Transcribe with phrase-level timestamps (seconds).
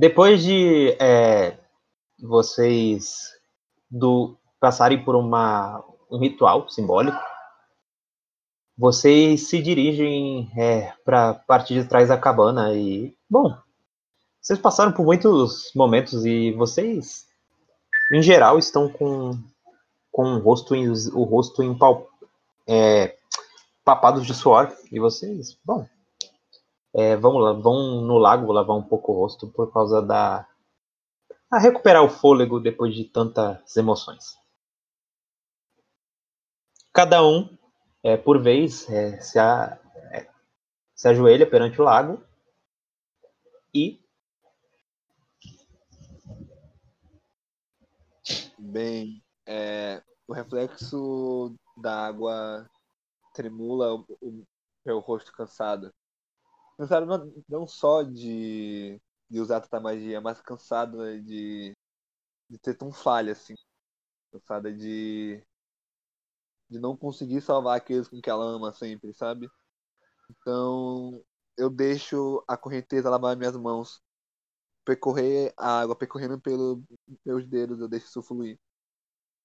[0.00, 1.58] depois de é,
[2.18, 3.34] vocês
[3.90, 7.20] do passarem por uma, um ritual simbólico,
[8.78, 13.54] vocês se dirigem é, para a parte de trás da cabana e, bom,
[14.40, 17.26] vocês passaram por muitos momentos e vocês,
[18.10, 19.38] em geral, estão com,
[20.10, 20.74] com o rosto,
[21.12, 22.08] o rosto empal,
[22.66, 23.18] é,
[23.84, 25.86] papados de suor e vocês, bom,
[26.94, 30.46] é, vamos lá, vão no lago lavar um pouco o rosto por causa da
[31.50, 34.38] a recuperar o fôlego depois de tantas emoções.
[36.92, 37.58] Cada um
[38.02, 39.78] é, por vez, é, se, a,
[40.12, 40.28] é,
[40.94, 42.22] se ajoelha perante o lago
[43.74, 44.00] e.
[48.58, 52.68] Bem, é, o reflexo da água
[53.34, 54.44] tremula o, o
[54.84, 55.92] meu rosto cansado.
[56.80, 61.76] Cansado não, não só de, de usar tanta magia, mas cansado de,
[62.48, 63.54] de ter tão falha, assim.
[64.32, 65.44] Cansada de
[66.70, 69.50] de não conseguir salvar aqueles com que ela ama sempre, sabe?
[70.30, 71.22] Então,
[71.58, 74.00] eu deixo a correnteza lavar minhas mãos,
[74.84, 76.82] percorrer a água, percorrendo pelos
[77.26, 78.58] meus dedos, eu deixo isso fluir.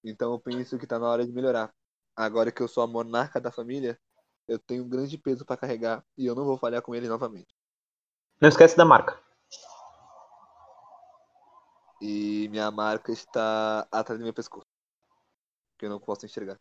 [0.04, 1.74] Então, eu penso que tá na hora de melhorar.
[2.16, 4.00] Agora que eu sou a monarca da família,
[4.48, 7.56] eu tenho um grande peso para carregar e eu não vou falhar com ele novamente.
[8.40, 9.18] Não esquece da marca.
[12.02, 14.68] E minha marca está atrás do meu pescoço.
[15.78, 16.58] Que eu não posso enxergar.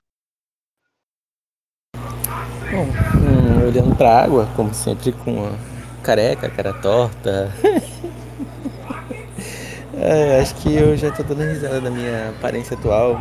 [2.70, 7.52] Bom, hum, olhando pra água, como sempre, com a careca, cara torta.
[9.94, 13.16] é, acho que eu já tô dando risada da minha aparência atual,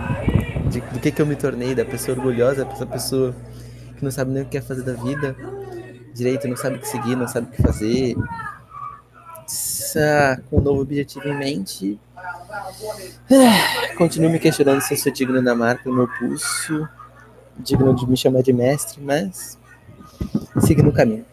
[0.70, 3.36] de, do que, que eu me tornei, da pessoa orgulhosa, essa pessoa
[4.04, 5.36] que não sabe nem o que quer fazer da vida
[6.14, 8.16] direito, não sabe o que seguir, não sabe o que fazer.
[10.50, 12.00] Com um novo objetivo em mente.
[13.30, 16.88] É, continuo me questionando se eu sou digno da marca do meu pulso
[17.58, 19.60] digno de me chamar de mestre, mas
[20.66, 21.26] siga no caminho.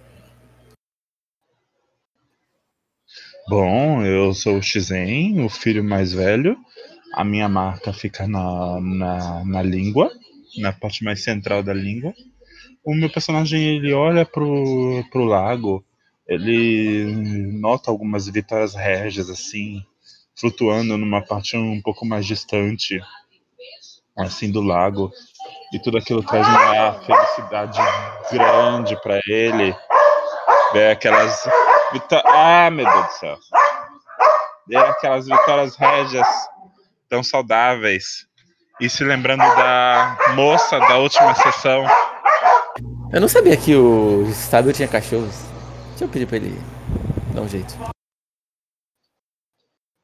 [3.48, 6.56] Bom, eu sou o Xizen, o filho mais velho.
[7.14, 10.10] A minha marca fica na, na, na língua,
[10.58, 12.12] na parte mais central da língua.
[12.84, 15.84] O meu personagem ele olha pro, pro lago,
[16.26, 17.04] ele
[17.58, 19.84] nota algumas vitórias régias assim,
[20.38, 23.00] flutuando numa parte um pouco mais distante,
[24.16, 25.12] assim do lago
[25.72, 27.78] e tudo aquilo traz uma felicidade
[28.30, 29.74] grande para ele.
[30.72, 31.48] Ver aquelas
[31.92, 32.32] vitórias.
[32.34, 33.38] Ah, meu Deus do céu!
[34.66, 36.26] Ver aquelas vitórias régias
[37.08, 38.26] tão saudáveis.
[38.80, 41.84] E se lembrando da moça da última sessão.
[43.12, 45.34] Eu não sabia que o estádio tinha cachorros.
[45.88, 46.52] Deixa eu pedir pra ele
[47.34, 47.74] dar um jeito.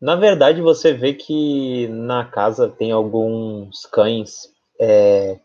[0.01, 5.39] Na verdade, você vê que na casa tem alguns cães é,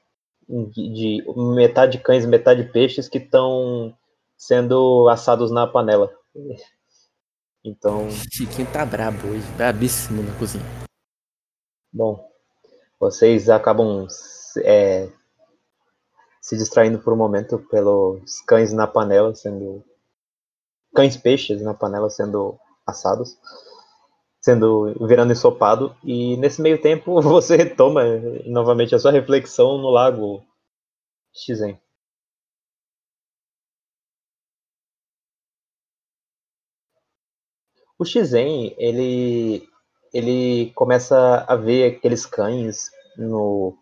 [0.50, 1.24] de
[1.56, 3.96] metade cães, metade peixes que estão
[4.36, 6.12] sendo assados na panela.
[7.64, 8.10] Então.
[8.10, 10.66] Chiquinho tá brabo hoje, brabíssimo na cozinha.
[11.94, 12.28] Bom,
[13.00, 14.08] vocês acabam
[14.66, 15.08] é,
[16.42, 19.84] se distraindo por um momento pelos cães na panela sendo.
[20.94, 23.38] cães peixes na panela sendo assados
[24.42, 28.04] sendo virando ensopado e nesse meio tempo você retoma
[28.46, 30.44] novamente a sua reflexão no lago
[31.34, 31.80] Xizen.
[37.98, 39.70] O Xizen, ele
[40.14, 43.78] ele começa a ver aqueles cães no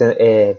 [0.00, 0.56] é,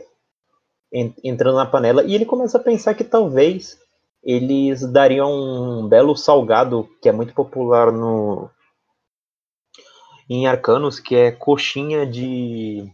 [1.23, 3.77] entrando na panela e ele começa a pensar que talvez
[4.23, 8.49] eles dariam um belo salgado que é muito popular no
[10.29, 12.91] em Arcanos, que é coxinha de,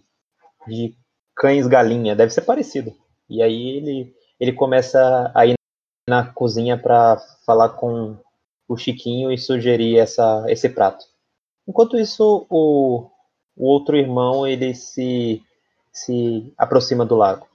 [0.67, 0.93] de
[1.35, 2.15] cães-galinha.
[2.15, 2.93] Deve ser parecido.
[3.29, 5.53] E aí ele, ele começa a ir
[6.09, 8.17] na cozinha para falar com
[8.67, 11.05] o Chiquinho e sugerir essa, esse prato.
[11.67, 13.09] Enquanto isso, o,
[13.55, 15.41] o outro irmão ele se,
[15.93, 17.47] se aproxima do lago.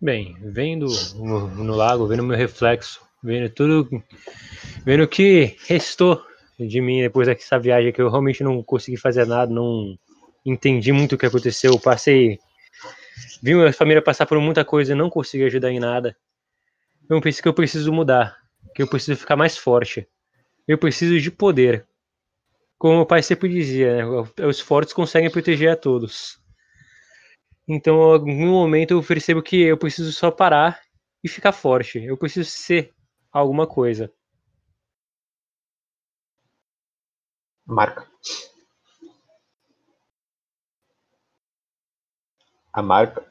[0.00, 0.86] Bem, vendo
[1.16, 4.02] no, no lago, vendo meu reflexo, vendo tudo,
[4.84, 6.22] vendo o que restou
[6.58, 9.98] de mim depois dessa viagem que eu realmente não consegui fazer nada, não
[10.46, 12.38] entendi muito o que aconteceu, passei
[13.42, 16.16] vi minha família passar por muita coisa e não consegui ajudar em nada.
[17.08, 18.36] Eu pensei que eu preciso mudar,
[18.74, 20.06] que eu preciso ficar mais forte.
[20.66, 21.86] Eu preciso de poder.
[22.76, 24.46] Como meu pai sempre dizia, né?
[24.46, 26.38] os fortes conseguem proteger a todos.
[27.68, 30.80] Então, em algum momento eu percebo que eu preciso só parar
[31.22, 32.02] e ficar forte.
[32.02, 32.94] Eu preciso ser
[33.30, 34.10] alguma coisa.
[37.66, 38.06] Marca.
[42.72, 43.30] A marca.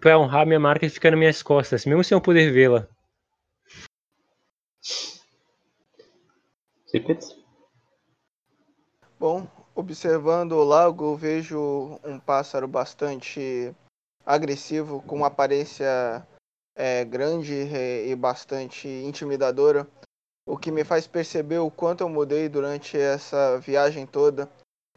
[0.00, 2.86] Pra honrar minha marca fica nas minhas costas, mesmo sem eu poder vê-la.
[6.86, 7.34] Secrets?
[9.18, 13.74] Bom, observando o lago, vejo um pássaro bastante
[14.24, 16.26] agressivo, com uma aparência
[16.74, 19.86] é, grande e, e bastante intimidadora,
[20.48, 24.50] o que me faz perceber o quanto eu mudei durante essa viagem toda,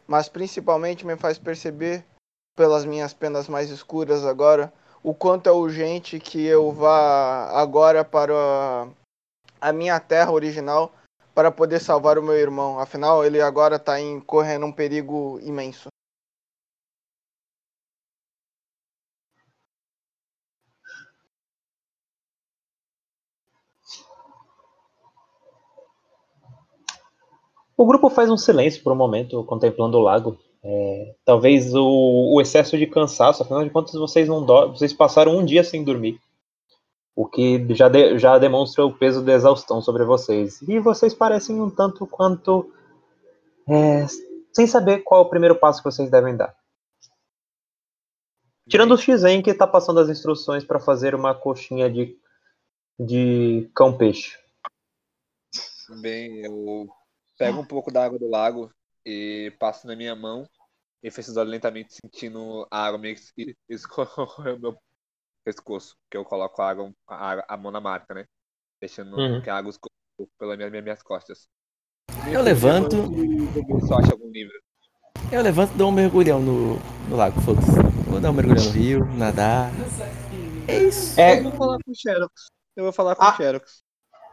[0.06, 2.02] mas principalmente me faz perceber,
[2.56, 4.72] pelas minhas penas mais escuras agora,
[5.02, 8.88] o quanto é urgente que eu vá agora para
[9.60, 10.92] a minha terra original
[11.34, 12.78] para poder salvar o meu irmão.
[12.78, 13.94] Afinal, ele agora está
[14.26, 15.88] correndo um perigo imenso.
[27.80, 30.38] O grupo faz um silêncio por um momento, contemplando o lago.
[30.62, 35.42] É, talvez o, o, excesso de cansaço, afinal de contas vocês não vocês passaram um
[35.42, 36.20] dia sem dormir,
[37.14, 40.62] o que já, de, já demonstra o peso da exaustão sobre vocês.
[40.62, 42.72] E vocês parecem um tanto quanto
[43.68, 44.06] é,
[44.52, 46.54] sem saber qual é o primeiro passo que vocês devem dar.
[48.68, 52.16] Tirando o Xen que está passando as instruções para fazer uma coxinha de,
[52.98, 54.38] de cão-peixe.
[56.00, 56.88] Bem, eu
[57.36, 58.70] pego um pouco da água do lago
[59.04, 60.48] e passo na minha mão
[61.02, 64.76] e olhos lentamente, sentindo a água meio que escorrer o meu
[65.50, 68.24] pescoço, que eu coloco a, água, a, a mão na marca, né?
[68.80, 69.42] Deixando uhum.
[69.42, 69.90] que a água escorra
[70.38, 71.48] pelas minhas, minhas costas.
[72.30, 72.96] Eu levanto.
[73.86, 74.54] Só acho algum livro.
[75.32, 76.76] Eu levanto e dou um mergulhão no,
[77.08, 77.70] no lago, foda-se.
[78.08, 79.70] Vou dar um mergulhão no rio, nadar.
[80.68, 81.20] É isso.
[81.20, 81.38] É...
[81.38, 82.46] Eu vou falar com o Xerox.
[82.76, 83.32] Eu vou falar com ah.
[83.32, 83.82] o Xerox.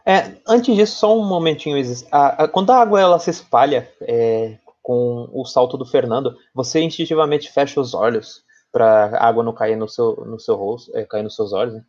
[0.06, 2.06] É, antes disso, só um momentinho, Isis.
[2.10, 6.80] A, a, quando a água ela se espalha é, com o salto do Fernando, você
[6.80, 8.42] instintivamente fecha os olhos
[8.72, 11.84] para água não cair no seu, no seu rosto, é, cair nos seus olhos, né?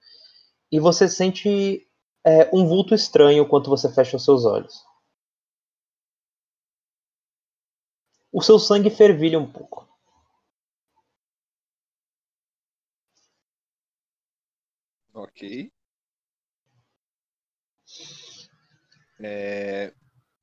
[0.71, 1.87] e você sente
[2.25, 4.83] é, um vulto estranho quando você fecha os seus olhos.
[8.31, 9.87] O seu sangue fervilha um pouco.
[15.13, 15.71] Ok.
[19.21, 19.93] É,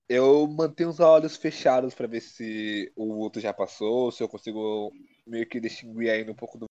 [0.09, 4.93] eu mantenho os olhos fechados para ver se o vulto já passou, se eu consigo
[5.27, 6.67] meio que distinguir ainda um pouco do.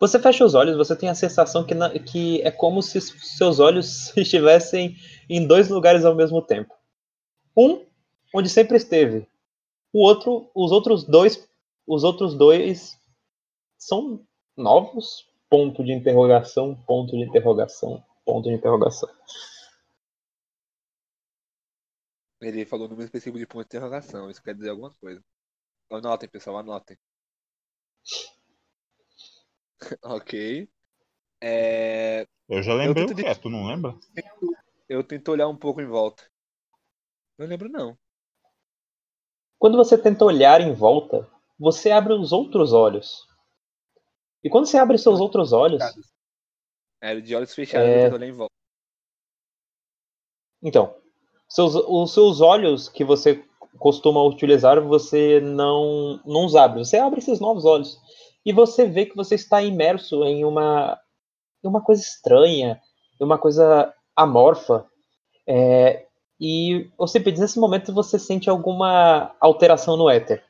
[0.00, 3.60] Você fecha os olhos, você tem a sensação que, na, que é como se seus
[3.60, 4.96] olhos estivessem
[5.28, 6.74] em dois lugares ao mesmo tempo.
[7.56, 7.86] Um,
[8.34, 9.26] onde sempre esteve.
[9.92, 11.48] O outro, os outros dois,
[11.86, 12.98] os outros dois
[13.78, 14.26] são
[14.56, 15.32] novos?
[15.48, 18.04] Ponto de interrogação, ponto de interrogação.
[18.24, 19.08] Ponto de interrogação.
[22.40, 24.28] Ele falou número específico de ponto de interrogação.
[24.28, 25.22] Isso quer dizer alguma coisa.
[25.90, 26.98] Anotem, pessoal, anotem.
[30.02, 30.68] ok.
[31.40, 32.26] É...
[32.48, 33.94] Eu já lembrei eu o que é, tu não lembra?
[34.88, 36.24] Eu tento olhar um pouco em volta.
[37.38, 37.98] Não lembro, não.
[39.58, 43.26] Quando você tenta olhar em volta, você abre os outros olhos.
[44.42, 45.82] E quando você abre seus outros olhos,
[47.00, 48.08] era de olhos fechados, é...
[48.08, 48.54] eu em volta.
[50.62, 50.98] Então,
[51.48, 53.46] seus, os seus olhos que você
[53.78, 56.84] costuma utilizar, você não, não os abre.
[56.84, 57.98] Você abre esses novos olhos.
[58.44, 60.98] E você vê que você está imerso em uma,
[61.62, 62.80] uma coisa estranha,
[63.20, 64.86] em uma coisa amorfa.
[65.46, 66.06] É,
[66.40, 70.42] e você pede nesse momento você sente alguma alteração no éter.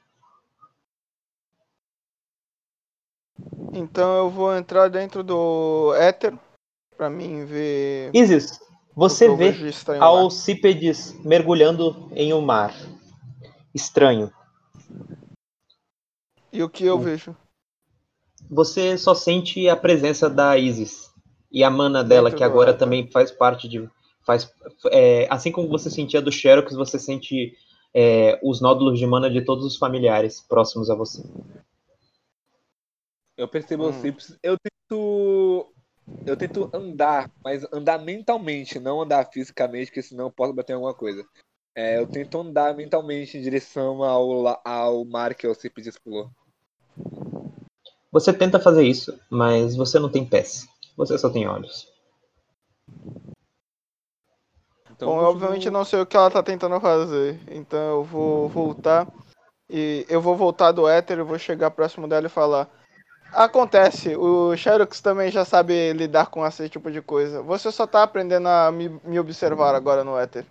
[3.72, 6.36] Então eu vou entrar dentro do éter
[6.96, 8.10] para mim ver.
[8.14, 8.60] Isis,
[8.94, 9.52] você vê
[10.00, 12.72] Alcípedes mergulhando em um mar
[13.74, 14.32] estranho.
[16.52, 17.36] E o que eu vejo?
[18.48, 21.12] Você só sente a presença da Isis
[21.50, 23.88] e a mana dela, que agora também faz parte de.
[24.24, 24.50] Faz,
[24.90, 27.56] é, assim como você sentia do Xerox, você sente
[27.92, 31.22] é, os nódulos de mana de todos os familiares próximos a você.
[33.36, 33.92] Eu percebo hum.
[33.92, 34.36] simples.
[34.42, 35.72] Eu tento.
[36.26, 40.76] Eu tento andar, mas andar mentalmente, não andar fisicamente, porque senão eu posso bater em
[40.76, 41.24] alguma coisa.
[41.76, 46.30] É, eu tento andar mentalmente em direção ao, ao mar que eu sempre pulou.
[48.12, 50.68] Você tenta fazer isso, mas você não tem pés.
[50.96, 51.92] Você só tem olhos.
[54.88, 57.40] Então, Bom, eu obviamente não sei o que ela tá tentando fazer.
[57.50, 59.08] Então eu vou voltar.
[59.68, 62.68] E eu vou voltar do éter, eu vou chegar próximo dela e falar.
[63.32, 67.42] Acontece, o Xerox também já sabe lidar com esse tipo de coisa.
[67.42, 70.46] Você só tá aprendendo a me, me observar agora no éter.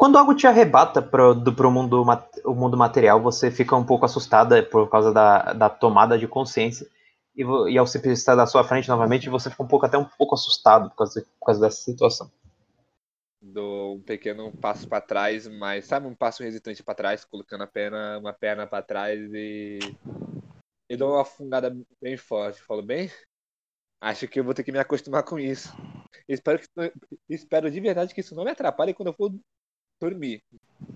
[0.00, 2.02] Quando algo te arrebata pro, do, pro mundo,
[2.46, 6.88] o mundo material, você fica um pouco assustada por causa da, da tomada de consciência.
[7.36, 10.06] E, e ao se estar da sua frente novamente, você fica um pouco até um
[10.06, 12.32] pouco assustado por causa, por causa dessa situação.
[13.42, 17.66] Dou um pequeno passo pra trás, mas sabe um passo hesitante pra trás, colocando a
[17.66, 19.80] perna, uma perna pra trás e.
[20.88, 22.62] E dou uma afungada bem forte.
[22.62, 23.10] Falo, bem,
[24.00, 25.70] acho que eu vou ter que me acostumar com isso.
[26.26, 26.92] Espero, que,
[27.28, 29.30] espero de verdade que isso não me atrapalhe quando eu for
[30.00, 30.42] dormir.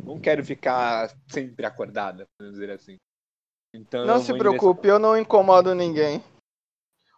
[0.03, 2.97] Não quero ficar sempre acordada, vamos dizer assim.
[3.75, 6.23] Então, Não se preocupe, eu não incomodo ninguém.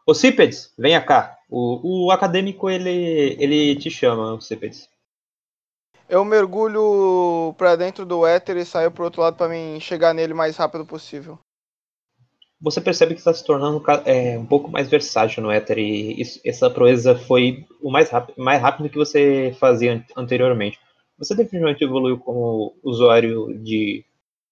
[0.07, 1.37] Ô Cípedes, venha cá.
[1.49, 4.89] O, o acadêmico, ele, ele te chama, Cípedes.
[6.09, 10.33] Eu mergulho pra dentro do éter e saio pro outro lado pra mim chegar nele
[10.33, 11.39] o mais rápido possível.
[12.61, 16.41] Você percebe que está se tornando é, um pouco mais versátil no Ether e isso-
[16.45, 20.79] essa proeza foi o mais rápido, mais rápido que você fazia an- anteriormente.
[21.19, 24.05] Você definitivamente evoluiu como usuário de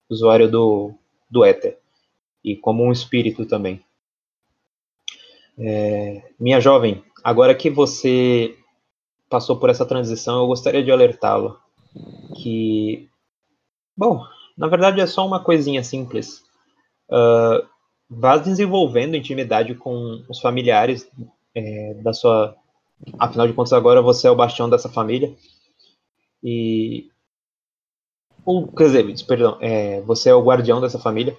[0.09, 0.94] usuário do,
[1.30, 1.78] do Ether
[2.42, 3.83] e como um espírito também.
[5.59, 8.56] É, minha jovem, agora que você
[9.28, 11.59] passou por essa transição, eu gostaria de alertá-lo
[12.37, 13.09] que,
[13.97, 14.25] bom,
[14.56, 16.42] na verdade é só uma coisinha simples.
[17.11, 17.62] Ah,
[18.09, 21.09] vá desenvolvendo intimidade com os familiares
[21.54, 22.56] é, da sua.
[23.18, 25.35] Afinal de contas, agora você é o bastião dessa família.
[26.44, 27.08] E.
[28.76, 31.36] Quer dizer, perdão, é, você é o guardião dessa família.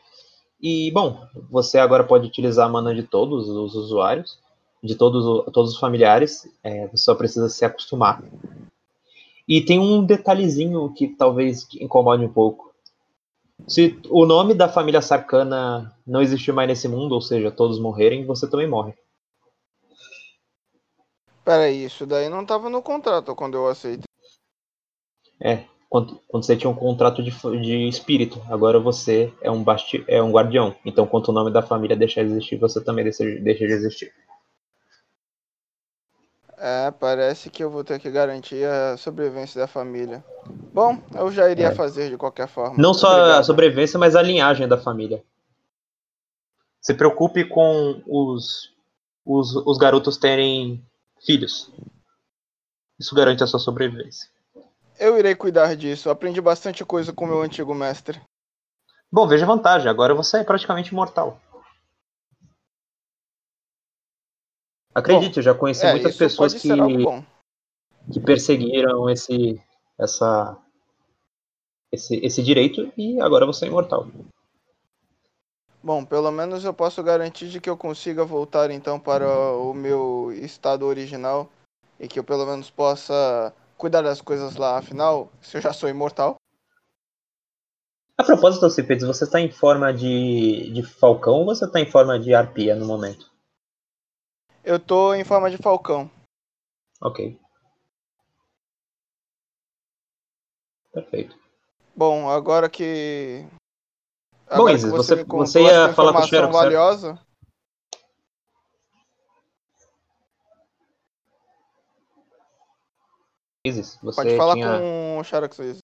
[0.59, 4.39] E, bom, você agora pode utilizar a mana de todos os usuários,
[4.83, 6.49] de todos, o- todos os familiares.
[6.63, 8.23] é, você só precisa se acostumar.
[9.47, 12.73] E tem um detalhezinho que talvez incomode um pouco.
[13.67, 18.25] Se o nome da família Sarkana não existir mais nesse mundo, ou seja, todos morrerem,
[18.25, 18.93] você também morre.
[21.43, 24.14] Peraí, isso daí não tava no contrato quando eu aceitei.
[25.89, 30.21] Quando, quando você tinha um contrato de, de espírito, agora você é um, basti é
[30.21, 30.75] um guardião.
[30.83, 34.13] Então, quando o nome da família deixar de existir, você também deixa, deixa de existir.
[36.57, 40.23] É, parece que eu vou ter que garantir a sobrevivência da família.
[40.73, 41.75] Bom, eu já iria É.
[41.75, 42.75] fazer de qualquer forma.
[42.77, 43.45] Não só a Obrigado.
[43.45, 45.23] sobrevivência, mas a linhagem da família.
[46.81, 48.73] Se preocupe com os,
[49.25, 50.83] os, os garotos terem
[51.25, 51.71] filhos.
[52.99, 54.29] Isso garante a sua sobrevivência.
[54.99, 56.09] Eu irei cuidar disso.
[56.09, 58.21] Aprendi bastante coisa com meu antigo mestre.
[59.11, 61.39] Bom, veja a vantagem, agora você é praticamente imortal.
[64.93, 66.69] Acredite, eu já conheci É, muitas pessoas que,
[67.03, 67.23] bom.
[68.11, 69.61] que perseguiram esse,
[69.99, 70.57] essa,
[71.91, 74.07] esse, esse direito e agora você é imortal.
[75.83, 80.31] Bom, pelo menos eu posso garantir de que eu consiga voltar então para o meu
[80.33, 81.49] estado original
[81.99, 85.89] e que eu pelo menos possa cuidar das coisas lá, afinal, se eu já sou
[85.89, 86.35] imortal.
[88.17, 92.17] A propósito, Cipedes, você está em forma de, de falcão ou você está em forma
[92.17, 93.29] de arpia no momento?
[94.63, 96.09] Eu tô em forma de falcão.
[97.01, 97.37] Ok.
[100.93, 101.37] Perfeito.
[101.93, 103.45] Bom, agora que
[104.47, 107.25] Bom, agora Isis, que você- contou você ia falar com o Xerox, certo?
[113.71, 114.79] Você pode falar tinha...
[114.79, 115.59] com o Xerox.
[115.59, 115.79] Isis.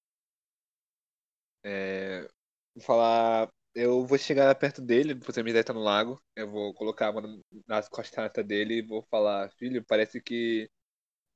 [1.64, 2.28] É,
[2.74, 3.48] vou falar.
[3.74, 6.22] Eu vou chegar perto dele, você me tá no lago.
[6.36, 10.70] Eu vou colocar a mão nas costas dele e vou falar: Filho, parece que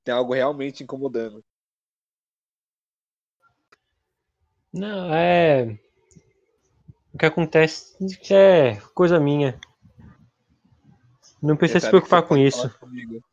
[0.05, 1.43] tem algo realmente incomodando.
[4.73, 5.79] Não, é.
[7.15, 7.97] O que acontece
[8.31, 9.59] é coisa minha.
[11.43, 12.69] Não precisa se preocupar com isso.
[12.79, 13.25] comigo.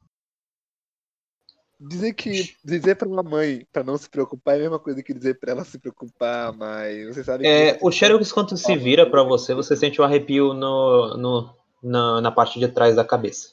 [1.85, 5.13] Dizer que dizer pra uma mãe pra não se preocupar é a mesma coisa que
[5.13, 9.21] dizer pra ela se preocupar, mas você sabe É, o Xerox, quando se vira pra
[9.23, 13.49] você, você sente um arrepio no, no, na, na parte de trás da cabeça.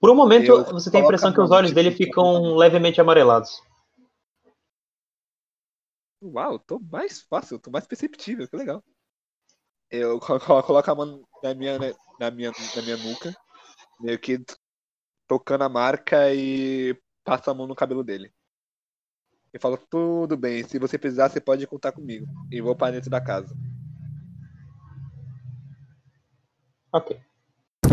[0.00, 3.62] Por um momento, Eu você tem a impressão que os olhos dele ficam levemente amarelados.
[6.22, 8.82] Uau, tô mais fácil, tô mais perceptível, que legal.
[9.90, 13.34] Eu colo- colo- coloco a mão na minha, né, na minha, na minha nuca,
[14.00, 14.38] meio que
[15.26, 18.32] tocando a marca e passo a mão no cabelo dele.
[19.52, 22.26] Eu falo, tudo bem, se você precisar, você pode contar comigo.
[22.50, 23.54] E vou para dentro da casa.
[26.92, 27.20] Ok.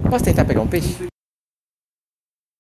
[0.10, 1.08] Posso tentar pegar um peixe?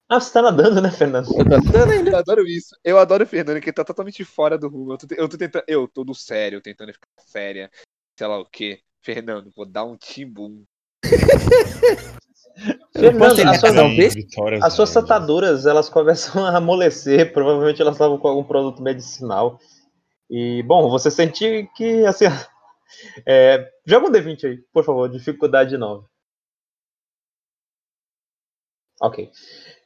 [0.08, 1.28] Ah, você tá nadando, né, Fernando?
[1.38, 2.12] Eu tô andando ainda.
[2.12, 2.75] Eu adoro isso.
[2.84, 4.94] Eu adoro o Fernando, que tá totalmente fora do rumo.
[4.94, 5.63] Eu tô, eu tô tentando.
[5.68, 7.72] Eu tô do sério, tentando ficar séria,
[8.18, 8.82] sei lá o quê.
[9.01, 10.63] Fernando, vou dar um timbum.
[12.93, 17.31] Fernando, as suas, as suas sataduras, elas começam a amolecer.
[17.34, 19.60] Provavelmente elas estavam com algum produto medicinal.
[20.29, 22.25] E, bom, você sente que, assim...
[23.25, 25.10] É, joga um D20 aí, por favor.
[25.10, 26.05] Dificuldade 9.
[29.01, 29.31] Ok.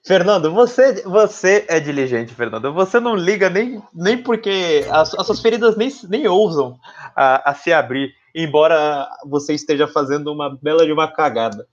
[0.06, 2.74] Fernando, você, você é diligente, Fernando.
[2.74, 6.78] Você não liga nem, nem porque as, as suas feridas nem, nem ousam
[7.16, 11.66] a, a se abrir, embora você esteja fazendo uma bela de uma cagada.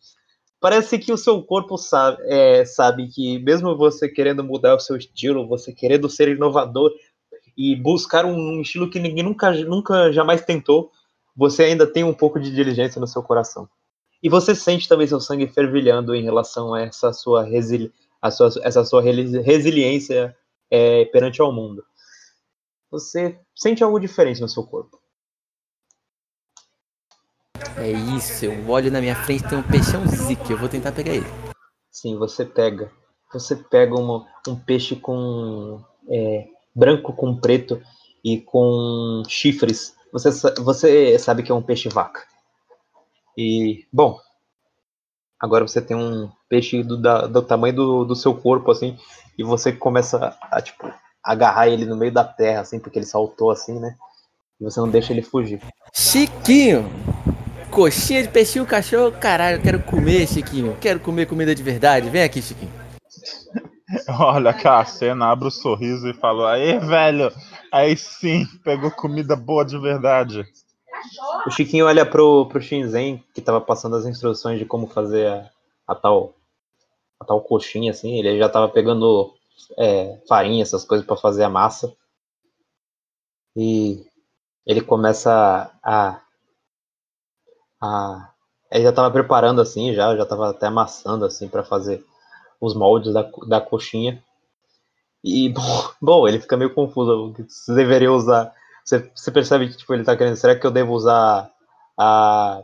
[0.63, 4.97] Parece que o seu corpo sabe, é, sabe que mesmo você querendo mudar o seu
[4.97, 6.93] estilo, você querendo ser inovador
[7.59, 10.93] e buscar um estilo que ninguém nunca, nunca jamais tentou,
[11.35, 13.69] você ainda tem um pouco de diligência no seu coração.
[14.23, 18.49] E você sente também seu sangue fervilhando em relação a essa sua, resili a sua,
[18.63, 20.33] essa sua resi- resiliência
[20.71, 21.83] é, perante ao mundo.
[22.89, 25.02] Você sente algo diferente no seu corpo.
[27.79, 31.13] É isso, eu olho na minha frente, tem um peixão zique, eu vou tentar pegar
[31.15, 31.27] ele.
[31.91, 32.91] Sim, você pega.
[33.33, 37.81] Você pega uma, um peixe com é, branco com preto
[38.25, 39.95] e com chifres.
[40.13, 42.23] Você, você sabe que é um peixe vaca.
[43.37, 44.19] E, bom,
[45.41, 48.99] agora você tem um peixe do, da- do tamanho do, do seu corpo, assim,
[49.39, 50.93] e você começa a, tipo,
[51.25, 53.97] agarrar ele no meio da terra, assim, porque ele saltou assim, né?
[54.61, 55.61] E você não deixa ele fugir.
[55.95, 56.85] Chiquinho!
[57.73, 60.77] Coxinha de peixinho, cachorro, caralho, eu quero comer, Chiquinho.
[60.79, 62.11] Quero comer comida de verdade.
[62.11, 62.71] Vem aqui, Chiquinho.
[64.21, 67.33] Olha aquela cena, abre o sorriso e fala: Aí, velho,
[67.73, 70.47] aí sim, pegou comida boa de verdade.
[71.47, 75.51] O Chiquinho olha pro, pro Shinzen, que tava passando as instruções de como fazer a,
[75.89, 76.35] a tal
[77.19, 78.19] a tal coxinha, assim.
[78.19, 79.35] Ele já tava pegando
[79.79, 81.93] é, farinha, essas coisas para fazer a massa.
[83.57, 84.05] E
[84.67, 86.13] ele começa a.
[86.13, 86.22] a
[88.71, 92.05] ele já tava preparando assim, já, já tava até amassando assim para fazer
[92.61, 94.23] os moldes da, da coxinha.
[95.23, 97.35] E, bom, bom, ele fica meio confuso.
[97.49, 98.53] Você deveria usar.
[98.85, 100.37] Você, você percebe que tipo, ele tá querendo.
[100.37, 101.51] Será que eu devo usar
[101.99, 102.63] a.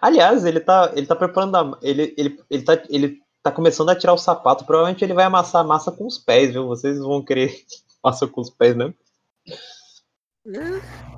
[0.00, 1.56] Aliás, ele tá, ele tá preparando.
[1.56, 4.64] A, ele, ele, ele, tá, ele tá começando a tirar o sapato.
[4.64, 6.66] Provavelmente ele vai amassar a massa com os pés, viu?
[6.68, 7.64] Vocês vão querer
[8.04, 8.94] massa com os pés, né?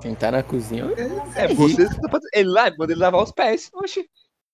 [0.01, 0.85] Quem tá na cozinha.
[1.35, 1.87] É, você
[2.33, 3.69] ele lá, manda ele lavar os pés.
[3.73, 4.07] Oxi.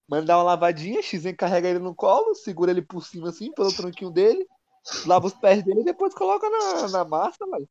[0.10, 4.10] Manda uma lavadinha, X carrega ele no colo, segura ele por cima assim, pelo tronquinho
[4.10, 4.44] dele,
[5.06, 7.64] lava os pés dele e depois coloca na, na massa, mas.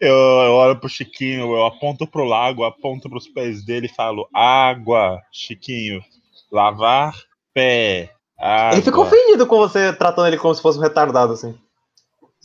[0.00, 4.28] Eu, eu olho pro Chiquinho, eu aponto pro lago, aponto pros pés dele e falo:
[4.34, 6.02] Água, Chiquinho,
[6.50, 7.14] lavar
[7.54, 8.10] pé.
[8.38, 8.76] Água.
[8.76, 11.58] Ele ficou ofendido com você tratando ele como se fosse um retardado, assim.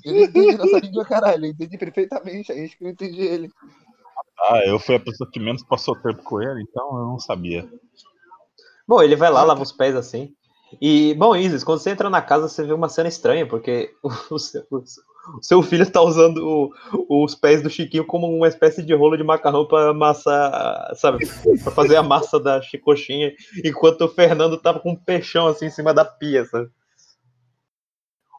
[0.03, 1.45] Eu não entendi nossa língua, caralho.
[1.45, 2.51] Eu entendi perfeitamente.
[2.51, 3.49] A gente que não entendi ele.
[4.49, 7.67] Ah, eu fui a pessoa que menos passou tempo com ele, então eu não sabia.
[8.87, 10.33] Bom, ele vai lá, lava os pés assim.
[10.81, 13.93] E, bom, Isis, quando você entra na casa, você vê uma cena estranha, porque
[14.31, 14.83] o seu, o
[15.41, 16.37] seu filho tá usando
[16.97, 21.19] o- os pés do Chiquinho como uma espécie de rolo de macarrão para amassar, sabe,
[21.63, 23.33] para fazer a massa da chicoxinha,
[23.63, 26.69] enquanto o Fernando tava com um peixão assim em cima da pia, sabe?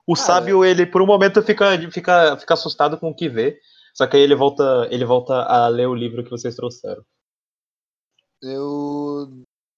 [0.06, 0.26] O Cara.
[0.26, 3.58] sábio, ele por um momento fica, fica, fica assustado com o que vê,
[3.94, 7.04] só que aí ele volta, ele volta a ler o livro que vocês trouxeram.
[8.42, 9.28] Eu.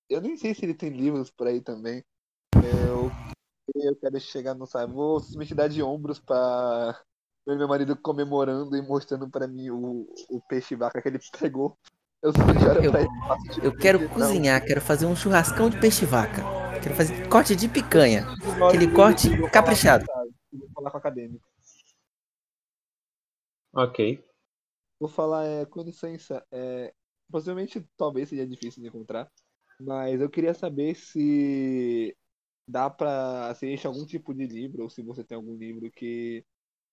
[0.09, 2.03] Eu nem sei se ele tem livros por aí também.
[2.55, 3.11] Eu,
[3.75, 4.93] eu quero chegar no sabe.
[4.93, 6.99] Vou simplesmente dar de ombros pra
[7.47, 11.77] ver meu marido comemorando e mostrando pra mim o, o peixe vaca que ele pegou.
[12.23, 13.09] Eu Eu- pra ele
[13.53, 14.09] tipo, Eu quero não.
[14.09, 16.43] cozinhar, quero fazer um churrascão de peixe vaca.
[16.83, 18.27] Quero fazer corte de picanha.
[18.69, 20.05] Aquele que corte caprichado.
[20.55, 21.49] Vou falar com o acadêmico.
[23.73, 24.25] Ok.
[24.99, 26.47] Vou falar é, com licença.
[26.53, 26.95] É,
[27.31, 29.31] possivelmente talvez seja difícil de encontrar.
[29.81, 32.17] Mas eu queria saber se
[32.69, 33.55] dá pra.
[33.57, 36.45] Se existe algum tipo de livro, ou se você tem algum livro que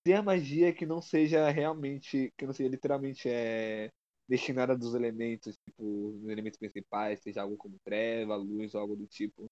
[0.03, 2.33] tenha magia que não seja realmente.
[2.37, 3.91] Que não seja literalmente é,
[4.27, 5.83] destinada dos elementos, tipo,
[6.23, 9.49] os elementos principais, seja algo como treva, luz ou algo do tipo.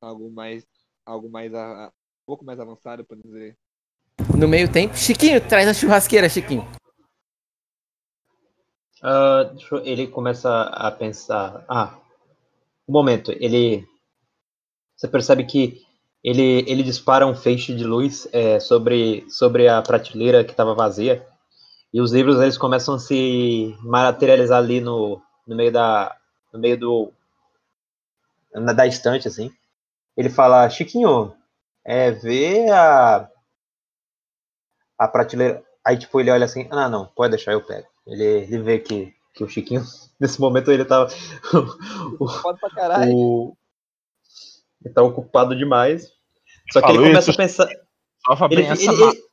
[0.00, 0.66] Algo mais.
[1.06, 1.54] Algo mais.
[1.54, 1.92] a- a-
[2.28, 3.56] pouco mais avançado, pra dizer.
[4.36, 6.68] No meio tempo, Chiquinho, traz a churrasqueira, Chiquinho.
[9.54, 11.64] Deixa eu- ele começa a pensar.
[11.66, 11.96] Ah,
[12.86, 13.32] um momento.
[13.32, 13.86] Ele.
[14.94, 15.80] Você percebe que
[16.22, 21.26] ele, ele dispara um feixe de luz é, sobre, sobre a prateleira que estava vazia.
[21.94, 26.14] E os livros eles começam a se materializar ali no, no meio da.
[26.52, 27.10] No meio do.
[28.52, 29.50] Na, da estante, assim.
[30.14, 31.37] Ele fala, Chiquinho,
[31.84, 33.28] é, vê a.
[34.98, 35.64] A prateleira.
[35.84, 37.86] Aí, tipo, ele olha assim, ah, não, pode deixar, eu pego.
[38.06, 39.82] Ele, ele vê que, que o Chiquinho,
[40.20, 41.08] nesse momento, ele tava.
[42.42, 43.14] Foda pra caralho.
[43.14, 43.56] o-
[44.84, 46.12] ele tá ocupado demais.
[46.72, 47.68] Só que ele Falou começa isso, a pensar.
[48.50, 49.28] Ele, ele- ele-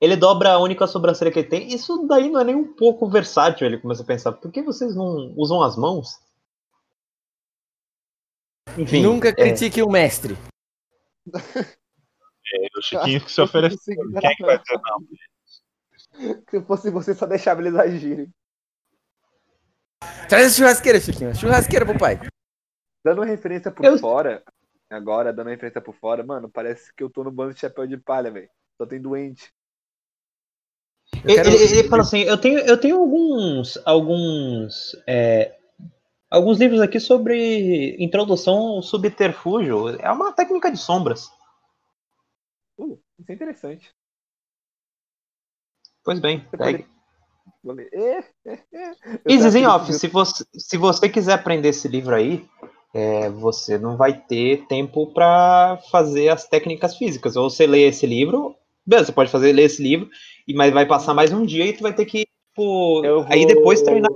[0.00, 1.68] ele dobra a única sobrancelha que ele tem.
[1.68, 3.66] Isso daí não é nem um pouco versátil.
[3.66, 6.18] Ele começa a pensar: por que vocês não usam as mãos?
[8.78, 10.36] Enfim, Nunca é, critique o mestre.
[12.76, 13.96] O Chiquinho que se Eu ofereceu.
[14.20, 16.40] Quem é que vai dizer não?
[16.50, 18.32] Se fosse você, só deixava eles agirem.
[20.28, 21.34] Traz a churrasqueira, Chiquinho.
[21.34, 22.18] Churrasqueira pro pai.
[23.04, 24.42] Dando referência por Eu- fora,
[24.90, 27.96] agora, dando referência por fora, mano, parece que eu tô no bando de chapéu de
[27.96, 28.48] palha, velho.
[28.76, 29.52] Só tem doente.
[31.14, 33.78] Eu Ele, quero- ele- ele fala assim: eu tenho, eu tenho alguns.
[33.86, 34.92] alguns.
[35.06, 35.56] é,
[36.30, 39.88] alguns livros aqui sobre introdução ao subterfúgio.
[40.00, 41.30] É uma técnica de sombras.
[42.78, 43.90] Uh, isso é interessante.
[46.04, 46.86] Pois bem, pegue.
[47.62, 47.78] Vou.
[47.78, 48.90] É, é, é.
[49.24, 52.48] Eu Easy tava in off, pensando- se você, se você quiser aprender esse livro aí,
[52.94, 57.36] é, você não vai ter tempo para fazer as técnicas físicas.
[57.36, 60.08] Ou você lê esse livro, beleza, você pode fazer ler esse livro,
[60.48, 63.40] e mas vai passar mais um dia e tu vai ter que, tipo, Eu aí
[63.44, 64.10] vou- depois treinar.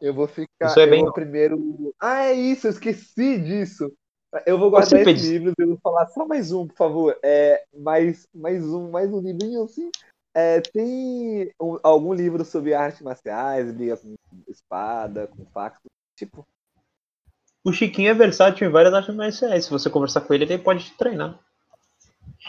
[0.00, 0.66] Eu vou ficar.
[0.66, 1.94] Isso é eu bem- vou primeiro.
[2.00, 3.90] Ah, é isso, eu esqueci disso.
[4.44, 7.18] Eu vou guardar pede- livros e vou falar só mais um, por favor.
[7.22, 9.90] É, mais, mais um, mais um livrinho assim.
[10.34, 14.14] É, tem um- algum livro sobre artes marciais, liga com
[14.48, 15.78] espada, com faca,
[16.18, 16.44] tipo.
[17.64, 19.64] O Chiquinho é versátil em várias artes marciais.
[19.64, 21.38] Se você conversar com ele, ele pode te treinar.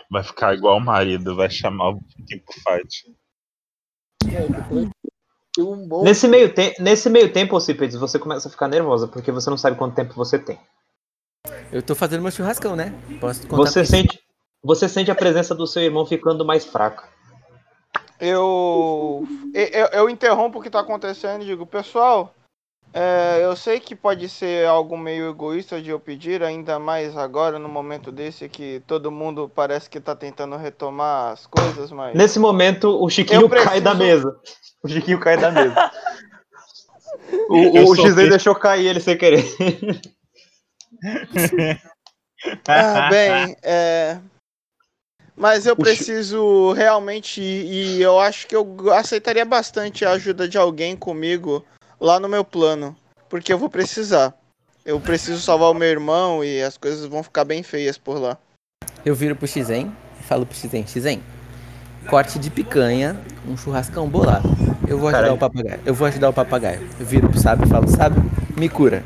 [0.10, 3.16] Vai ficar igual o marido, vai chamar o Chiquinho pro fight.
[4.20, 4.92] Tem
[5.62, 6.06] um monte.
[6.06, 9.58] Nesse meio, te nesse meio tempo, Cipedes, você começa a ficar nervosa, porque você não
[9.58, 10.60] sabe quanto tempo você tem.
[11.72, 12.94] Eu tô fazendo meu churrascão, né?
[13.20, 14.20] Posso contar Você sente,
[14.64, 17.08] você sente a presença do seu irmão ficando mais fraca.
[18.20, 22.34] Eu, eu, eu interrompo o que tá acontecendo e digo, pessoal,
[22.96, 27.60] é, eu sei que pode ser algo meio egoísta de eu pedir, ainda mais agora,
[27.60, 32.16] no momento desse que todo mundo parece que tá tentando retomar as coisas, mas.
[32.16, 34.40] Nesse momento, o Chiquinho Eu cai da preciso- mesa.
[34.82, 35.76] O Chiquinho cai da mesa.
[37.50, 39.44] O, o, o Gisele que- deixou cair ele sem querer.
[42.68, 44.20] Ah, bem, é.
[45.36, 50.96] Mas eu preciso realmente, e eu acho que eu aceitaria bastante a ajuda de alguém
[50.96, 51.66] comigo
[52.06, 52.96] lá no meu plano,
[53.28, 54.34] porque eu vou precisar.
[54.86, 58.38] Eu preciso salvar o meu irmão e as coisas vão ficar bem feias por lá.
[59.04, 61.24] Eu viro pro Xizen e falo pro Xizen, Xizen,
[62.08, 64.48] corte de picanha, um churrascão bolado.
[64.88, 65.34] Eu vou ajudar Caralho.
[65.34, 65.82] o papagaio.
[65.84, 66.90] Eu vou ajudar o papagaio.
[67.00, 68.22] Eu viro pro sábio e falo, sábio,
[68.56, 69.04] me cura.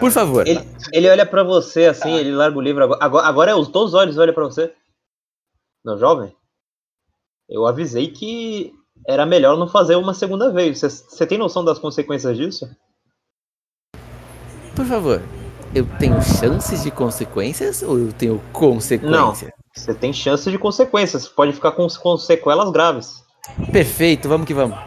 [0.00, 0.44] Por favor.
[0.44, 0.60] Ele,
[0.92, 2.82] ele olha pra você assim, ele larga o livro.
[2.82, 4.74] Agora, agora, agora é os dois olhos olham pra você.
[5.84, 6.34] Não, jovem.
[7.48, 8.74] Eu avisei que
[9.06, 10.80] era melhor não fazer uma segunda vez.
[10.80, 12.68] Você- tem noção das consequências disso?
[14.74, 15.22] Por favor.
[15.74, 19.52] Eu tenho chances de consequências ou eu tenho consequências?
[19.74, 21.24] Você tem chance de consequências.
[21.24, 23.22] Você pode ficar com, com sequelas graves.
[23.70, 24.78] Perfeito, vamos que vamos.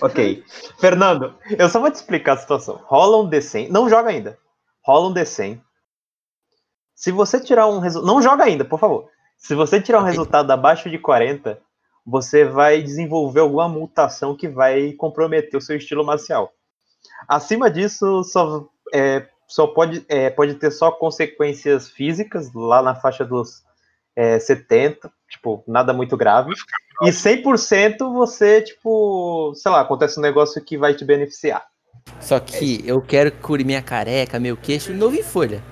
[0.00, 0.44] Ok.
[0.78, 2.80] Fernando, eu só vou te explicar a situação.
[2.84, 3.68] Rola um D100.
[3.68, 4.38] Não joga ainda.
[4.84, 5.60] Rola um D100.
[6.94, 8.06] Se você tirar um resultado.
[8.12, 9.08] Não joga ainda, por favor.
[9.36, 10.10] Se você tirar um Ok.
[10.12, 11.60] resultado abaixo de 40,
[12.06, 16.52] você vai desenvolver alguma mutação que vai comprometer o seu estilo marcial.
[17.28, 23.24] Acima disso, só, é, só pode, é, pode ter só consequências físicas, lá na faixa
[23.24, 23.62] dos
[24.16, 26.52] é, 70, tipo, nada muito grave.
[27.02, 31.66] E 100% você, tipo, sei lá, acontece um negócio que vai te beneficiar.
[32.20, 35.62] Só que eu quero que cure minha careca, meu queixo novo em folha.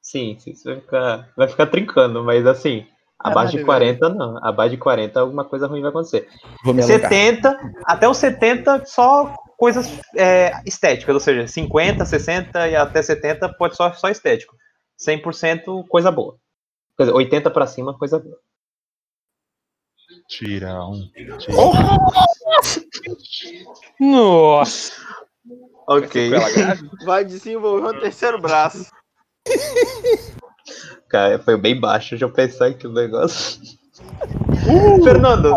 [0.00, 2.86] Sim, sim, você vai ficar, vai ficar trincando, mas assim,
[3.18, 4.38] abaixo de Caralho, 40 não.
[4.44, 6.28] Abaixo de 40 alguma coisa ruim vai acontecer.
[6.64, 7.10] Vou me alongar.
[7.10, 13.48] 70, até os 70 só coisas é, estéticas, ou seja, 50, 60 e até 70
[13.54, 14.56] pode só, só estético.
[15.00, 16.36] 100% coisa boa.
[16.96, 18.38] Quer dizer, 80 pra cima, coisa boa.
[20.28, 21.10] Tira um.
[24.00, 24.92] Nossa!
[25.86, 26.30] Ok.
[26.30, 26.90] Sequela grave?
[27.04, 28.90] Vai desenvolver um terceiro braço.
[31.08, 33.60] Cara, foi bem baixo, eu pensar aqui o negócio.
[35.02, 35.56] Fernando,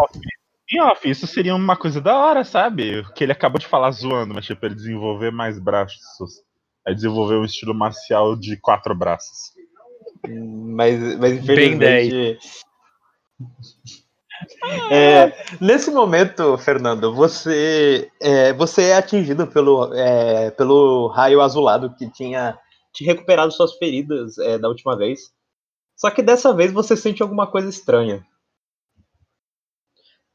[0.71, 3.03] Em off, isso seria uma coisa da hora, sabe?
[3.15, 6.43] Que ele acabou de falar zoando, mas tipo, ele desenvolver mais braços.
[6.85, 9.53] Aí desenvolver um estilo marcial de quatro braços.
[10.27, 12.39] mas, mas Bem infelizmente.
[14.91, 22.07] É, nesse momento, Fernando, você é, você é atingido pelo, é, pelo raio azulado que
[22.11, 22.57] tinha
[22.97, 25.31] te recuperado suas feridas é, da última vez.
[25.95, 28.25] Só que dessa vez você sente alguma coisa estranha.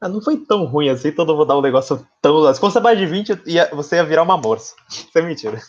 [0.01, 2.53] Ah, não foi tão ruim assim, todo mundo dar um negócio tão.
[2.53, 4.75] Se fosse mais de 20, ia- você ia virar uma morsa.
[4.89, 5.59] Isso é mentira.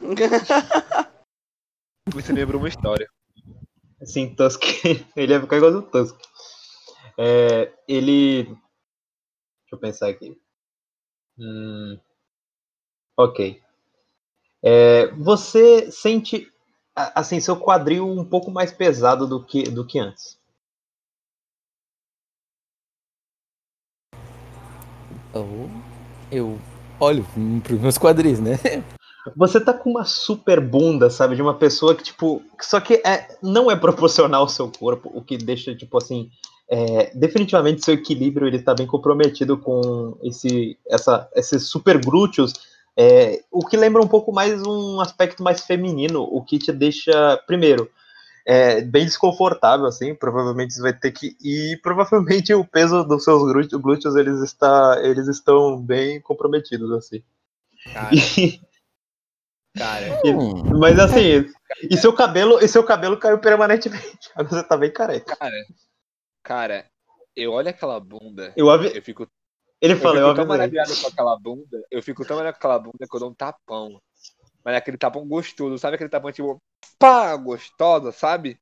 [2.12, 3.08] Você lembrou uma história.
[4.00, 4.62] Assim, Tusk,
[5.16, 6.16] ele ia ficar igual do Tusk.
[7.18, 8.44] É, ele.
[8.44, 8.58] Deixa
[9.72, 10.36] eu pensar aqui.
[11.38, 11.98] Hum,
[13.16, 13.62] ok.
[14.64, 16.48] É, você sente
[16.94, 20.38] assim seu quadril um pouco mais pesado do que, do que antes.
[25.34, 25.70] Ou
[26.30, 26.58] eu
[27.00, 27.26] olho
[27.64, 28.58] pros meus quadris, né?
[29.36, 31.36] Você tá com uma super bunda, sabe?
[31.36, 32.42] De uma pessoa que, tipo.
[32.60, 36.30] Só que é, não é proporcional ao seu corpo, o que deixa, tipo assim.
[36.72, 42.71] é, definitivamente seu equilíbrio ele tá bem comprometido com esse, essa, esses super glúteos.
[42.96, 47.36] É, o que lembra um pouco mais um aspecto mais feminino, o que te deixa,
[47.46, 47.90] primeiro,
[48.46, 50.14] é, bem desconfortável, assim.
[50.14, 51.36] Provavelmente você vai ter que.
[51.42, 57.22] E provavelmente o peso dos seus glúteos, glúteos eles, está, eles estão bem comprometidos, assim.
[57.92, 58.60] Cara, E-
[59.78, 60.06] cara.
[60.24, 61.46] Hum, Mas assim,
[61.90, 64.30] e seu cabelo, e seu cabelo caiu permanentemente.
[64.36, 65.34] Agora você tá bem careca.
[65.36, 65.56] Cara,
[66.42, 66.86] cara,
[67.34, 68.94] eu olho aquela bunda, Eu avi...
[68.94, 69.26] eu fico,
[69.82, 72.68] Ele eu falou, fico eu tão maravilhado com aquela bunda, eu fico tão maravilhado com
[72.68, 74.00] aquela bunda que eu dou um tapão.
[74.64, 76.62] Mas é aquele tapão gostoso, sabe aquele tapão tipo,
[77.00, 78.56] pá, gostosa, sabe?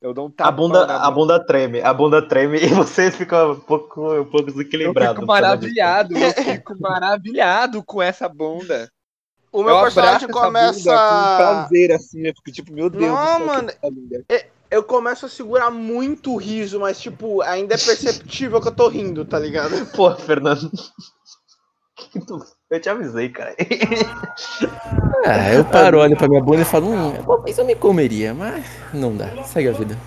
[0.00, 3.10] Eu dou um tapão A bunda, na a bunda treme, a bunda treme e você
[3.10, 8.88] fica um pouco, um pouco Eu fico maravilhado, eu fico maravilhado com essa bunda.
[9.52, 10.78] O meu eu personagem começa.
[10.78, 14.24] bunda com prazer, assim, eu fico tipo, meu Deus Não, do céu, mano, linda.
[14.70, 18.88] Eu começo a segurar muito o riso, mas, tipo, ainda é perceptível que eu tô
[18.88, 19.84] rindo, tá ligado?
[19.96, 20.70] Pô, Fernando.
[22.70, 23.54] Eu te avisei, cara.
[25.26, 28.64] Ah, eu paro, olho pra minha bunda e falo, hum, talvez eu me comeria, mas
[28.94, 29.42] não dá.
[29.42, 29.98] Segue a vida.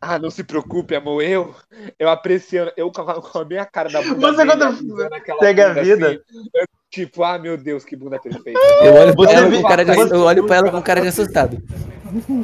[0.00, 1.54] Ah, não se preocupe, amor, eu,
[1.98, 5.62] eu apreciando, eu com a, com a minha cara da bunda Você dele, quando segue
[5.62, 6.08] a vida.
[6.08, 6.20] assim,
[6.54, 8.60] eu, tipo, ah, meu Deus, que bunda perfeita.
[8.82, 11.08] Eu olho pra Você ela com cara de, eu olho pra ela com cara de
[11.08, 11.62] assustado.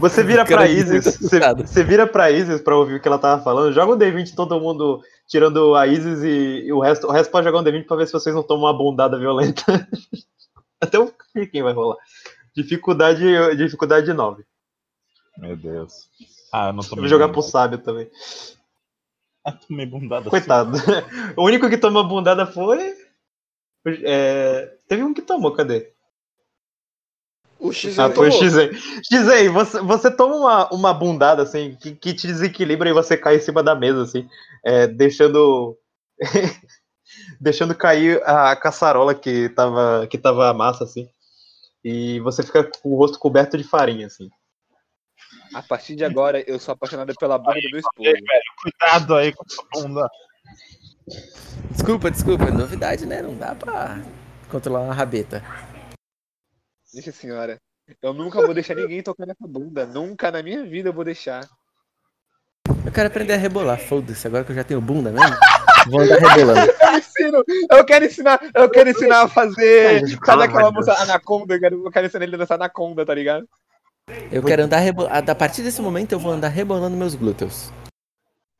[0.00, 3.42] Você vira pra Isis, você, você vira pra Isis pra ouvir o que ela tava
[3.42, 7.30] falando, joga um D20 todo mundo tirando a Isis e, e o resto, o resto
[7.30, 9.62] pode jogar um D20 pra ver se vocês não tomam uma bundada violenta.
[10.80, 11.12] Até o
[11.52, 11.96] quem vai rolar.
[12.54, 13.22] Dificuldade,
[13.56, 14.44] dificuldade 9.
[15.38, 16.08] Meu Deus.
[16.52, 17.02] Ah, eu não tomei.
[17.02, 18.10] vou jogar pro sábio também.
[19.44, 20.28] Ah, tomei bundada.
[20.28, 20.76] Coitado.
[21.36, 22.94] O único que tomou bundada foi.
[23.86, 25.92] é, Teve um que tomou, cadê?
[27.60, 28.32] O X Ah, foi o.
[28.32, 28.70] Xen,
[29.52, 33.40] você, você toma uma, uma bundada assim, que, que te desequilibra e você cai em
[33.40, 34.26] cima da mesa, assim,
[34.64, 35.76] é, deixando.
[37.40, 41.08] deixando cair a caçarola que tava, que tava a massa, assim.
[41.84, 44.28] E você fica com o rosto coberto de farinha, assim.
[45.54, 48.10] A partir de agora, eu sou apaixonado pela bunda do meu esposo.
[48.62, 50.08] Cuidado aí com a bunda.
[51.70, 53.20] Desculpa, desculpa, é novidade, né?
[53.20, 54.00] Não dá pra
[54.48, 55.42] controlar uma rabeta.
[56.92, 57.60] Deixa senhora.
[58.02, 59.86] Eu nunca vou deixar ninguém tocar nessa bunda.
[59.86, 61.48] Nunca na minha vida eu vou deixar.
[62.84, 65.36] Eu quero aprender a rebolar, foda-se, agora que eu já tenho bunda mesmo,
[65.88, 66.72] vou andar rebolando.
[66.90, 70.02] Eu ensino, eu quero ensinar, eu quero ensinar a fazer.
[70.24, 71.54] Sabe aquela música Anaconda?
[71.54, 73.48] Eu quero, eu quero ensinar ele a dançar Anaconda, tá ligado?
[74.30, 75.30] Eu quero andar rebolando.
[75.30, 77.72] A partir desse momento eu vou andar rebolando meus glúteos.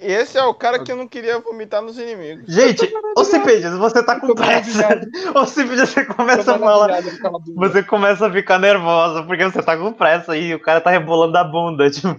[0.00, 2.44] Esse é o cara que eu não queria vomitar nos inimigos.
[2.52, 4.78] Gente, ô Cipides, você tá com pressa.
[4.78, 5.06] maravilhado.
[5.38, 7.02] Ô Cipides, você começa a falar.
[7.56, 11.36] Você começa a ficar nervosa porque você tá com pressa e o cara tá rebolando
[11.36, 11.90] a bunda.
[11.92, 12.18] Tipo,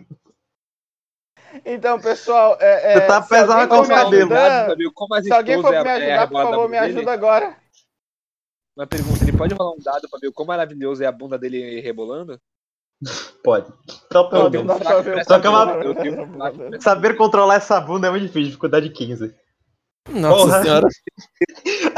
[1.65, 4.29] Então, pessoal, é, é, Você tá pesado com os cabelos.
[5.23, 6.97] Se alguém for me ajudar, por favor, bunda me dele?
[6.97, 7.57] ajuda agora.
[8.77, 11.37] Uma pergunta, ele pode rolar um dado pra ver o quão maravilhoso é a bunda
[11.37, 12.39] dele rebolando?
[13.43, 13.67] Pode.
[14.05, 14.77] Então, pelo Não,
[15.27, 19.33] Só que é uma- um Saber controlar essa bunda é muito difícil, dificuldade 15.
[20.09, 20.63] Nossa Porra.
[20.63, 20.87] senhora.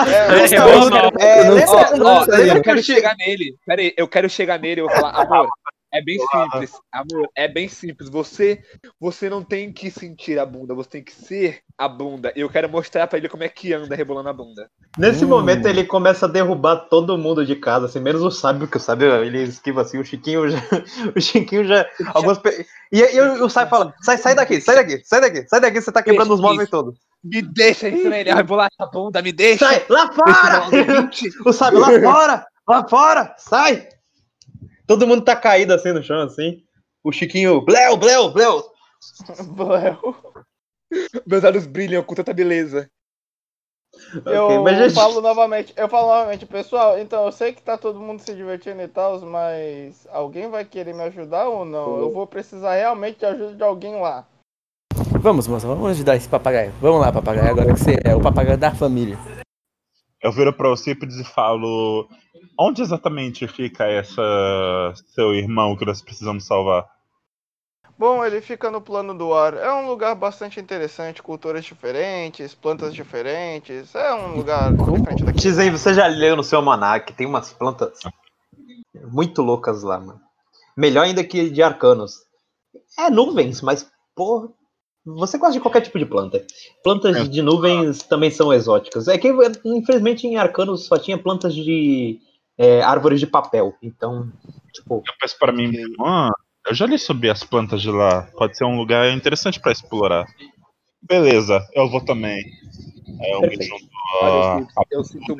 [0.05, 1.11] É, não.
[1.19, 3.55] é, Eu não lembra- Ó, lembra que quero eu che- chegar nele.
[3.65, 5.47] Pera aí, eu quero chegar nele e eu vou falar, amor,
[5.93, 6.71] é bem simples.
[6.91, 8.10] Amor, é bem simples.
[8.10, 8.62] Você,
[8.99, 12.34] você não tem que sentir a bunda, você tem que ser a bunda.
[12.36, 14.69] E eu quero mostrar pra ele como é que anda rebolando a bunda.
[14.97, 15.29] Nesse Hum.
[15.29, 18.79] momento ele começa a derrubar todo mundo de casa, assim, menos o sábio, que o
[18.79, 20.58] sábio ele esquiva assim, o Chiquinho já.
[21.15, 21.86] O Chiquinho já.
[22.13, 25.47] Algumas pe- E, e o, o sábio fala: sai, sai daqui, sai daqui, sai daqui,
[25.47, 26.99] sai daqui, você tá quebrando os móveis todos.
[27.23, 29.65] Me deixa ele rebolar essa bunda, me deixa.
[29.65, 30.62] Sai, lá fora!
[30.69, 31.29] D20.
[31.45, 32.45] O sábio, lá fora!
[32.67, 33.36] Lá fora!
[33.38, 33.88] Sai!
[34.87, 36.63] Todo mundo tá caído assim no chão, assim.
[37.03, 38.63] O Chiquinho, bleu, bleu, bleu!
[39.55, 40.15] Bleu.
[41.25, 42.89] Meus olhos brilham com tanta beleza.
[44.25, 47.77] Eu Ok, mas gente- falo novamente, eu falo novamente, pessoal, então eu sei que tá
[47.77, 51.99] todo mundo se divertindo e tal, mas alguém vai querer me ajudar ou não?
[51.99, 54.25] Eu vou precisar realmente de ajuda de alguém lá.
[55.19, 56.71] Vamos, moça, vamos ajudar esse papagaio.
[56.81, 59.17] Vamos lá, papagaio, agora que você é o papagaio da família.
[60.21, 62.07] Eu viro pra Ocípedes e falo:
[62.57, 64.21] Onde exatamente fica essa
[65.07, 66.87] seu irmão que nós precisamos salvar?
[67.97, 69.53] Bom, ele fica no plano do ar.
[69.53, 73.93] É um lugar bastante interessante, culturas diferentes, plantas diferentes.
[73.95, 74.97] É um lugar Como?
[74.97, 75.39] diferente daqui.
[75.39, 77.99] Dizem, você já leu no seu almanac, tem umas plantas
[79.11, 80.19] muito loucas lá, mano.
[80.75, 82.17] Melhor ainda que de arcanos.
[82.97, 84.49] É nuvens, mas, porra,
[85.05, 86.45] você gosta de qualquer tipo de planta.
[86.83, 87.23] Plantas É.
[87.25, 89.07] de nuvens também são exóticas.
[89.07, 89.29] É que,
[89.65, 92.19] infelizmente, em arcanos só tinha plantas de
[92.57, 93.75] é, árvores de papel.
[93.81, 94.31] Então,
[94.73, 96.31] tipo, Eu peço pra mim ah,
[96.67, 98.23] Eu já li sobre as plantas de lá.
[98.37, 100.25] Pode ser um lugar interessante pra explorar.
[101.01, 102.41] Beleza, eu vou também.
[103.21, 103.77] É, eu me Perfeito.
[103.77, 103.89] junto
[104.21, 105.35] Olha, a, eu sinto- a eu sinto a.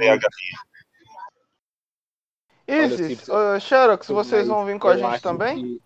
[2.69, 5.58] Olha, Isis, uh, Xerox, vocês vão vir com a eu gente também?
[5.62, 5.82] que-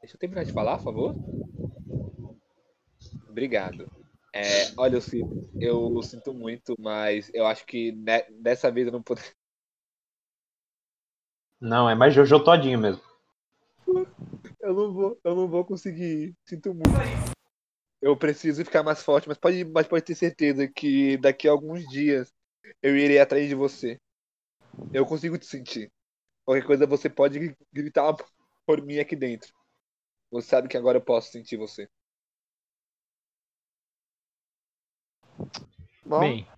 [0.00, 1.14] Deixa eu terminar de falar, por favor.
[3.28, 3.88] Obrigado.
[4.34, 8.92] É, olha, eu sinto, eu sinto muito, mas eu acho que ne- dessa vez eu
[8.92, 9.30] não poderia.
[11.60, 13.02] Não, é mais Jojo todinho mesmo.
[14.60, 16.36] Eu não vou, eu não vou conseguir.
[16.44, 16.90] Sinto muito.
[18.00, 21.86] Eu preciso ficar mais forte, mas pode, mas pode ter certeza que daqui a alguns
[21.88, 22.32] dias
[22.82, 23.98] eu irei atrás de você.
[24.92, 25.90] Eu consigo te sentir.
[26.44, 28.14] Qualquer coisa você pode gritar
[28.64, 29.52] por mim aqui dentro.
[30.30, 31.88] Você sabe que agora eu posso sentir você.
[36.04, 36.48] Bom, Bem,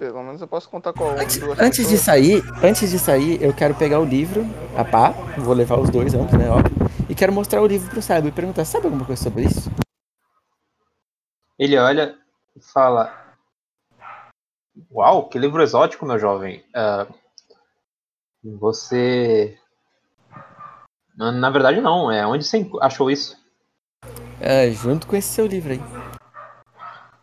[0.00, 3.52] pelo menos eu posso contar com Antes, duas antes de sair, antes de sair, eu
[3.52, 6.74] quero pegar o livro, a pá, vou levar os dois ambos, né, óbvio,
[7.06, 9.70] e quero mostrar o livro pro Sábio e perguntar, sabe alguma coisa sobre isso?
[11.58, 12.16] Ele olha
[12.56, 13.14] e fala:
[14.90, 16.64] Uau, que livro exótico, meu jovem.
[16.74, 17.06] Ah,
[18.42, 19.58] você.
[21.14, 22.10] Na, verdade, não.
[22.10, 23.36] É onde você achou isso?
[24.40, 25.80] É, junto com esse seu livro aí.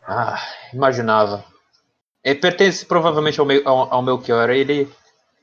[0.08, 0.38] Ah,
[0.72, 1.44] imaginava.
[2.28, 4.50] Ele pertence provavelmente ao, meu, ao, ao Melchior.
[4.50, 4.92] Ele,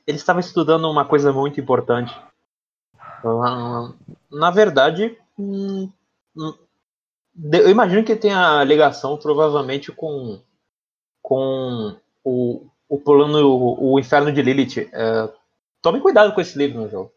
[0.05, 2.15] ele estava estudando uma coisa muito importante.
[3.23, 3.91] Ah,
[4.31, 5.91] na verdade, hum,
[6.37, 6.53] hum,
[7.53, 10.39] eu imagino que tenha ligação provavelmente com,
[11.23, 14.87] com o, o plano, o, o inferno de Lilith.
[14.93, 15.33] É,
[15.81, 17.11] tome cuidado com esse livro, meu jogo.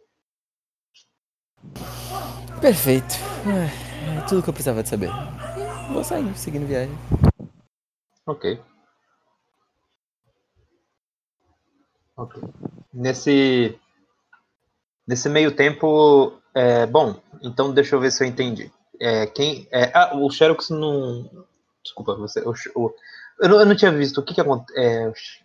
[2.59, 3.17] Perfeito.
[3.47, 5.11] É, é tudo que eu precisava de saber.
[5.93, 6.99] Vou sair, seguindo viagem.
[8.25, 8.59] Ok.
[12.19, 12.43] Ok.
[12.93, 13.79] Nesse,
[15.07, 18.71] nesse meio tempo, é, bom, então deixa eu ver se eu entendi.
[19.01, 21.47] É, quem, é, ah, o Xerox não.
[21.83, 22.41] Desculpa, você.
[22.41, 22.95] O, o-
[23.41, 24.19] eu, não, eu não tinha visto.
[24.19, 25.39] O que que acontece?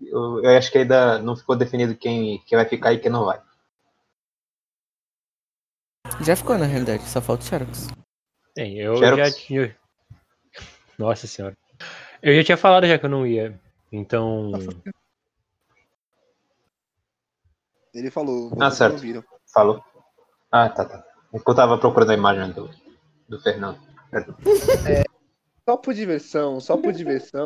[0.00, 3.24] eu, eu acho que ainda não ficou definido quem, quem vai ficar e quem não
[3.24, 3.40] vai.
[6.22, 7.88] Já ficou, na realidade, só falta o Xerox.
[8.54, 9.16] bem, eu Xerox?
[9.16, 9.76] já tinha.
[10.98, 11.56] Nossa senhora.
[12.22, 13.58] Eu já tinha falado já que eu não ia.
[13.90, 14.52] Então.
[17.94, 18.94] Ele falou, Ah, certo.
[18.94, 19.24] ouviram.
[19.52, 19.82] Falou?
[20.50, 21.04] Ah, tá, tá.
[21.32, 22.68] É eu tava procurando a imagem do,
[23.28, 23.78] do Fernando.
[25.68, 27.44] Só por diversão, só por diversão,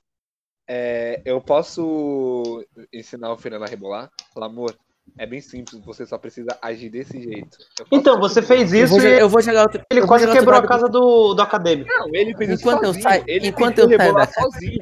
[0.68, 4.08] é, eu posso ensinar o Fernando a rebolar?
[4.32, 4.74] Falar, amor,
[5.18, 7.58] é bem simples, você só precisa agir desse jeito.
[7.78, 9.82] Eu Então, você fez Eu isso vou, jogar- e eu vou jogar outro.
[9.90, 11.90] ele eu vou quase quebrou a casa do, do acadêmico.
[11.90, 13.02] Não, ele fez isso Enquanto eu sozinho.
[13.02, 14.78] saio- ele enquanto eu saio rebolar da casa- sozinho.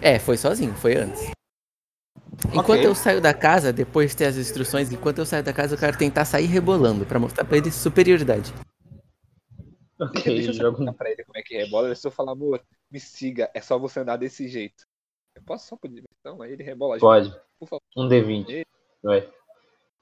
[0.00, 1.30] É, foi sozinho, foi antes.
[2.52, 2.86] Enquanto Ok.
[2.86, 5.78] eu saio da casa, depois de ter as instruções, enquanto eu saio da casa, eu
[5.78, 8.52] quero tentar sair rebolando pra mostrar pra ele superioridade.
[10.00, 10.92] Ok, Deixa eu jogo.
[10.94, 11.88] pra ele como é que rebola.
[11.88, 12.60] Ele só fala, amor,
[12.90, 14.84] me siga, é só você andar desse jeito.
[15.34, 16.42] Eu posso só por diversão?
[16.42, 16.98] Aí ele rebola.
[16.98, 17.30] Pode.
[17.58, 17.82] Por favor.
[17.96, 18.64] Um D20.
[19.02, 19.28] Vai.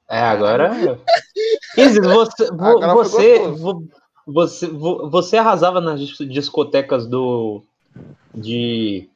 [0.09, 0.71] É, agora.
[1.77, 2.47] Isis, você.
[2.51, 3.39] vo- Agora você,
[4.27, 7.63] você, vo- você arrasava nas dis- discotecas do.
[8.35, 9.09] de.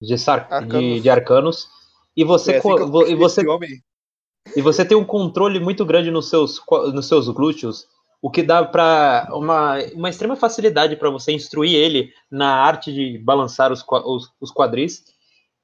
[0.00, 1.68] de, Sar, de, de Arcanos.
[2.16, 2.68] E você, É assim
[3.08, 3.42] e, você,
[4.56, 6.60] e você tem um controle muito grande nos seus,
[6.92, 7.86] nos seus glúteos,
[8.20, 13.18] o que dá para uma, uma extrema facilidade para você instruir ele na arte de
[13.18, 15.04] balançar os, os, os quadris.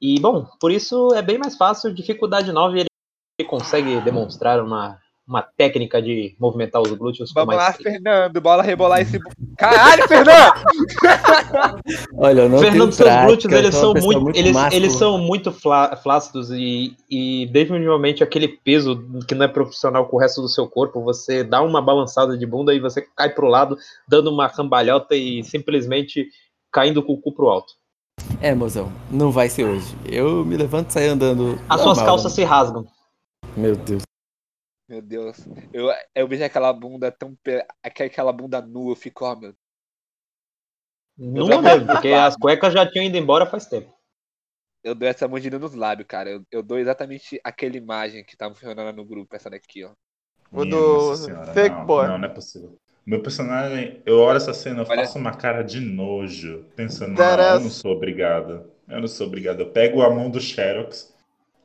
[0.00, 2.88] E, bom, por isso é bem mais fácil, dificuldade 9 ele,
[3.38, 4.98] ele consegue demonstrar uma,
[5.28, 7.92] uma técnica de movimentar os glúteos com Vamos lá, maestria.
[7.92, 9.18] Fernando, bola rebolar esse.
[9.58, 10.54] Caralho, Fernando!
[12.16, 15.52] Olha, eu não Fernando, seus prática, glúteos, eles são muito, muito eles, eles são muito
[15.52, 20.48] flá- flácidos e, e definitivamente aquele peso que não é profissional com o resto do
[20.48, 23.76] seu corpo, você dá uma balançada de bunda e você cai pro lado,
[24.08, 26.26] dando uma cambalhota e simplesmente
[26.72, 27.74] caindo com o cu pro alto.
[28.40, 29.94] É, mozão, não vai ser hoje.
[30.06, 31.58] Eu me levanto e saio andando.
[31.68, 32.86] As suas calças se rasgam.
[33.56, 34.02] Meu Deus.
[34.88, 35.36] Meu Deus.
[35.72, 37.36] Eu, eu vejo aquela bunda tão.
[37.82, 39.54] aquela bunda nua, eu fico, ó, meu.
[41.16, 43.92] Numa mesmo, porque as cuecas já tinham ido embora faz tempo.
[44.84, 46.30] Eu dou essa mordida nos lábios, cara.
[46.30, 49.92] Eu, eu dou exatamente aquela imagem que tava funcionando no grupo, essa daqui, ó.
[50.50, 52.06] O Minha do Fake não, Boy.
[52.06, 52.78] Não, não é possível.
[53.04, 55.00] Meu personagem, eu olho essa cena, eu Olha.
[55.00, 58.70] faço uma cara de nojo, pensando, não, eu não sou obrigado.
[58.86, 59.60] Eu não sou obrigado.
[59.60, 61.14] Eu pego a mão do Xerox,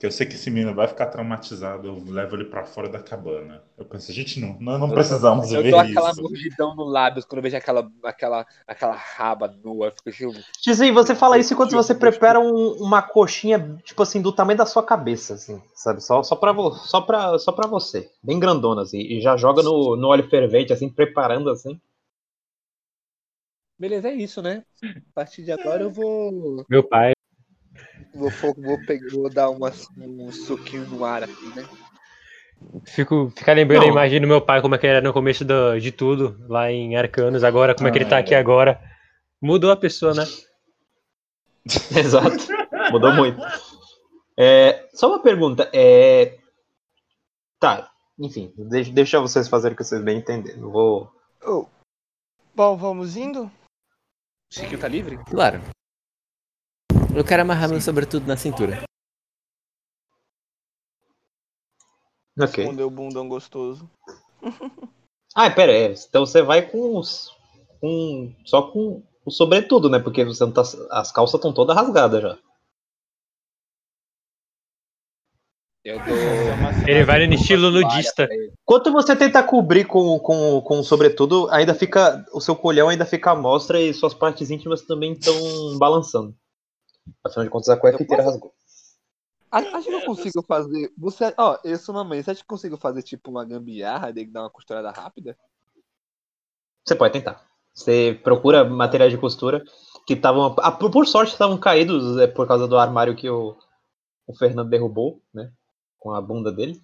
[0.03, 2.99] que eu sei que esse menino vai ficar traumatizado, eu levo ele pra fora da
[2.99, 3.63] cabana.
[3.77, 6.21] Eu penso, gente, não, nós não Eu- precisamos Eu ver dou aquela isso.
[6.21, 9.87] mordidão no lábio quando eu vejo aquela, aquela, aquela raba nua.
[9.87, 14.33] Eu fico Tizinho, você fala isso enquanto você prepara um- uma coxinha, tipo assim, do
[14.33, 16.03] tamanho da sua cabeça, assim, sabe?
[16.03, 18.11] Só, só, pra, só, pra, só pra você.
[18.21, 18.99] Bem grandona, assim.
[18.99, 21.79] E já joga no, no óleo fervente, assim, preparando, assim.
[23.79, 24.65] Beleza, é isso, né?
[24.83, 26.65] A partir de agora eu vou.
[26.69, 27.12] Meu pai.
[28.13, 31.67] Vou, vou, pegar, vou dar uma, um suquinho no ar aqui, né?
[32.85, 33.87] Fico, ficar lembrando Não.
[33.89, 36.37] a imagem do meu pai, como é que ele era no começo do- de tudo,
[36.47, 38.37] lá em Arcanos, agora como é que ele tá Ah, aqui é.
[38.37, 38.79] agora.
[39.41, 40.23] Mudou a pessoa, né?
[41.97, 42.37] Exato.
[42.91, 43.41] Mudou muito.
[44.37, 45.69] É, só uma pergunta.
[45.73, 46.37] É...
[47.59, 47.89] Tá,
[48.19, 50.61] enfim, deixa, deixa vocês fazerem o que vocês bem entenderem.
[50.61, 51.11] Vou.
[51.45, 51.65] Oh.
[52.55, 53.51] Bom, vamos indo?
[54.51, 55.17] Chiquinho tá livre?
[55.29, 55.61] Claro.
[57.15, 58.83] Eu quero amarrar meu sobretudo na cintura.
[62.39, 62.63] Ok.
[62.63, 63.89] Respondeu o bundão gostoso.
[65.35, 65.95] Ah, pera aí.
[66.07, 67.35] Então você vai com os.
[67.81, 69.97] Com, só com o sobretudo, né?
[69.97, 70.61] Porque você não tá,
[70.91, 72.37] as calças estão todas rasgadas já.
[75.83, 76.15] Eu dou.
[76.87, 78.29] Ele vai no estilo nudista.
[78.61, 82.23] Enquanto você tenta cobrir com, com, com o sobretudo, ainda fica.
[82.31, 85.33] O seu colhão ainda fica à mostra e suas partes íntimas também estão
[85.79, 86.35] balançando.
[87.23, 88.53] Afinal de contas, a cueca Eu inteira posso- rasgou.
[89.51, 90.91] Acho que eu consigo fazer.
[90.97, 92.23] Você, ó, eu sou uma mãe.
[92.23, 95.37] Você acha que eu consigo fazer tipo uma gambiarra de dar uma costurada rápida?
[96.83, 97.45] Você pode tentar.
[97.71, 99.63] Você procura materiais de costura
[100.07, 100.55] que estavam.
[100.57, 103.55] ah, por, sorte estavam caídos é, por causa do armário que o,
[104.25, 105.51] o Fernando derrubou, né?
[105.99, 106.81] Com a bunda dele.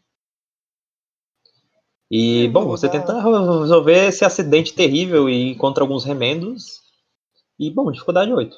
[2.11, 6.81] E, Eu bom, você tenta resolver esse acidente terrível e encontra alguns remendos.
[7.57, 8.57] E, bom, dificuldade 8.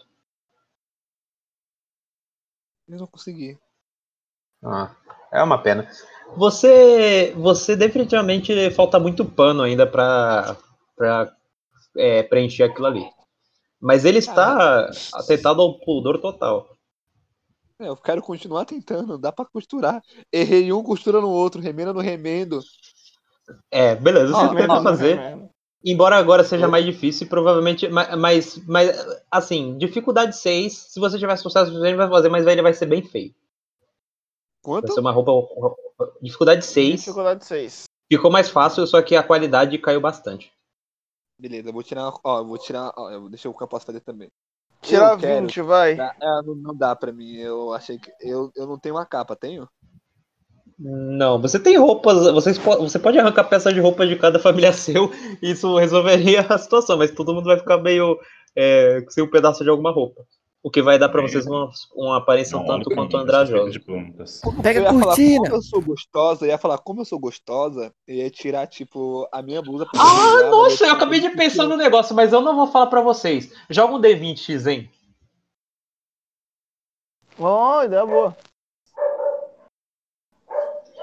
[2.91, 3.57] Eu não consegui.
[4.61, 4.93] Ah,
[5.31, 5.89] é uma pena.
[6.35, 10.57] Você, você definitivamente falta muito pano ainda para
[11.95, 13.09] é, preencher aquilo ali.
[13.79, 16.69] Mas ele está atentado ao pudor total.
[17.79, 20.03] É, eu quero continuar tentando, dá pra costurar.
[20.31, 22.59] Errei um, costura no outro, remenda no remendo.
[23.71, 25.49] É, beleza, você Ó, tenta fazer.
[25.83, 27.87] Embora agora seja mais difícil, provavelmente.
[27.89, 28.91] ma- Mas, mas
[29.31, 30.73] assim, dificuldade 6.
[30.77, 33.33] Se você tiver sucesso, você vai fazer, mas ele vai ser bem feio.
[34.63, 34.93] Vai Quanto?
[34.93, 35.31] ser uma roupa.
[36.21, 36.99] Dificuldade 6.
[36.99, 37.85] Dificuldade 6.
[38.11, 40.51] Ficou mais fácil, só que a qualidade caiu bastante.
[41.39, 42.13] Beleza, eu vou tirar.
[42.23, 42.93] Ó, eu vou tirar.
[42.95, 43.53] Ó, eu- deixa eu
[44.01, 44.29] também.
[44.81, 45.41] Tirar Eu quero.
[45.41, 45.95] 20, vai.
[45.95, 47.37] Dá- é, não, não dá pra mim.
[47.37, 48.11] Eu achei que.
[48.19, 49.67] Eu, eu não tenho uma capa, tenho?
[50.83, 55.11] Não, você tem roupas, vocês você pode arrancar peças de roupa de cada familiar seu,
[55.39, 58.19] e isso resolveria a situação, mas todo mundo vai ficar meio
[58.55, 60.23] é, sem um pedaço de alguma roupa.
[60.63, 63.17] O que vai dar pra Bem, vocês uma, uma aparência um Não, olha tanto quanto
[63.17, 63.79] andrajosa.
[63.79, 64.41] plantas.
[64.61, 65.39] Pega eu a ia falar, cortina.
[65.41, 69.27] como eu sou gostosa, eu ia falar, como eu sou gostosa, eu ia tirar, tipo,
[69.31, 72.41] a minha blusa pra Ah, mas nossa, eu acabei de pensar no negócio, mas eu
[72.41, 73.51] não vou falar pra vocês.
[73.69, 74.89] Joga um D20, hein?
[77.39, 78.35] Ó, ideia boa.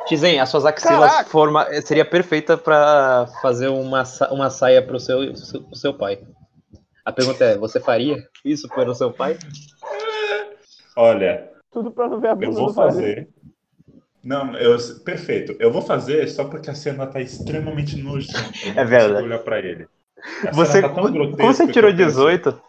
[0.08, 1.30] Tizen, as suas axilas Caraca!
[1.30, 5.18] forma, seria perfeita pra fazer uma, uma saia pro seu,
[5.66, 6.20] pro seu pai.
[7.04, 9.38] A pergunta é, você faria isso pelo seu pai?
[10.96, 12.94] Olha, Tudo pra não ver a eu bunda vou do Fabinho.
[12.94, 13.28] fazer.
[14.24, 15.54] Não, eu, perfeito.
[15.60, 18.38] Eu vou fazer só porque a cena tá extremamente nojenta.
[18.66, 19.22] Eu É verdade.
[19.22, 19.86] olhar pra ele.
[20.46, 22.60] A Você, tá como você tirou eu penso, 18?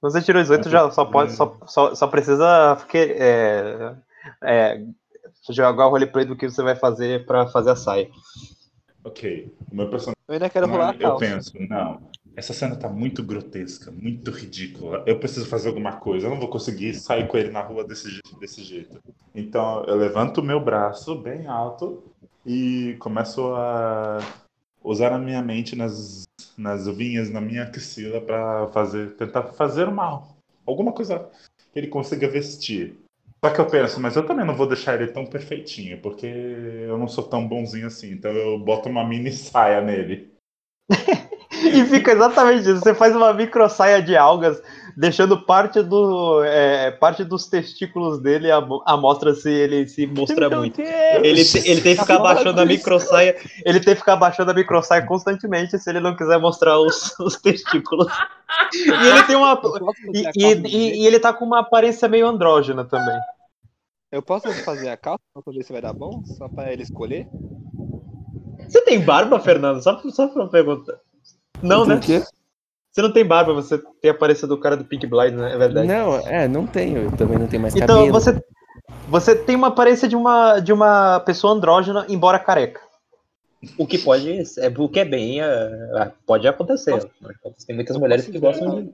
[0.00, 3.94] Você tirou 18, já só pode, só, só, só precisa porque, é,
[4.42, 4.80] é,
[5.52, 8.08] jogar o roleplay do que você vai fazer pra fazer a saia.
[9.04, 10.18] Ok, o meu personagem.
[10.26, 12.00] Eu ainda quero rolar a eu penso, não.
[12.36, 15.02] Essa cena tá muito grotesca, muito ridícula.
[15.06, 16.26] Eu preciso fazer alguma coisa.
[16.26, 18.98] Eu não vou conseguir sair com ele na rua desse, desse jeito.
[19.34, 22.02] Então eu levanto o meu braço bem alto
[22.46, 24.18] e começo a
[24.84, 26.24] usar a minha mente nas,
[26.56, 30.22] nas vinhas, na minha axila para fazer, tentar fazer uma
[30.66, 31.28] alguma coisa
[31.72, 32.96] que ele consiga vestir.
[33.44, 36.98] Só que eu penso, mas eu também não vou deixar ele tão perfeitinho, porque eu
[36.98, 38.12] não sou tão bonzinho assim.
[38.12, 40.32] Então eu boto uma mini saia nele.
[41.50, 42.80] E fica exatamente isso.
[42.80, 44.62] Você faz uma micro saia de algas
[44.98, 50.48] deixando parte do é, parte dos testículos dele a, a mostra se ele se mostra
[50.50, 50.76] Meu muito.
[50.76, 50.90] Deus!
[51.22, 53.36] Ele, ele tem que ficar Tá baixando a microsaia.
[53.64, 57.36] Ele tem que ficar baixando a microsaia constantemente se ele não quiser mostrar os, os
[57.36, 58.08] testículos.
[58.74, 59.60] E ele tem uma.
[60.12, 63.18] E, e- e- ele tá com uma aparência meio andrógena também.
[64.10, 66.24] Eu posso fazer a calça pra ver se vai dar bom?
[66.24, 67.28] Só pra ele escolher?
[68.68, 69.80] Você tem barba, Fernando?
[69.80, 70.98] Só, só pra uma pergunta.
[71.62, 71.94] Não, né?
[71.94, 72.22] O quê?
[72.98, 75.54] Você não tem barba, você tem a aparência do cara do Pink Blind, né?
[75.54, 75.86] É verdade.
[75.86, 77.04] Não, é, não tenho.
[77.04, 78.12] Eu também não tenho mais Então, cabelo.
[78.12, 78.42] você,
[79.08, 82.80] você tem uma aparência de uma, de uma pessoa andrógena, embora careca.
[83.78, 87.08] O que pode, é, o que é bem, é, pode acontecer.
[87.68, 88.90] Tem muitas mulheres que gostam de.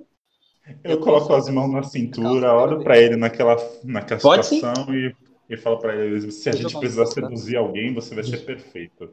[0.85, 4.57] Eu coloco as mãos na cintura, olho pra ele naquela, naquela Pode sim.
[4.57, 5.17] situação e,
[5.49, 9.09] e falo pra ele: se a gente precisar seduzir alguém, você vai ser perfeito.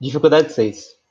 [0.00, 1.01] Dificuldade 6.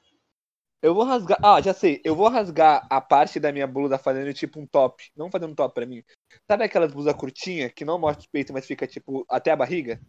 [0.82, 1.38] Eu vou rasgar.
[1.44, 2.02] Ah, já sei.
[2.04, 5.04] Eu vou rasgar a parte da minha blusa fazendo tipo um top.
[5.16, 6.04] Não fazendo um top pra mim.
[6.50, 10.00] Sabe aquelas blusas curtinhas que não mostra o peito, mas fica tipo até a barriga?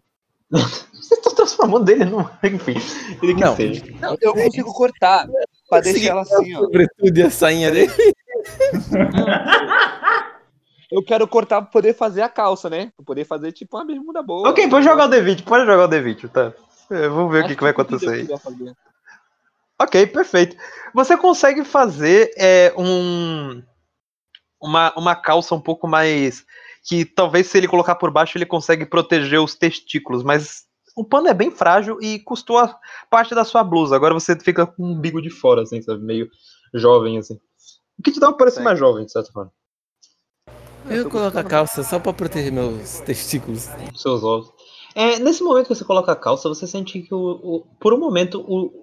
[0.50, 2.20] Você tá transformando ele num.
[2.42, 2.74] Enfim,
[3.22, 3.54] ele que Não.
[3.56, 3.84] seja.
[4.00, 5.28] Não, eu consigo cortar
[5.68, 6.60] pra deixar ela assim, ó.
[6.60, 7.92] Sobretudo e a sainha dele.
[10.90, 12.92] Eu quero cortar pra poder fazer a calça, né?
[12.96, 14.50] Pra poder fazer tipo uma bermuda boa.
[14.50, 16.52] Ok, pode jogar o D20, pode jogar o D20, tá?
[16.90, 18.26] Vamos ver o Acho que, que vai acontecer o aí.
[18.26, 18.72] que eu ia fazer.
[19.82, 20.56] Ok, perfeito.
[20.94, 23.62] Você consegue fazer é, um
[24.60, 26.44] uma, uma calça um pouco mais
[26.84, 30.64] que talvez se ele colocar por baixo ele consegue proteger os testículos, mas
[30.96, 32.78] o pano é bem frágil e custou a
[33.10, 33.96] parte da sua blusa.
[33.96, 36.02] Agora você fica com um bigo de fora, assim, sabe?
[36.04, 36.28] Meio
[36.74, 37.34] jovem, assim.
[37.98, 38.64] O que te dá uma parecer Certo.
[38.66, 39.52] mais jovem, de certa forma.
[40.90, 43.68] Eu coloco a calça só pra proteger meus testículos.
[43.96, 44.50] seus ovos.
[44.94, 47.98] É, nesse momento que você coloca a calça, você sente que o, o- por um
[47.98, 48.81] momento o-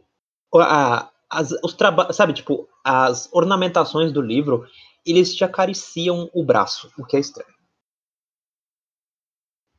[0.58, 4.66] a- as, os traba- sabe, tipo, as ornamentações do livro,
[5.06, 7.54] eles te acariciam o braço, o que é estranho.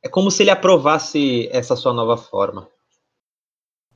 [0.02, 2.68] É como se ele aprovasse essa sua nova forma.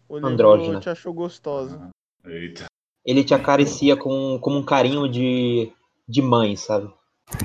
[0.09, 0.81] O Andrógena.
[0.81, 1.89] te achou gostosa.
[2.25, 2.67] Eita.
[3.07, 5.73] Ele te acaricia com, como um carinho de,
[6.07, 6.93] de mãe, sabe?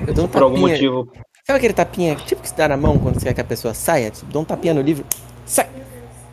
[0.06, 1.10] Eu dou um Por algum motivo.
[1.46, 3.72] Sabe aquele tapinha, tipo que se dá na mão quando você quer que a pessoa
[3.72, 4.10] saia?
[4.10, 5.06] Tipo, dá um tapinha no livro.
[5.46, 5.68] Sai!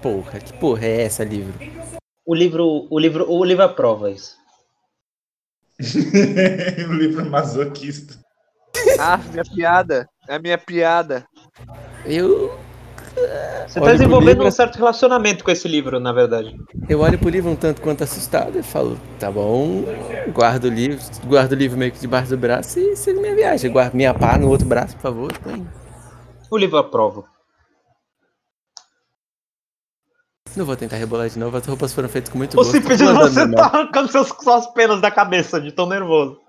[0.02, 1.54] Porra, que porra é essa, livro?
[2.28, 4.36] O livro, o livro, o livro aprova isso.
[6.90, 8.16] o livro masoquista.
[9.00, 10.10] Ah, minha piada.
[10.28, 11.26] É a minha piada.
[12.06, 12.54] Eu,
[13.68, 16.54] Você está desenvolvendo livro- um certo relacionamento com esse livro, na verdade.
[16.90, 19.84] eu olho pro livro um tanto quanto assustado e falo, tá bom,
[20.34, 23.72] guardo o livro, guardo o livro meio que debaixo do braço e sigo minha viagem.
[23.72, 25.32] Guardo minha pá no outro braço, por favor.
[25.48, 25.70] indo.
[26.52, 27.24] O livro aprova.
[30.58, 32.72] Não vou tentar rebolar de novo, as roupas foram feitas com muito gosto.
[32.72, 36.42] tô Cipid, mandando você tá arrancando seus, suas penas da cabeça de tão nervoso.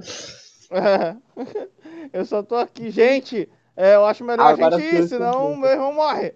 [2.10, 2.90] eu só tô aqui.
[2.90, 3.46] Gente,
[3.76, 6.34] é, eu acho melhor Agora a gente ir, senão meu irmão morre.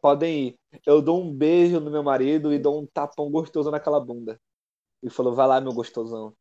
[0.00, 0.54] Podem ir.
[0.86, 4.40] Eu dou um beijo no meu marido e dou um tapão gostoso naquela bunda.
[5.02, 6.32] E falou, vai lá, meu gostosão.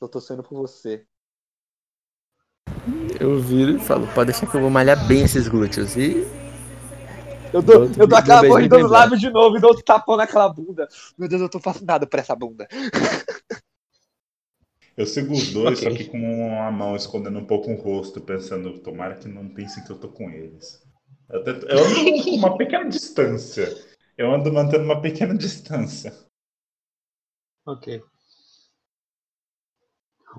[0.00, 1.04] Tô torcendo por você.
[3.20, 5.94] Eu viro e falo, pode deixar que eu vou malhar bem esses glúteos.
[5.94, 6.41] E
[7.52, 10.16] Eu dou, eu dou aquela dou mordida vou lábios de novo e dou outro tapão
[10.16, 10.88] naquela bunda.
[11.18, 12.66] Meu Deus, eu tô fascinado por essa bunda.
[14.96, 15.90] Eu sigo os dois, Ok.
[15.90, 19.82] só que com a mão escondendo um pouco o rosto, pensando, tomara que não pensem
[19.84, 20.82] que eu tô com eles.
[21.30, 23.74] Eu, tento- eu ando com uma pequena distância.
[24.16, 26.12] Eu ando mantendo uma pequena distância.
[27.66, 28.02] Ok.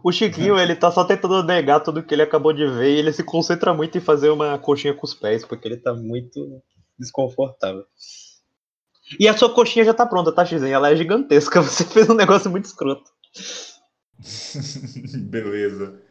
[0.04, 3.14] O Chiquinho, ele tá só tentando negar tudo que ele acabou de ver e ele
[3.14, 6.62] se concentra muito em fazer uma coxinha com os pés, porque ele tá muito
[7.04, 7.84] desconfortável.
[9.20, 10.72] E a sua coxinha já tá pronta, tá, Xizen?
[10.72, 13.12] Ela é gigantesca, você fez um negócio muito escroto.
[15.18, 16.02] Beleza.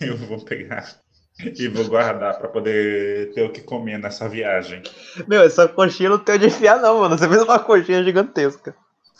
[0.00, 1.04] Eu vou pegar
[1.38, 4.82] e vou guardar pra poder ter o que comer nessa viagem.
[5.26, 7.18] Meu, essa coxinha não tem onde enfiar não, mano.
[7.18, 8.74] Você fez uma coxinha gigantesca.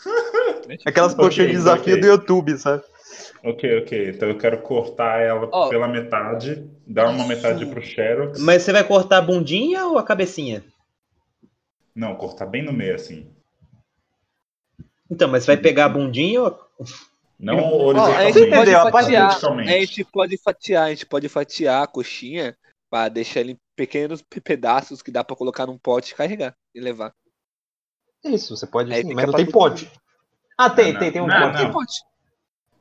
[0.85, 2.01] Aquelas coxinhas de desafio ok.
[2.01, 2.83] do YouTube, sabe?
[3.43, 4.09] Ok, ok.
[4.09, 5.69] Então eu quero cortar ela Ó.
[5.69, 8.39] pela metade, dar uma metade pro Xerox.
[8.39, 10.63] Mas você vai cortar a bundinha ou a cabecinha?
[11.95, 13.31] Não, cortar bem no meio, assim.
[15.09, 16.59] Então, mas você vai pegar a bundinha ou...
[17.37, 18.39] Não horizontalmente.
[18.39, 18.79] gente pode entendeu?
[18.79, 19.15] A parte.
[19.15, 22.55] A gente pode fatiar, a gente pode fatiar a coxinha
[22.89, 26.55] pra deixar ele em pequenos pe- pedaços que dá pra colocar num pote e carregar
[26.73, 27.11] e levar.
[28.23, 29.91] Isso, você pode Aí sim, mas não tem pote.
[30.57, 31.57] Ah, tem, Não, tem, tem um não, pote.
[31.57, 31.73] Tem não.
[31.73, 31.93] pote.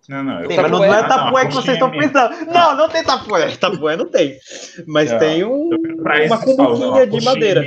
[0.08, 0.40] Não, não.
[0.40, 2.46] Eu Tem, mas não, não é Ah, não, a tapué que vocês estão pensando.
[2.46, 3.56] Não, não tem tapué.
[3.56, 4.38] Tapué não tem.
[4.86, 5.70] Mas Não, tem um,
[6.26, 7.64] uma cumbuquinha de madeira.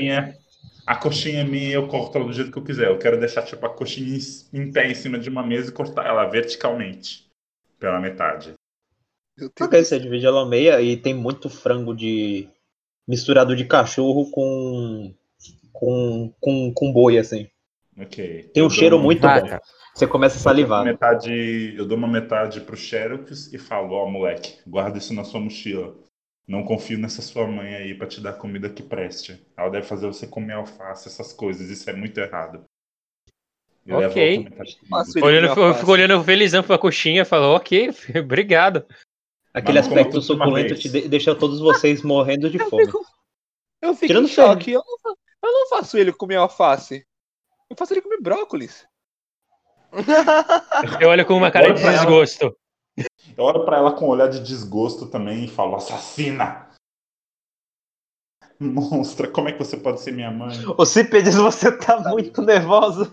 [0.88, 2.88] A coxinha minha eu corto ela do jeito que eu quiser.
[2.88, 5.74] Eu quero deixar tipo a coxinha em- em pé em cima de uma mesa e
[5.74, 7.28] cortar ela verticalmente
[7.78, 8.54] pela metade.
[9.38, 9.68] Meu Deus.
[9.68, 12.48] Ok, você divide ela ao meia e tem muito frango de.
[13.08, 15.14] misturado de cachorro com.
[15.74, 16.34] com.
[16.40, 17.48] com, com boi, assim.
[18.00, 18.50] Ok.
[18.54, 19.58] Tem um Eu cheiro muito Vaca.
[19.58, 19.60] bom.
[19.94, 20.86] Você começa a salivar.
[20.86, 25.40] Metade, eu dou uma metade pro Xerox e falo, ó, moleque, guarda isso na sua
[25.40, 25.96] mochila.
[26.48, 29.46] Não confio nessa sua mãe aí pra te dar comida que preste.
[29.58, 31.70] Ela deve fazer você comer alface, essas coisas.
[31.70, 32.64] Isso é muito errado.
[33.86, 34.38] E leva Ok.
[35.22, 37.90] olhando, ele ficou olhando felizão pra coxinha, falou, ok,
[38.24, 38.86] obrigado.
[39.54, 42.86] Aquele aspecto suculento te de- deixa todos vocês morrendo de Eu fome.
[42.86, 43.06] fico,
[43.82, 44.72] eu fico Tirando em choque.
[44.72, 47.06] Eu não, eu não faço ele comer alface.
[47.70, 48.86] Eu faço ele comer brócolis.
[51.02, 52.56] Eu olho com uma cara de desgosto.
[53.36, 56.68] Eu olho pra ela com um olhar de desgosto também e falo, assassina!
[58.60, 60.58] Monstra, como é que você pode ser minha mãe?
[60.78, 63.12] Ô Cípedes, você tá muito nervosa.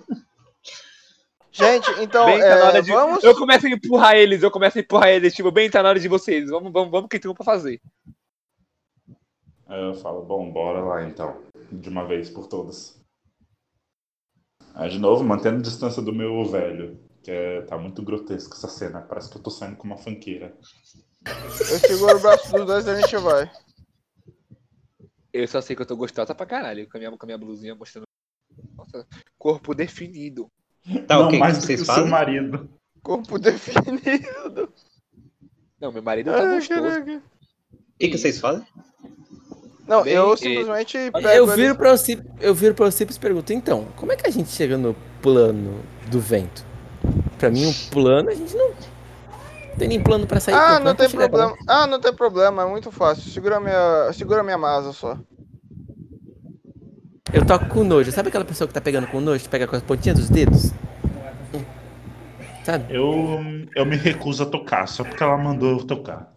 [1.53, 2.91] Gente, então, bem, tá é, na hora de...
[2.91, 3.23] vamos.
[3.23, 6.01] Eu começo a empurrar eles, eu começo a empurrar eles, tipo, bem, tá na hora
[6.01, 6.51] de vocês.
[6.51, 7.81] Vamos, vamos, vamos, que tem um pra fazer.
[9.67, 11.43] Aí eu falo, bom, bora lá então.
[11.71, 13.01] De uma vez por todas.
[14.75, 16.99] Aí de novo, mantendo distância do meu velho.
[17.25, 19.01] Que é, tá muito grotesco essa cena.
[19.01, 20.55] Parece que eu tô saindo com uma fanqueira.
[21.27, 23.51] Eu seguro o braço dos dois e a gente vai.
[25.33, 27.39] Eu só sei que eu tô gostosa pra caralho, com a minha, com a minha
[27.39, 28.05] blusinha mostrando.
[28.77, 29.07] Nossa,
[29.39, 30.49] corpo definido.
[31.09, 32.11] Tá, Não ok, o mais do vocês que o seu fazem?
[32.11, 32.69] marido.
[33.03, 34.73] Corpo definido.
[35.81, 36.83] Não, meu marido tá Ai, gostoso.
[36.83, 37.23] caraca.
[37.73, 38.67] O que, que vocês fazem?
[39.89, 41.77] Não, Bem, eu eh, simplesmente Eu pego viro eles.
[41.77, 44.77] pra Alcip, eu viro pra Alcipes e pergunto, então, como é que a gente chega
[44.79, 46.65] no plano do vento?
[47.45, 48.73] Pra mim, um plano, a gente não
[49.77, 50.55] tem nem plano pra sair.
[50.55, 51.29] Ah, não tem lá.
[51.29, 51.55] problema.
[51.69, 53.31] Ah, não tem problema, é muito fácil.
[53.31, 55.19] Segura minha, segura minha masa só.
[57.31, 58.11] Eu toco com nojo.
[58.13, 60.73] Sabe aquela pessoa que tá pegando com nojo, que pega com as pontinhas dos dedos?
[62.65, 62.95] Sabe?
[62.95, 63.39] Eu,
[63.77, 66.33] eu me recuso a tocar, só porque ela mandou eu tocar.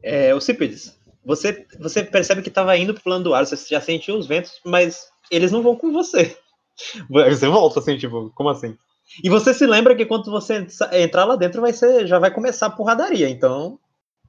[0.00, 3.80] É, o Cípedes, você, você percebe que tava indo pro plano do ar, você já
[3.80, 6.36] sentiu os ventos, mas eles não vão com você.
[7.08, 8.76] Você volta assim, tipo, como assim?
[9.22, 12.66] E você se lembra que quando você entrar lá dentro vai ser, já vai começar
[12.66, 13.78] a porradaria, então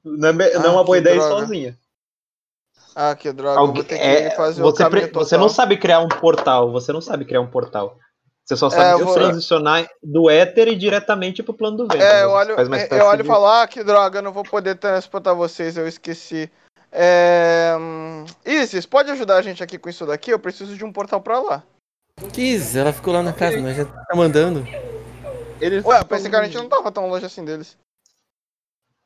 [0.04, 1.40] não é, não é Ah, uma boa que ideia ir droga.
[1.40, 1.78] sozinha.
[2.94, 3.58] Ah, que droga.
[3.60, 7.00] Alguém- vou ter que é, você, pre- você não sabe criar um portal, você não
[7.00, 7.98] sabe criar um portal.
[8.44, 12.00] Você só É, sabe eu vou- transicionar do éter e diretamente pro plano do vento.
[12.00, 12.54] É, eu Você olho,
[12.92, 15.88] eu olho e de- falo, ah, que droga, eu não vou poder transportar vocês, eu
[15.88, 16.48] esqueci.
[16.92, 17.76] É...
[17.78, 20.30] hum, Isis, pode ajudar a gente aqui com isso daqui?
[20.30, 21.62] Eu preciso de um portal pra lá.
[22.32, 24.64] Quis, ela ficou lá na casa, nós já tá mandando.
[25.60, 27.76] Eles Ué, eu pensei que a gente não tava tão longe assim deles.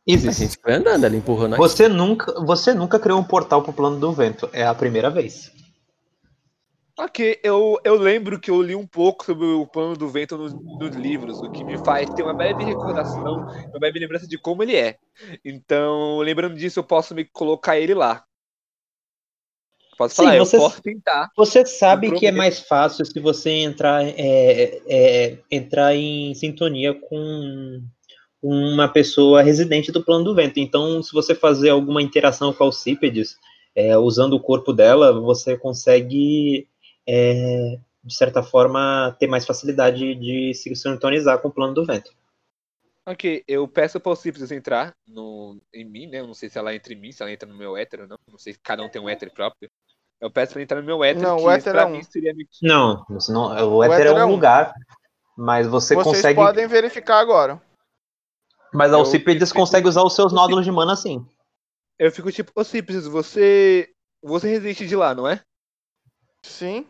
[0.08, 1.58] A Isis, gente foi andando, ela empurrou nós.
[1.58, 4.48] Você nunca, você nunca criou um portal pro plano do vento.
[4.52, 5.52] É a primeira vez.
[6.98, 10.52] Ok, eu, eu lembro que eu li um pouco sobre o plano do vento nos,
[10.52, 14.62] nos livros, o que me faz ter uma breve recordação, uma breve lembrança de como
[14.62, 14.98] ele é.
[15.44, 18.24] Então, lembrando disso, eu posso me colocar ele lá.
[20.00, 21.30] Posso Sim, falar, você- eu posso tentar.
[21.36, 27.82] Você sabe que é mais fácil se você entrar, é, é, entrar em sintonia com
[28.42, 30.58] uma pessoa residente do plano do vento.
[30.58, 33.36] Então, se você fazer alguma interação com a Alcípedes,
[33.76, 36.66] é, usando o corpo dela, você consegue,
[37.06, 42.10] é, de certa forma, ter mais facilidade de se sintonizar com o plano do vento.
[43.04, 46.20] Ok, eu peço para Cipres entrar no, em mim, né?
[46.20, 48.16] Eu não sei se ela entra em mim, se ela entra no meu hétero não.
[48.26, 49.68] Não sei se cada um tem um hétero próprio.
[50.20, 51.90] Eu peço pra entrar no meu hétero, Não, que o hétero pra é um.
[51.90, 54.32] mim seria que- Não, não o éter é éter é um um.
[54.32, 54.74] lugar,
[55.36, 56.36] mas você Vocês consegue.
[56.36, 57.60] podem verificar agora.
[58.72, 61.26] Mas a Eu- Alcípedes consegue usar os seus nódulos de mana sim.
[61.98, 63.88] Eu fico tipo, ô Cipres, você.
[64.22, 65.40] Você resiste de lá, não é?
[66.44, 66.86] Sim.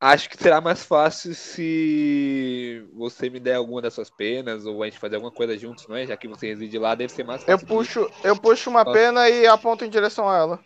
[0.00, 4.86] Acho que será mais fácil se você me der alguma das suas penas ou a
[4.86, 6.06] gente fazer alguma coisa juntos, não é?
[6.06, 7.66] Já que você reside lá, deve ser mais Eu fácil.
[7.66, 10.60] de- puxo, eu puxo uma pena e aponto em direção a ela.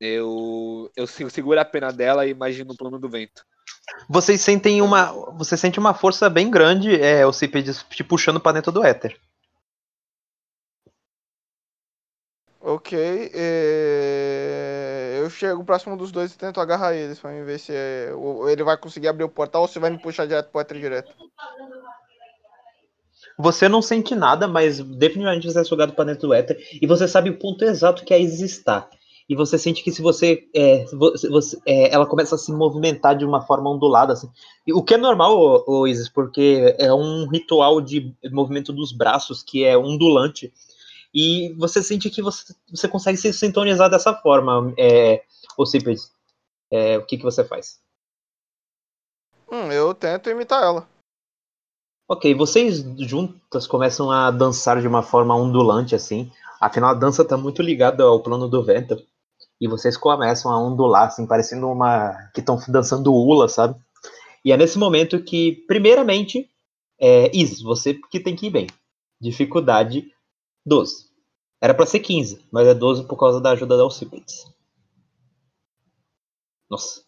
[0.00, 3.44] Eu, eu seguro a pena dela e imagino o plano do vento.
[4.08, 5.12] Vocês sentem uma.
[5.32, 9.18] Você sente uma força bem grande, é, o Cípedes te puxando pra dentro do éter.
[12.60, 13.30] Ok.
[13.34, 18.10] é, Eu chego próximo dos dois e tento agarrar eles pra mim ver se é-
[18.50, 21.12] ele vai conseguir abrir o portal ou se vai me puxar direto pro éter direto.
[23.38, 26.58] Você não sente nada, mas definitivamente você é sugado pra dentro do éter.
[26.80, 28.88] E você sabe o ponto exato que a Isis está.
[29.30, 30.48] E você sente que se você.
[30.52, 34.12] É, você, é, ela começa a se movimentar de uma forma ondulada.
[34.12, 34.28] Assim.
[34.72, 39.62] O que é normal, ô, Isis, porque é um ritual de movimento dos braços que
[39.62, 40.52] é ondulante.
[41.14, 45.22] E você sente que você, você consegue se sintonizar dessa forma, é.
[46.72, 47.78] É, o que, que você faz?
[49.48, 50.88] Hum, eu tento imitar ela.
[52.08, 56.32] Ok, vocês juntas começam a dançar de uma forma ondulante assim.
[56.60, 59.00] Afinal, a dança está muito ligada ao plano do vento.
[59.60, 62.30] E vocês começam a ondular, assim, parecendo uma.
[62.32, 63.78] que estão dançando ula, sabe?
[64.44, 66.48] E é nesse momento que, primeiramente,
[66.98, 68.66] é, Is, você que tem que ir bem.
[69.20, 70.10] Dificuldade
[70.64, 71.10] 12.
[71.60, 74.46] Era para ser 15, mas é 12 por causa da ajuda da Alcibiades.
[76.70, 77.02] Nossa.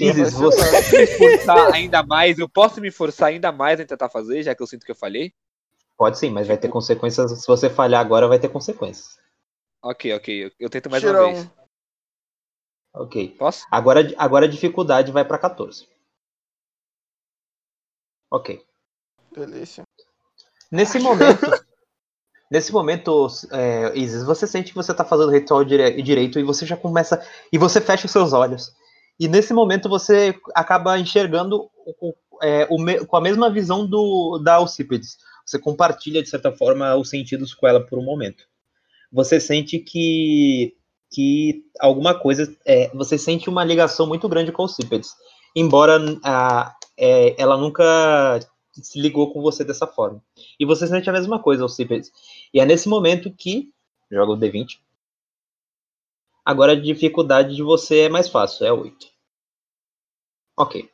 [0.00, 0.70] Eu você.
[0.70, 4.54] posso me esforçar ainda mais, eu posso me forçar ainda mais em tentar fazer, já
[4.54, 5.32] que eu sinto que eu falhei?
[5.96, 7.30] Pode sim, mas vai ter consequências.
[7.30, 9.18] Se você falhar agora, vai ter consequências.
[9.82, 11.46] Ok, ok, eu, tento mais Tirou uma vez.
[11.46, 11.50] um.
[12.94, 13.36] Ok.
[13.38, 13.66] Posso?
[13.70, 15.88] Agora, agora a dificuldade vai para 14.
[18.30, 18.64] Ok.
[19.32, 19.84] Delícia.
[20.70, 21.40] Nesse momento,
[22.50, 26.42] nesse momento, é, Isis, você sente que você está fazendo o ritual dire- direito e
[26.44, 28.72] você já começa e você fecha os seus olhos.
[29.18, 34.38] E nesse momento você acaba enxergando o- o- é, o com a mesma visão do
[34.38, 35.18] da Alcípedes.
[35.44, 38.48] Você compartilha de certa forma os sentidos com ela por um momento.
[39.12, 40.74] Você sente que
[41.12, 45.12] que alguma coisa, é, você sente uma ligação muito grande com a Alcípedes,
[45.56, 48.38] embora a, é, ela nunca
[48.72, 50.22] se ligou com você dessa forma.
[50.58, 52.12] E você sente a mesma coisa, Alcibiades.
[52.54, 53.72] E é nesse momento que
[54.10, 54.78] joga o D20.
[56.44, 59.06] Agora a dificuldade de você é mais fácil, é 8.
[60.56, 60.88] Ok.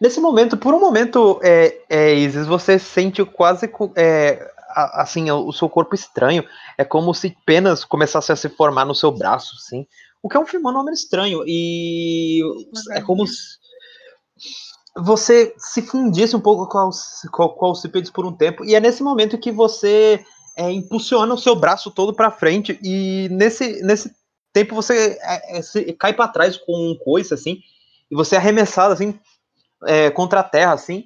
[0.00, 5.52] Nesse momento, por um momento, é, é, Isis, você sente quase é, a- assim o
[5.52, 6.44] seu corpo estranho.
[6.78, 9.86] É como se penas começassem a se formar no seu braço, assim.
[10.22, 11.42] O que é um fenômeno estranho.
[11.46, 12.40] E
[12.92, 13.58] é como se
[14.96, 16.88] você se fundisse um pouco com,
[17.32, 17.72] com, com
[18.12, 18.64] por um tempo.
[18.64, 20.24] E é nesse momento que você
[20.56, 22.78] é, impulsiona o seu braço todo para frente.
[22.82, 24.14] E nesse, nesse
[24.52, 27.58] tempo você é, é, se- cai para trás com um coice, assim.
[28.10, 29.18] E você é arremessado, assim,
[29.86, 31.04] é, contra a terra, assim.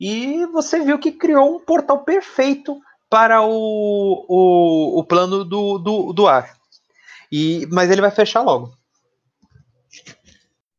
[0.00, 6.12] E você viu que criou um portal perfeito para o, o, o plano do, do,
[6.12, 6.56] do ar.
[7.30, 8.76] E, mas ele vai fechar logo.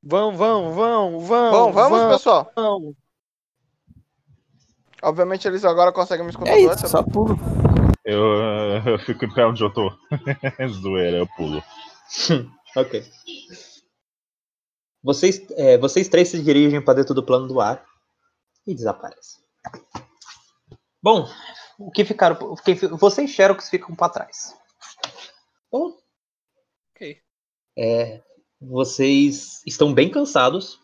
[0.04, 1.52] Vão, vão, vão, vão.
[1.52, 2.52] Bom, vamos, vão, pessoal.
[2.56, 2.96] vão.
[5.02, 7.38] Obviamente eles agora conseguem me escutar É isso, só pulo.
[8.04, 8.22] Eu,
[8.86, 9.92] eu fico em pé onde eu tô.
[10.70, 11.64] Zoeira, eu pulo.
[12.78, 13.06] Ok.
[15.02, 17.82] Vocês, é, vocês três se dirigem para dentro do plano do ar
[18.66, 19.44] e desaparecem.
[21.02, 21.28] Bom,
[21.78, 22.38] o que ficaram.
[22.42, 24.56] o que vocês Xerox ficam para trás.
[25.72, 25.94] Bom,
[26.96, 27.18] Ok.
[27.78, 28.22] é,
[28.60, 30.80] vocês estão bem cansados.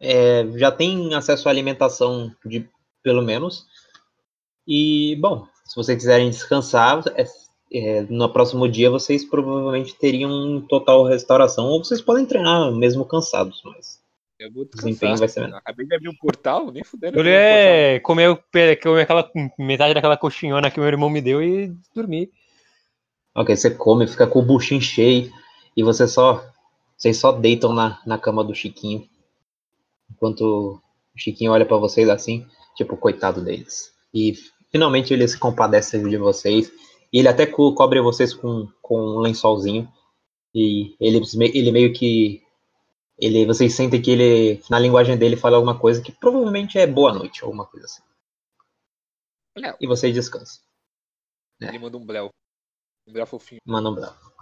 [0.00, 2.68] é, já têm acesso à alimentação de
[3.02, 3.66] pelo menos.
[4.66, 7.24] E, bom, se vocês quiserem descansar, é,
[7.72, 13.04] é, no próximo dia vocês provavelmente teriam um total restauração, ou vocês podem treinar mesmo
[13.04, 14.02] cansados, mas
[14.38, 15.16] Eu vou descansar.
[15.16, 15.58] vai ser menor.
[15.58, 17.18] Acabei de abrir um portal, nem fudendo.
[17.18, 21.20] Eu que eu é, comeu, pe- comeu aquela metade daquela coxinhona que meu irmão me
[21.22, 22.30] deu e dormi.
[23.34, 25.30] Ok, você come, fica com o buchinho cheio,
[25.76, 26.44] e você só.
[26.96, 29.06] Vocês só deitam na, na cama do Chiquinho.
[30.10, 30.80] Enquanto o
[31.14, 33.92] Chiquinho olha pra vocês assim, tipo, coitado deles.
[34.14, 34.34] E
[34.72, 36.72] finalmente ele se compadece de vocês.
[37.12, 39.86] E ele até co- cobre vocês com, com um lençolzinho.
[40.54, 41.20] E ele,
[41.54, 42.40] ele meio que.
[43.18, 47.12] Ele, vocês sentem que ele, na linguagem dele, fala alguma coisa que provavelmente é boa
[47.12, 48.02] noite, alguma coisa assim.
[49.80, 50.62] E vocês descansam.
[51.60, 52.28] Ele manda um Bleu.
[53.06, 53.60] Um Bleu fofinho.
[53.64, 54.32] Mano bravo.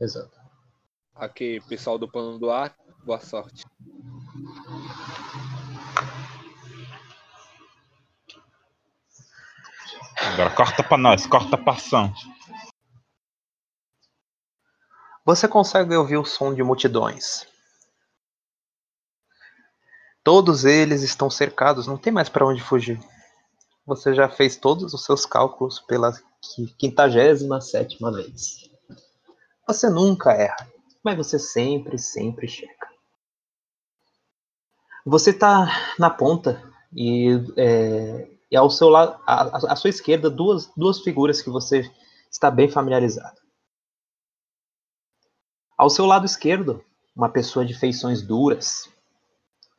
[0.00, 0.40] Exato.
[1.14, 2.74] Ok, pessoal do plano do ar,
[3.04, 3.64] boa sorte.
[10.16, 12.14] Agora corta pra nós, corta pra ação.
[15.26, 17.46] Você consegue ouvir o som de multidões.
[20.24, 23.00] Todos eles estão cercados, não tem mais para onde fugir.
[23.84, 28.70] Você já fez todos os seus cálculos pela qui- quintagésima sétima vez.
[29.66, 30.70] Você nunca erra,
[31.02, 32.72] mas você sempre, sempre chega.
[35.04, 36.62] Você está na ponta
[36.94, 41.90] e, é, e ao seu lado, à- à sua esquerda, duas, duas figuras que você
[42.30, 43.40] está bem familiarizado.
[45.76, 46.84] Ao seu lado esquerdo,
[47.16, 48.88] uma pessoa de feições duras,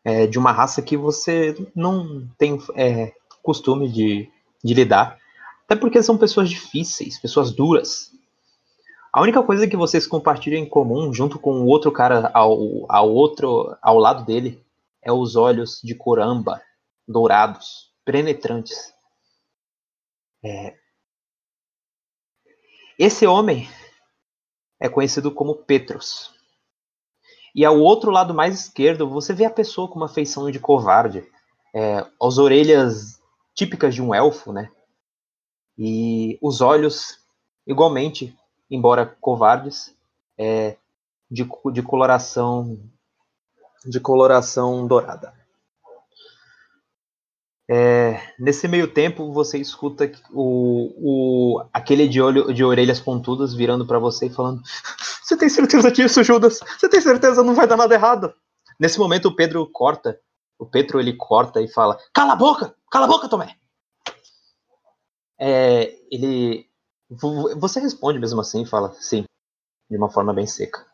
[0.04, 4.30] é, de uma raça que você não tem é, costume de,
[4.64, 5.18] de lidar.
[5.66, 8.12] Até porque são pessoas difíceis, pessoas duras.
[9.12, 13.12] A única coisa que vocês compartilham em comum, junto com o outro cara ao, ao
[13.12, 14.64] outro ao lado dele,
[15.02, 16.62] é os olhos de cor âmbar,
[17.08, 18.94] dourados, penetrantes.
[20.44, 20.76] É.
[22.98, 23.70] Esse homem
[24.80, 26.33] é conhecido como Petros.
[27.56, 31.24] E ao outro lado mais esquerdo, você vê a pessoa com uma feição de covarde.
[31.76, 33.20] é, as orelhas
[33.56, 34.70] típicas de um elfo, né?
[35.78, 37.20] E os olhos,
[37.66, 38.36] igualmente,
[38.70, 39.96] embora covardes,
[40.38, 40.78] é,
[41.30, 42.80] de, de coloração
[43.86, 45.34] de coloração dourada.
[47.70, 53.86] É, nesse meio tempo, você escuta o, o, aquele de, olho, de orelhas pontudas virando
[53.86, 54.62] para você e falando:
[55.24, 56.60] Você tem certeza disso, Judas?
[56.60, 58.34] Você tem certeza não vai dar nada errado?
[58.80, 60.20] Nesse momento, o Pedro corta.
[60.60, 62.76] O Pedro ele corta e fala: Cala a boca!
[62.92, 63.56] Cala a boca, Tomé!
[65.40, 66.70] É, ele.
[67.58, 69.26] Você responde mesmo assim e fala: Sim,
[69.90, 70.86] de uma forma bem seca.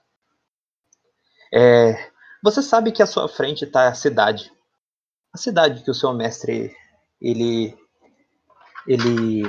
[1.54, 2.12] É,
[2.44, 4.52] você sabe que à sua frente está a cidade
[5.34, 6.76] a cidade que o seu mestre
[7.22, 7.78] ele
[8.88, 9.44] ele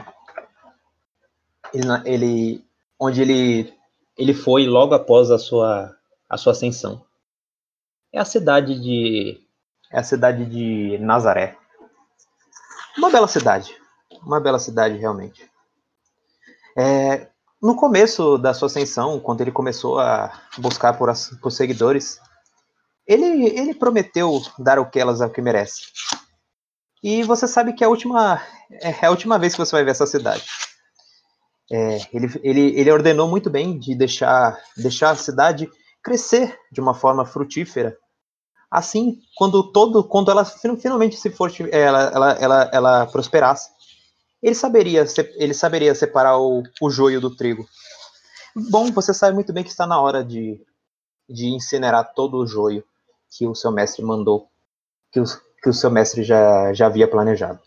[1.72, 2.64] ele, ele
[2.98, 3.79] onde ele
[4.20, 5.96] ele foi logo após a sua
[6.28, 7.04] a sua ascensão
[8.12, 9.40] é a cidade de
[9.90, 11.56] é a cidade de Nazaré
[12.98, 13.74] uma bela cidade
[14.22, 15.50] uma bela cidade realmente
[16.76, 17.28] é,
[17.60, 22.20] no começo da sua ascensão quando ele começou a buscar por, as, por seguidores
[23.10, 25.82] ele, ele prometeu dar o que elas é o que merece.
[27.02, 28.40] E você sabe que é a última,
[28.70, 30.44] é a última vez que você vai ver essa cidade.
[31.72, 35.70] É, ele, ele, ele ordenou muito bem de deixar, deixar a cidade
[36.02, 37.96] crescer de uma forma frutífera.
[38.70, 43.70] Assim, quando todo, quando ela finalmente se for, ela, ela, ela, ela prosperasse,
[44.42, 45.04] ele saberia,
[45.36, 47.66] ele saberia separar o, o joio do trigo.
[48.70, 50.60] Bom, você sabe muito bem que está na hora de,
[51.28, 52.84] de incinerar todo o joio
[53.30, 54.48] que o seu mestre mandou,
[55.12, 55.24] que o,
[55.62, 57.60] que o seu mestre já, já havia planejado.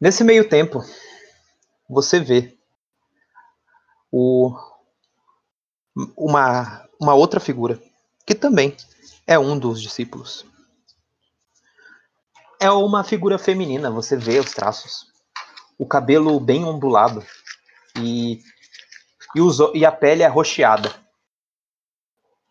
[0.00, 0.82] Nesse meio tempo,
[1.88, 2.56] você vê
[4.10, 4.54] o,
[6.16, 7.80] uma, uma outra figura,
[8.26, 8.76] que também
[9.26, 10.44] é um dos discípulos.
[12.60, 15.06] É uma figura feminina, você vê os traços.
[15.78, 17.24] O cabelo bem ondulado
[17.96, 18.42] e,
[19.34, 20.92] e, os, e a pele arroxeada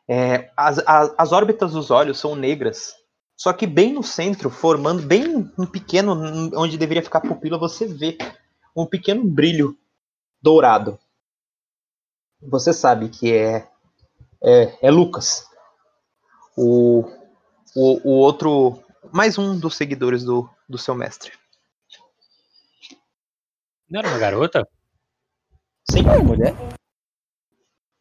[0.08, 2.96] é, as, as, as órbitas dos olhos são negras,
[3.36, 6.16] só que bem no centro, formando bem um pequeno,
[6.56, 8.18] onde deveria ficar a pupila, você vê
[8.78, 9.75] um pequeno brilho
[10.39, 10.99] dourado.
[12.39, 13.67] Você sabe que é,
[14.43, 15.49] é, é Lucas,
[16.55, 17.01] o,
[17.75, 21.32] o, o, outro, mais um dos seguidores do, do seu mestre.
[23.89, 24.67] Não era uma garota?
[25.89, 26.07] Sim.
[26.07, 26.53] É mulher?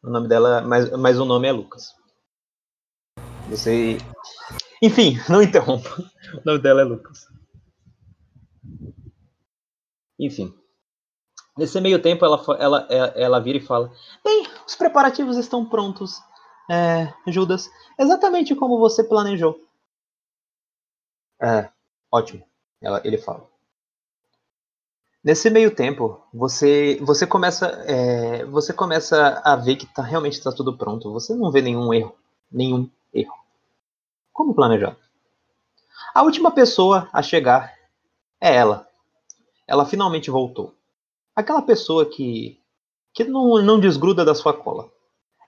[0.03, 1.95] O nome dela, mas, mas o nome é Lucas.
[3.49, 3.97] Você.
[4.81, 5.89] Enfim, não interrompa.
[6.35, 7.25] O nome dela é Lucas.
[10.19, 10.53] Enfim.
[11.57, 13.91] Nesse meio tempo, ela, ela, ela vira e fala:
[14.23, 16.21] Bem, os preparativos estão prontos,
[16.69, 17.69] é, Judas.
[17.97, 19.59] Exatamente como você planejou.
[21.41, 21.69] É,
[22.11, 22.43] ótimo.
[22.81, 23.47] Ela, ele fala.
[25.23, 30.51] Nesse meio tempo, você você começa é, você começa a ver que tá, realmente está
[30.51, 31.11] tudo pronto.
[31.11, 32.15] Você não vê nenhum erro,
[32.51, 33.33] nenhum erro.
[34.31, 34.95] Como planejado.
[36.13, 37.73] A última pessoa a chegar
[38.39, 38.87] é ela.
[39.67, 40.76] Ela finalmente voltou.
[41.37, 42.59] Aquela pessoa que
[43.13, 44.91] que não, não desgruda da sua cola.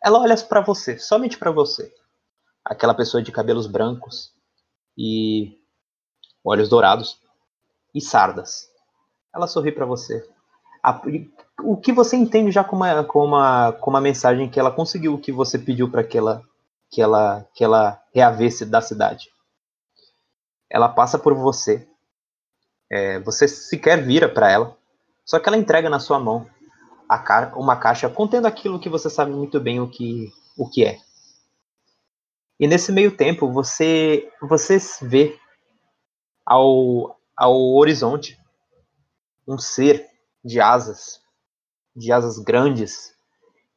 [0.04, 1.94] Ela olha para você, somente para você.
[2.66, 4.34] Aquela pessoa de cabelos brancos
[4.98, 5.60] e
[6.44, 7.20] olhos dourados
[7.94, 8.70] e sardas
[9.34, 10.28] ela sorri para você.
[11.64, 15.14] O que você entende já como uma, como, uma, como uma mensagem que ela conseguiu
[15.14, 16.44] o que você pediu para que ela,
[16.90, 19.30] que, ela, que ela reavesse da cidade.
[20.70, 21.88] Ela passa por você.
[22.92, 24.78] É, você sequer vira para ela.
[25.30, 26.50] Só que ela entrega na sua mão
[27.08, 31.00] ca uma caixa contendo aquilo que você sabe muito bem o que, o que é.
[32.60, 35.40] E nesse meio tempo, você, você vê
[36.44, 38.40] ao, ao horizonte
[39.48, 40.04] um ser
[40.44, 41.22] de asas,
[41.96, 43.14] de asas grandes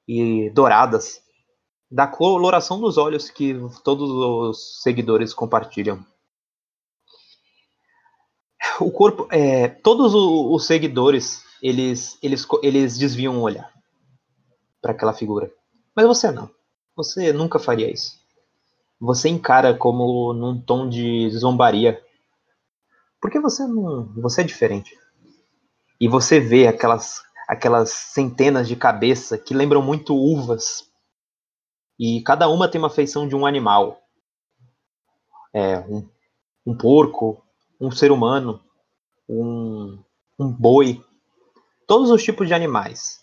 [0.09, 1.21] e douradas,
[1.91, 6.03] da coloração dos olhos que todos os seguidores compartilham.
[8.83, 13.73] O corpo, é, todos os seguidores, eles, eles, eles desviam o olhar
[14.81, 15.51] para aquela figura.
[15.95, 16.51] Mas você não.
[16.97, 18.21] Você nunca faria isso.
[19.01, 22.03] Você encara como num tom de zombaria.
[23.21, 24.97] Porque você não, você é diferente
[26.03, 30.91] e você vê aquelas, aquelas centenas de cabeças que lembram muito uvas.
[31.97, 34.03] E cada uma tem uma feição de um animal.
[35.55, 36.09] É, um,
[36.67, 37.41] um porco,
[37.81, 38.61] um ser humano,
[39.29, 39.99] um,
[40.39, 41.03] um boi,
[41.87, 43.21] todos os tipos de animais.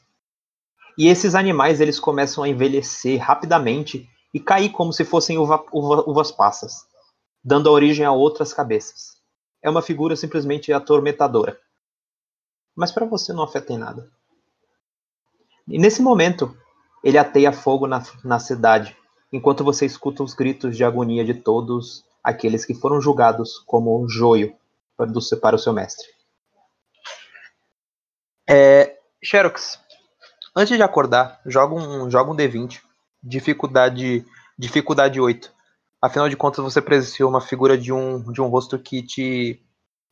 [0.98, 6.04] E esses animais eles começam a envelhecer rapidamente e cair como se fossem uva, uva,
[6.08, 6.88] uvas passas.
[7.44, 9.18] dando origem a outras cabeças.
[9.62, 11.58] É uma figura simplesmente atormentadora.
[12.76, 14.12] Mas para você não afeta em nada.
[15.68, 16.56] E nesse momento,
[17.04, 18.96] ele ateia fogo na, na cidade,
[19.32, 24.54] enquanto você escuta os gritos de agonia de todos aqueles que foram julgados como joio
[25.00, 26.06] para, para o seu mestre.
[28.50, 29.80] É, Xerox,
[30.56, 32.82] antes de acordar, joga um, joga um D20,
[33.24, 34.26] dificuldade,
[34.58, 35.54] dificuldade 8.
[36.02, 39.62] Afinal de contas, você presenciou uma figura de um, de um rosto que te,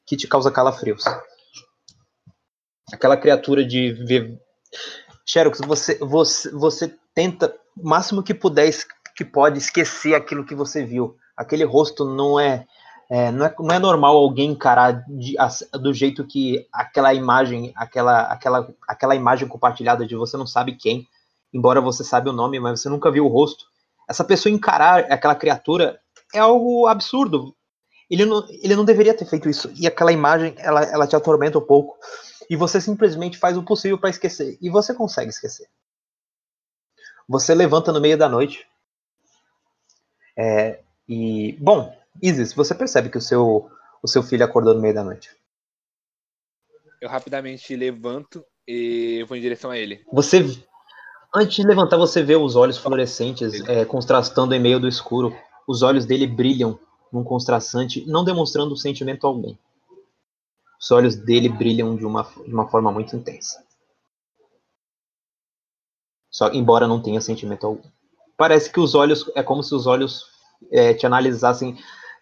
[0.05, 1.03] que te causa calafrios.
[2.93, 4.37] Aquela criatura de.
[5.25, 8.71] Xerox, você, você, você tenta o máximo que puder,
[9.15, 11.17] que pode, esquecer aquilo que você viu.
[11.35, 12.65] Aquele rosto não é.
[13.09, 15.47] É, não, é, não é normal alguém encarar de, a,
[15.77, 21.07] do jeito que aquela imagem, aquela, aquela, aquela imagem compartilhada de você não sabe quem,
[21.53, 23.65] embora você sabe o nome, mas você nunca viu o rosto
[24.07, 25.99] essa pessoa encarar aquela criatura
[26.33, 27.53] é algo absurdo.
[28.09, 29.69] Ele não, ele não deveria ter feito isso.
[29.75, 31.97] E aquela imagem, ela, ela te atormenta um pouco.
[32.49, 34.57] E você simplesmente faz o possível para esquecer.
[34.61, 35.67] E você consegue esquecer.
[37.27, 38.65] Você levanta no meio da noite.
[40.37, 40.79] É,
[41.09, 43.69] e, bom, Isis, você percebe que o seu,
[44.01, 45.29] o seu filho acordou no meio da noite.
[47.01, 50.03] Eu rapidamente levanto e vou em direção a ele.
[50.11, 50.43] Você,
[51.33, 55.35] Antes de levantar, você vê os olhos fluorescentes é, contrastando em meio do escuro.
[55.67, 56.79] Os olhos dele brilham
[57.11, 59.55] num contrastante, não demonstrando sentimento algum.
[60.79, 63.63] Os olhos dele brilham de uma, de uma forma muito intensa.
[66.29, 67.89] Só, embora não tenha sentimento algum.
[68.37, 70.25] Parece que os olhos, é como se os olhos
[70.71, 71.77] é, te analisassem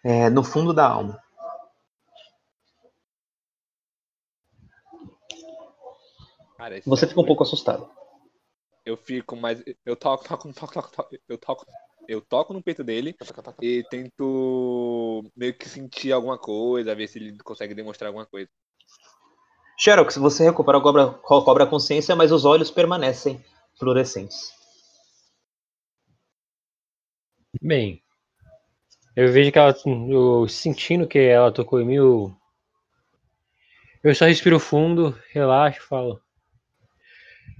[0.06, 1.22] é, no fundo da alma.
[6.56, 7.90] Parece você fica um pouco assustado
[8.86, 9.62] eu fico mais.
[9.84, 11.66] Eu toco, toco, toco, toco, toco eu toco.
[12.08, 13.16] Eu toco no peito dele
[13.60, 18.48] e tento meio que sentir alguma coisa, ver se ele consegue demonstrar alguma coisa.
[19.76, 23.44] Xerox, você recupera a cobra, cobra a consciência, mas os olhos permanecem
[23.76, 24.52] fluorescentes.
[27.60, 28.00] Bem,
[29.16, 29.74] eu vejo que ela.
[30.08, 32.36] Eu, sentindo que ela tocou em mim, eu,
[34.04, 36.22] eu só respiro fundo, relaxo e falo.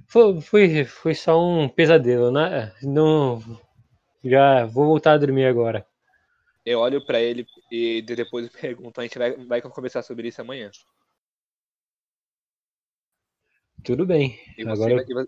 [0.07, 2.73] Foi, foi, foi só um pesadelo, né?
[2.83, 3.43] Não,
[4.23, 5.87] já vou voltar a dormir agora.
[6.65, 10.71] Eu olho para ele e depois pergunto, a gente vai, vai conversar sobre isso amanhã.
[13.83, 14.39] Tudo bem.
[14.59, 15.05] E você, agora...
[15.15, 15.27] vai,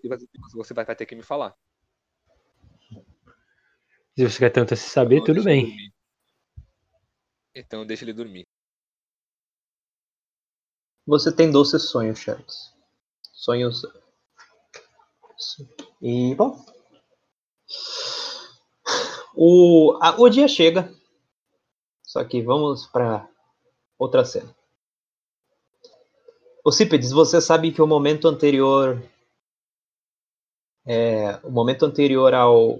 [0.53, 1.55] você vai ter que me falar.
[4.17, 5.77] Se você quer tanto se saber, então, tudo bem.
[7.59, 8.47] Então deixa ele dormir.
[11.05, 12.73] Você tem doces sonhos, Charles.
[13.33, 13.83] Sonhos
[16.01, 16.65] e, bom.
[19.35, 20.93] O, a, o dia chega.
[22.03, 23.29] Só que vamos para
[23.99, 24.55] outra cena.
[26.65, 29.03] Ocípedes, você sabe que o momento anterior.
[30.87, 32.79] É, o momento anterior ao,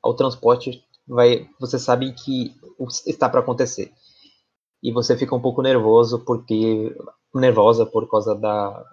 [0.00, 2.54] ao transporte vai, você sabe que
[3.06, 3.92] está para acontecer.
[4.82, 6.94] E você fica um pouco nervoso porque
[7.34, 8.84] nervosa por causa da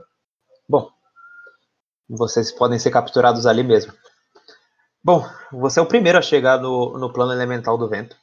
[0.67, 0.91] Bom,
[2.07, 3.91] vocês podem ser capturados ali mesmo.
[5.03, 8.15] Bom, você é o primeiro a chegar no, no plano elemental do vento.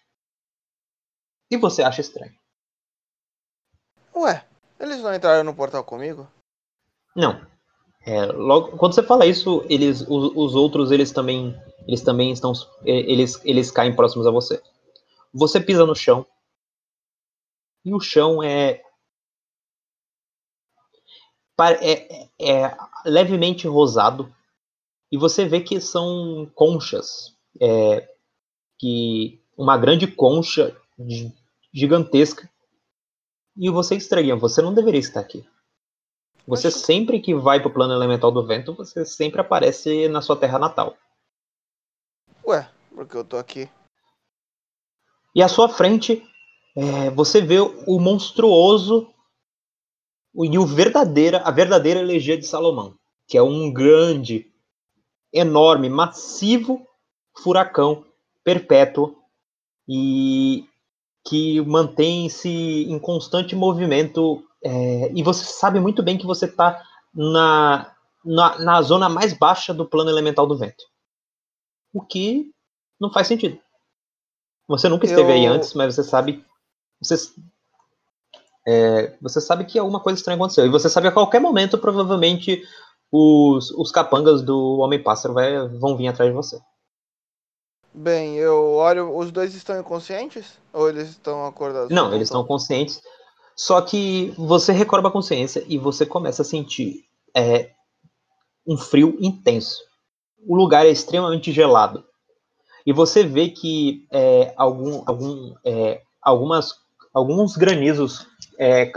[1.51, 2.33] E você acha estranho.
[4.15, 4.45] Ué,
[4.79, 6.27] eles não entraram no portal comigo?
[7.15, 7.45] Não.
[8.05, 12.53] É, logo, quando você fala isso, eles, os, os, outros, eles também, eles também estão,
[12.85, 14.63] eles, eles caem próximos a você.
[15.35, 16.25] Você pisa no chão.
[17.87, 18.83] E o chão é
[21.81, 24.35] é, é, levemente rosado
[25.11, 28.13] e você vê que são conchas, é,
[28.77, 30.77] que uma grande concha
[31.73, 32.51] gigantesca
[33.57, 35.49] e você estranha, você não deveria estar aqui.
[36.45, 36.81] Você Acho...
[36.81, 40.59] sempre que vai para o plano elemental do vento, você sempre aparece na sua terra
[40.59, 40.97] natal.
[42.45, 43.71] Ué, porque eu tô aqui.
[45.35, 46.23] E à sua frente,
[46.77, 49.09] é, você vê o monstruoso
[50.35, 52.95] e o verdadeira, a verdadeira elegia de Salomão,
[53.27, 54.53] que é um grande,
[55.33, 56.87] enorme, massivo
[57.39, 58.05] furacão
[58.45, 59.17] perpétuo
[59.89, 60.69] e
[61.27, 64.45] que mantém-se em constante movimento.
[64.63, 67.93] É, e você sabe muito bem que você está na,
[68.25, 70.85] na, na zona mais baixa do plano elemental do vento.
[71.93, 72.51] O que
[73.01, 73.59] não faz sentido.
[74.69, 75.35] Você nunca esteve Eu...
[75.35, 76.45] aí antes, mas você sabe.
[77.01, 77.17] Você
[78.67, 80.67] é, você sabe que alguma coisa estranha aconteceu.
[80.67, 82.63] E você sabe a qualquer momento, provavelmente,
[83.13, 85.35] os, os capangas do Homem-Pássaro
[85.79, 86.61] vão vir atrás de você.
[87.95, 89.17] Bem, eu olho.
[89.17, 90.59] Os dois estão inconscientes?
[90.73, 91.91] Ou eles estão acordados?
[91.91, 93.01] Não, eles estão conscientes.
[93.55, 97.71] Só que você recorda a consciência e você começa a sentir é,
[98.67, 99.81] um frio intenso.
[100.47, 102.05] O lugar é extremamente gelado.
[102.85, 106.75] E você vê que é, algum, algum, é, algumas,
[107.17, 108.27] alguns granizos
[108.59, 108.93] é,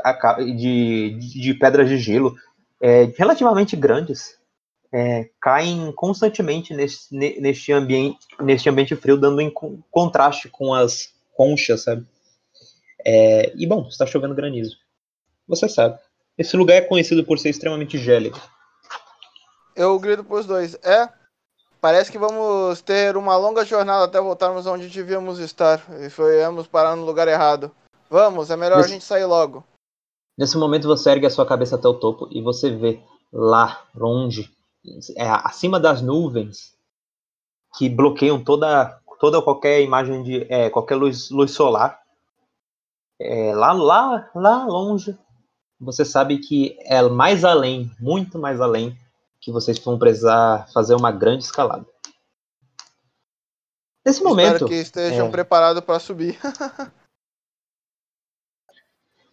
[0.57, 2.35] de, de pedras de gelo
[2.81, 4.37] é, relativamente grandes
[4.91, 9.49] é, caem constantemente neste, neste, ambiente, neste ambiente frio, dando em
[9.89, 12.05] contraste com as conchas, sabe?
[13.05, 14.75] É, e bom, está chovendo granizo.
[15.47, 15.97] Você sabe.
[16.37, 18.41] Esse lugar é conhecido por ser extremamente gélido.
[19.75, 20.75] Eu grito para os dois.
[20.83, 21.07] É,
[21.79, 25.81] parece que vamos ter uma longa jornada até voltarmos onde devíamos estar.
[26.01, 27.71] E fomos parar no lugar errado.
[28.09, 28.89] Vamos, é melhor Nesse...
[28.89, 29.63] a gente sair logo.
[30.37, 33.01] Nesse momento você ergue a sua cabeça até o topo e você vê
[33.31, 34.49] lá, longe,
[35.15, 36.73] é, acima das nuvens
[37.77, 42.01] que bloqueiam toda, toda qualquer imagem de é, qualquer luz, luz solar.
[43.21, 45.17] É, lá, lá, lá longe,
[45.79, 48.97] você sabe que é mais além, muito mais além,
[49.41, 51.85] que vocês vão precisar fazer uma grande escalada.
[54.05, 54.53] Nesse momento.
[54.53, 55.31] Espero que estejam é...
[55.31, 56.39] preparados para subir.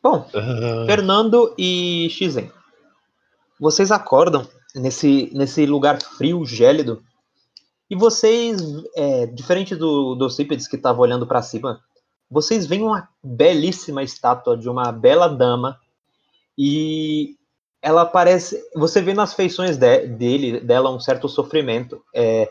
[0.02, 0.86] Bom, uhum.
[0.86, 2.50] Fernando e Xizen,
[3.58, 7.02] vocês acordam nesse, nesse lugar frio, gélido.
[7.88, 8.60] E vocês,
[8.94, 11.80] é, diferente do, do Cípedes que estava olhando para cima,
[12.30, 15.78] vocês veem uma belíssima estátua de uma bela dama
[16.58, 17.36] e
[17.80, 22.50] ela parece, você vê nas feições de, dele, dela um certo sofrimento é,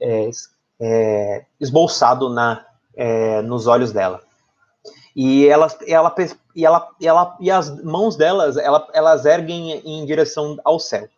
[0.00, 0.30] é,
[0.80, 2.64] é esboçado na,
[2.94, 4.22] é, nos olhos dela.
[5.14, 6.14] E ela, ela,
[6.54, 11.08] e ela, ela e as mãos delas, ela, elas erguem em direção ao céu.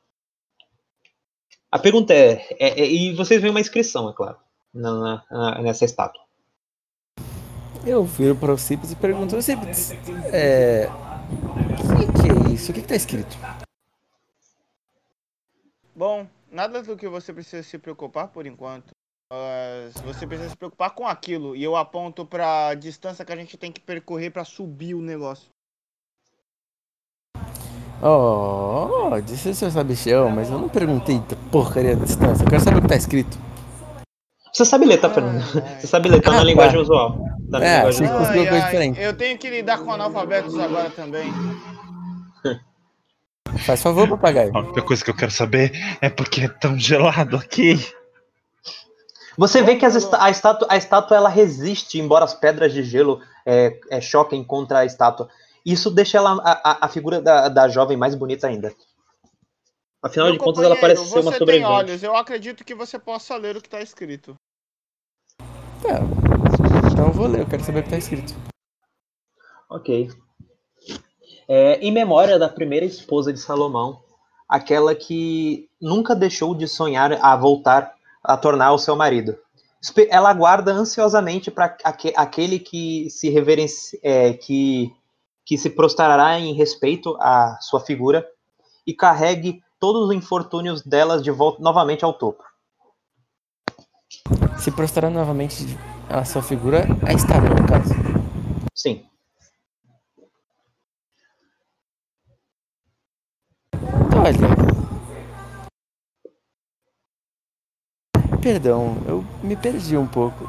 [1.71, 4.37] A pergunta é, é, é, e vocês veem uma inscrição, é claro,
[4.73, 6.23] na, na, nessa estátua.
[7.87, 9.93] Eu viro para o Cipes e pergunto, Cipes,
[10.33, 12.71] é, o que, que, é isso?
[12.71, 13.37] O que está escrito?
[15.95, 18.91] Bom, nada do que você precisa se preocupar por enquanto.
[19.33, 21.57] Mas você precisa se preocupar com aquilo.
[21.57, 25.01] E eu aponto para a distância que a gente tem que percorrer para subir o
[25.01, 25.49] negócio.
[28.03, 32.45] Oh, disse o seu sabichão, mas eu não perguntei porcaria da distância.
[32.45, 33.39] Eu quero saber o que tá escrito.
[34.53, 35.43] Você sabe ler, tá, Fernando?
[35.81, 37.19] Você sabe ler, tá na linguagem usual.
[37.51, 38.25] Tá na é, linguagem usual.
[38.27, 39.01] Ai, ai, diferente.
[39.01, 41.33] Eu tenho que lidar com analfabetos agora também.
[43.65, 44.55] Faz favor, papagaio.
[44.55, 47.81] A única coisa que eu quero saber é porque é tão gelado aqui.
[49.37, 53.21] Você vê que as, a, estátua, a estátua ela resiste, embora as pedras de gelo
[53.45, 55.29] é, é, choquem contra a estátua.
[55.65, 58.73] Isso deixa ela, a, a figura da, da jovem mais bonita ainda.
[60.03, 61.73] Afinal Meu de contas, ela parece ser uma sobrevivente.
[61.73, 64.37] olhos, eu acredito que você possa ler o que está escrito.
[65.41, 65.99] É,
[66.93, 68.35] então eu vou ler, eu quero saber o que está escrito.
[69.71, 70.11] Ok.
[71.49, 74.03] É, em memória da primeira esposa de Salomão,
[74.49, 77.95] aquela que nunca deixou de sonhar a voltar
[78.25, 79.37] a tornar o seu marido.
[80.09, 81.77] Ela aguarda ansiosamente para
[82.17, 84.91] aquele que se reverencia, é, que
[85.45, 88.27] que se prostrará em respeito à sua figura
[88.87, 92.43] e carregue todos os infortúnios delas de volta novamente ao topo.
[94.57, 95.67] Se prostrar novamente
[96.09, 97.93] à sua figura, a estátua, no caso.
[98.75, 99.05] Sim.
[104.17, 104.64] Olha.
[108.45, 110.47] Perdão, eu me perdi um pouco.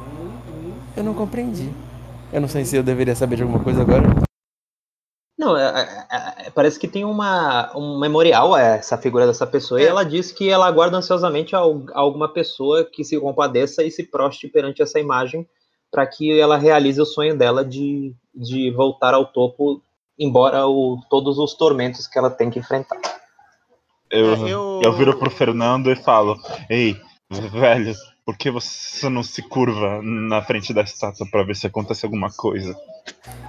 [0.98, 1.72] Eu não compreendi.
[2.34, 4.04] Eu não sei se eu deveria saber de alguma coisa agora.
[5.40, 9.80] Não, é, é, é, parece que tem uma, um memorial a essa figura dessa pessoa,
[9.80, 9.86] é.
[9.86, 13.90] e ela diz que ela aguarda ansiosamente a, a alguma pessoa que se compadeça e
[13.90, 15.48] se proste perante essa imagem
[15.90, 19.82] para que ela realize o sonho dela de, de voltar ao topo,
[20.20, 23.00] embora o, todos os tormentos que ela tem que enfrentar.
[24.12, 24.82] Eu, é, eu...
[24.84, 26.36] eu viro pro Fernando e falo:
[26.70, 26.98] Ei,
[27.30, 27.94] velho,
[28.26, 32.32] por que você não se curva na frente da estátua para ver se acontece alguma
[32.32, 32.76] coisa?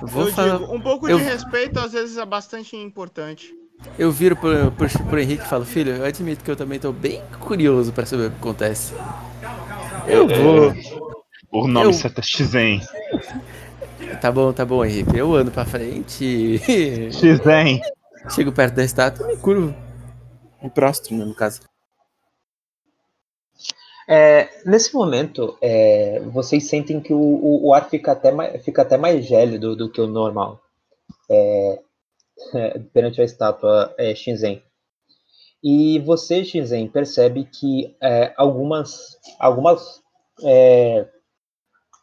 [0.03, 0.59] Vou eu falar...
[0.59, 1.19] digo, um pouco eu...
[1.19, 3.55] de respeito às vezes é bastante importante.
[3.99, 6.93] Eu viro pro, pro, pro Henrique e falo, filho, eu admito que eu também tô
[6.93, 8.95] bem curioso para saber o que acontece.
[10.07, 10.75] Eu é, vou.
[11.53, 11.93] O nome eu...
[11.93, 12.81] certo é Xen.
[14.21, 15.17] Tá bom, tá bom, Henrique.
[15.17, 16.59] Eu ando pra frente.
[17.13, 17.81] Xen.
[18.35, 19.75] Chego perto da estátua e me curvo.
[20.63, 21.61] Me prostro, no caso.
[24.09, 28.83] É, nesse momento, é, vocês sentem que o, o, o, ar fica até mais, fica
[28.83, 30.61] até mais gélido do que o normal
[31.29, 31.81] é,
[32.93, 34.63] perante a estátua é, Shinzen.
[35.63, 40.01] E você, Shinzen, percebe que é, algumas, algumas
[40.45, 41.09] é,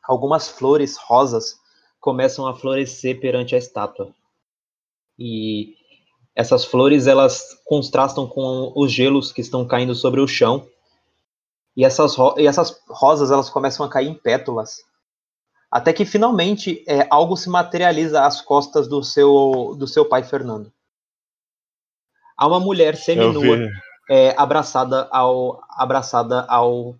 [0.03, 1.55] algumas flores rosas
[1.99, 4.13] começam a florescer perante a estátua.
[5.17, 5.75] E
[6.35, 10.67] essas flores elas contrastam com os gelos que estão caindo sobre o chão.
[11.75, 14.77] E essas, ro e essas rosas elas começam a cair em pétalas.
[15.71, 20.71] Até que finalmente é, algo se materializa às costas do seu, do seu pai Fernando.
[22.37, 23.69] Há uma mulher seminua
[24.09, 26.95] é, abraçada ao abraçada ao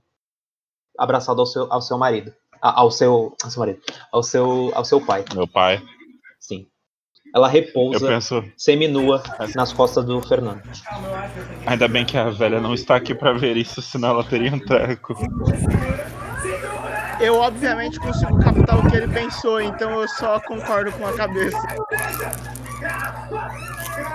[0.98, 3.82] abraçada ao seu, ao seu marido, ao seu, ao seu marido,
[4.12, 5.26] ao seu ao seu pai.
[5.34, 5.82] Meu pai.
[7.34, 9.24] Ela repousa penso, seminua
[9.56, 10.62] nas costas do Fernando.
[11.66, 14.60] ainda bem que a velha não está aqui pra ver isso, senão ela teria um
[14.60, 15.16] treco.
[17.20, 21.58] Eu, obviamente, consigo captar o que ele pensou, então eu só concordo com a cabeça.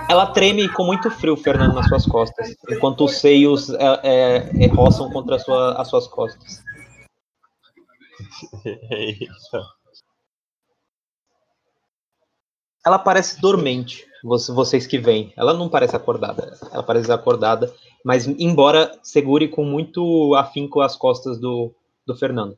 [0.07, 4.67] Ela treme com muito frio, Fernando, nas suas costas, enquanto os seios é, é, é,
[4.67, 6.63] roçam contra a sua- as suas costas.
[8.91, 9.78] Eita.
[12.85, 15.33] Ela parece dormente, você- vocês que veem.
[15.37, 16.57] Ela não parece acordada.
[16.71, 17.73] Ela parece desacordada,
[18.03, 21.73] mas embora segure com muito afinco as costas do,
[22.05, 22.57] do Fernando.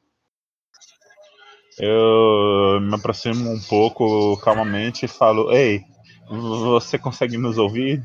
[1.80, 5.82] Eu me aproximo um pouco calmamente e falo: Ei,
[6.30, 8.04] você consegue nos ouvir?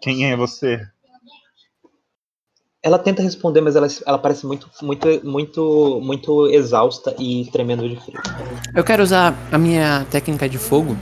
[0.00, 0.80] Quem é você?
[2.82, 7.96] Ela tenta responder, mas ela, ela parece muito, muito, muito, muito exausta e tremendo de
[7.96, 8.20] frio.
[8.74, 10.96] Eu quero usar a minha técnica de fogo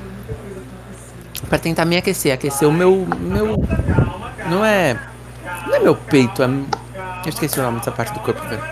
[1.44, 2.32] pra tentar me aquecer.
[2.32, 3.06] Aquecer o meu.
[3.06, 3.56] meu
[4.48, 4.94] não é.
[5.66, 6.46] Não é meu peito, é.
[6.46, 8.62] Eu esqueci o nome dessa parte do corpo, velho.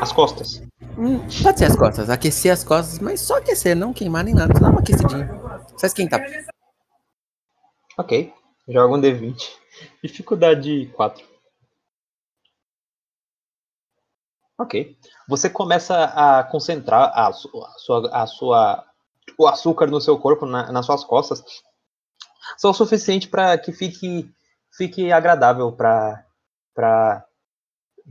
[0.00, 0.62] As costas.
[0.96, 4.52] Hum, Pode ser as costas, aquecer as costas, mas só aquecer, não queimar nem nada,
[4.54, 5.28] só dar uma aquecidinha.
[5.76, 6.20] Só esquentar.
[7.96, 8.32] Ok.
[8.68, 9.48] Joga um D20.
[10.02, 11.24] Dificuldade 4.
[14.58, 14.96] Ok.
[15.28, 18.84] Você começa a concentrar a sua, a sua,
[19.38, 21.42] o açúcar no seu corpo, na- nas suas costas,
[22.56, 24.30] só o suficiente para que fique,
[24.72, 26.24] fique agradável para
[26.74, 27.24] para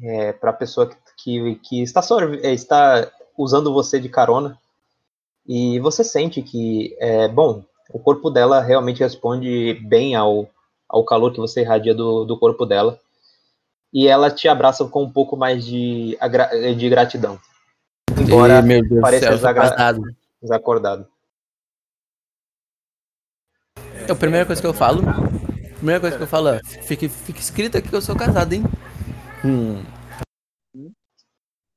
[0.02, 2.02] é, a pessoa que, que, que está,
[2.44, 4.58] é, está usando você de carona.
[5.48, 10.50] E você sente que, é, bom, o corpo dela realmente responde bem ao,
[10.90, 13.00] ao calor que você irradia do, do corpo dela.
[13.94, 16.18] E ela te abraça com um pouco mais de,
[16.78, 17.40] de gratidão.
[18.20, 20.02] Embora Ih, meu Deus pareça desagra- casado.
[20.42, 21.08] desacordado.
[24.08, 25.04] É a primeira coisa que eu falo.
[25.76, 28.64] Primeira coisa que eu falo é, fique, fique escrito aqui que eu sou casado, hein?
[29.44, 29.84] Hum.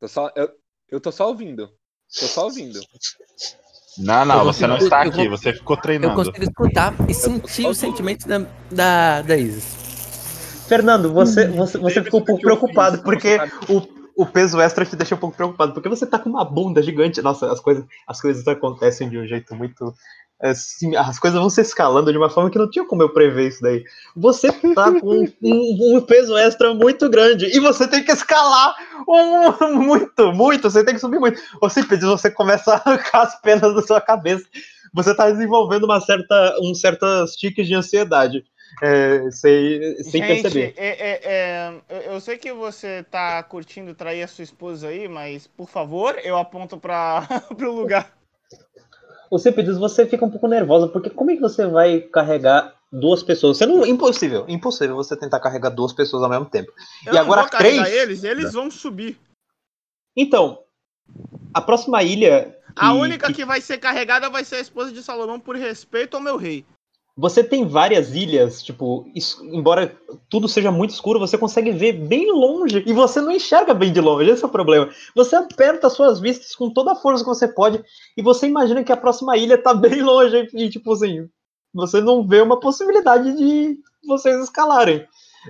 [0.00, 0.48] Tô só, eu,
[0.88, 1.68] eu tô só ouvindo.
[2.18, 2.80] Tô só ouvindo.
[3.98, 6.14] Não, não, Eu você não está eu aqui, você ficou Eu treinando.
[6.14, 8.38] consigo escutar e sentir os sentimentos da,
[8.70, 9.64] da, da Isis.
[10.68, 13.38] Fernando, você, você, você ficou um pouco eu preocupado, porque
[13.68, 13.82] o,
[14.22, 17.22] o peso extra te deixa um pouco preocupado, porque você tá com uma bunda gigante.
[17.22, 19.94] Nossa, as coisas, as coisas acontecem de um jeito muito.
[20.42, 23.48] assim, as coisas vão se escalando de uma forma que não tinha como eu prever
[23.48, 23.84] isso daí.
[24.16, 28.74] Você tá com um, um- peso extra muito grande e você tem que escalar
[29.06, 30.70] um- muito, muito.
[30.70, 31.40] Você tem que subir muito.
[31.60, 34.44] Você pediu, você começa a arrancar as penas da sua cabeça.
[34.94, 38.42] Você tá desenvolvendo uma certa, um certas tiques de ansiedade.
[38.82, 40.74] é, sem, sem Gente, perceber.
[40.76, 45.46] é- é- é, eu- sei que você tá curtindo trair a sua esposa aí, mas
[45.46, 47.22] por favor, eu aponto para
[47.56, 48.12] pro lugar.
[49.30, 53.22] Você pediu, você fica um pouco nervosa, porque como é que você vai carregar duas
[53.22, 53.56] pessoas?
[53.58, 56.72] Você não, impossível, impossível você tentar carregar duas pessoas ao mesmo tempo.
[57.06, 57.88] Eu E não agora três?
[57.92, 59.16] eles, eles vão subir.
[60.16, 60.64] Então,
[61.54, 62.58] a próxima ilha.
[62.74, 65.54] A que- única que- que vai ser carregada vai ser a esposa de Salomão por
[65.54, 66.64] respeito ao meu rei.
[67.16, 69.94] Você tem várias ilhas, tipo, isso- embora
[70.30, 74.00] tudo seja muito escuro, você consegue ver bem longe e você não enxerga bem de
[74.00, 74.88] longe, esse é o problema.
[75.14, 77.82] Você aperta as suas vistas com toda a força que você pode
[78.16, 81.28] e você imagina que a próxima ilha tá bem longe e, tipo assim,
[81.74, 83.76] você não vê uma possibilidade de
[84.06, 85.04] vocês escalarem.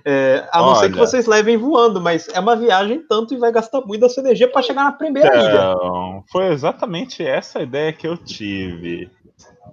[0.04, 3.50] É, a não ser que vocês levem voando, mas é uma viagem tanto e vai
[3.50, 5.72] gastar muita sua energia para chegar na primeira ilha.
[5.74, 9.10] Então, foi exatamente essa ideia que eu tive.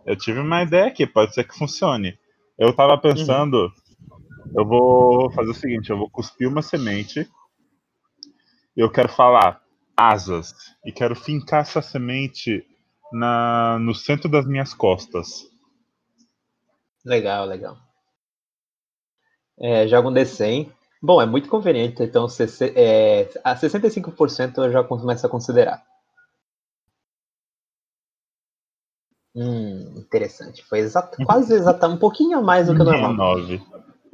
[0.07, 2.17] Eu tive uma ideia aqui, pode ser que funcione.
[2.57, 3.69] Eu tava pensando,
[4.55, 7.29] eu vou fazer o seguinte, eu vou cuspir uma semente.
[8.75, 9.61] Eu quero falar
[9.97, 10.55] asas
[10.85, 12.65] e quero fincar essa semente
[13.11, 15.45] na no centro das minhas costas.
[17.03, 17.75] Legal, legal.
[19.59, 20.71] É, joga um D100.
[21.01, 22.27] Bom, é muito conveniente, então
[22.75, 25.83] é, a 65% eu já começo a considerar.
[29.39, 30.65] Hum, interessante.
[30.65, 33.37] Foi exato, quase exato, um pouquinho a mais do que o normal.
[33.37, 33.61] 69.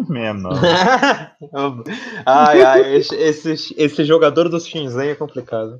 [0.05, 1.83] 69.
[2.25, 3.73] ai, ai, esse, esse,
[4.03, 5.79] jogador do Shinzen é complicado.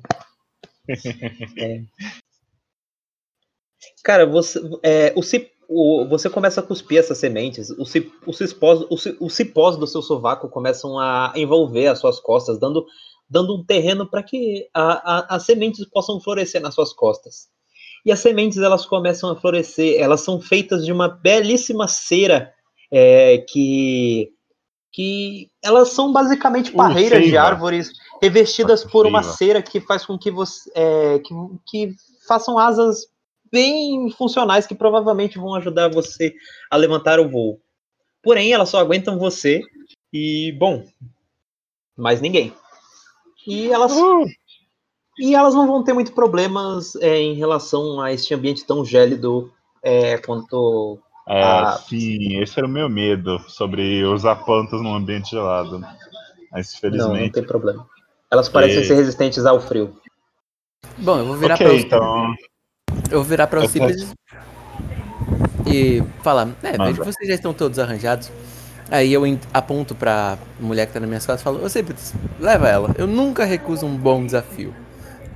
[1.58, 1.82] É.
[4.02, 8.38] Cara, você, é, o, cip- o- você começa a cuspir essas sementes, os cip- os
[8.38, 12.86] cipós, os os cipós do seu sovaco começam a envolver as suas costas, dando,
[13.28, 17.52] dando um terreno para que a- a- as sementes possam florescer nas suas costas.
[18.04, 22.52] E as sementes elas começam a florescer, elas são feitas de uma belíssima cera
[22.90, 24.30] é, que
[24.92, 27.90] que elas são basicamente Uh, parreiras de árvores
[28.22, 31.34] revestidas por uma cera que faz com que você é, que,
[31.66, 31.94] que
[32.28, 33.08] façam asas
[33.50, 36.34] bem funcionais que provavelmente vão ajudar você
[36.70, 37.60] a levantar o voo.
[38.22, 39.62] Porém, elas só aguentam você
[40.12, 40.84] e bom,
[41.96, 42.54] mais ninguém.
[43.46, 43.92] E elas
[45.18, 49.52] e elas não vão ter muito problemas é, em relação a este ambiente tão gélido
[49.82, 51.78] é, quanto É, Ah.
[51.88, 55.80] sim, esse era o meu medo sobre usar plantas num ambiente gelado.
[56.52, 57.32] Mas não, não felizmente.
[57.32, 57.86] tem problema.
[58.30, 59.96] Elas parecem E- ser resistentes ao frio.
[60.98, 62.34] Bom, eu vou virar Ok, pra então.
[63.10, 64.12] Eu vou virar para Eu o Cípedes
[65.66, 66.84] e falar, é, Manda.
[66.84, 68.30] vejo que vocês já estão todos arranjados.
[68.90, 69.22] Aí eu
[69.52, 71.68] aponto pra mulher que tá na minha costas e falo, ô
[72.38, 72.94] leva ela.
[72.98, 74.74] Eu nunca recuso um bom desafio.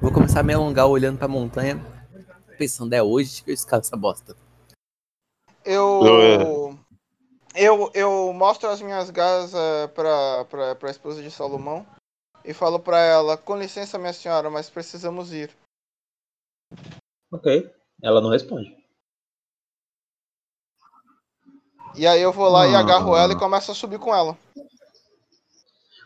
[0.00, 1.76] Vou começar a me alongar olhando pra montanha,
[2.56, 4.36] pensando, é hoje que eu escalo essa bosta.
[5.64, 6.78] Eu.
[7.54, 11.84] Eu, eu mostro as minhas garras eh, pra, pra, pra esposa de Salomão
[12.44, 15.50] e falo pra ela: Com licença, minha senhora, mas precisamos ir.
[17.32, 17.68] Ok.
[18.00, 18.76] Ela não responde.
[21.96, 22.80] E aí eu vou lá e Ah.
[22.80, 24.38] agarro ela e começo a subir com ela.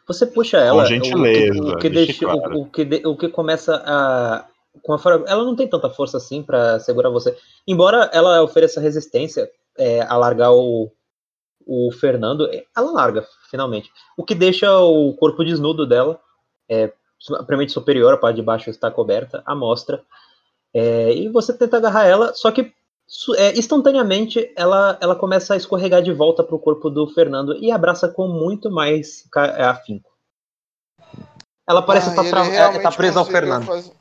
[0.06, 0.82] Você puxa ela.
[0.82, 2.56] Com gentileza, O que, o que, deixa, claro.
[2.58, 4.46] o, o que, de- o que começa a.
[4.82, 7.36] Com a ela não tem tanta força assim pra segurar você.
[7.66, 10.90] Embora ela ofereça resistência é, a largar o,
[11.66, 13.90] o Fernando, é, ela larga, finalmente.
[14.16, 16.18] O que deixa o corpo desnudo dela,
[16.68, 16.90] é,
[17.68, 20.02] superior, a parte de baixo está coberta, à mostra.
[20.74, 22.72] É, e você tenta agarrar ela, só que
[23.36, 27.70] é, instantaneamente ela, ela começa a escorregar de volta para o corpo do Fernando e
[27.70, 30.10] abraça com muito mais é, afinco.
[31.68, 33.66] Ela parece Ah, estar tra- é, tá presa ao Fernando.
[33.66, 33.92] faz-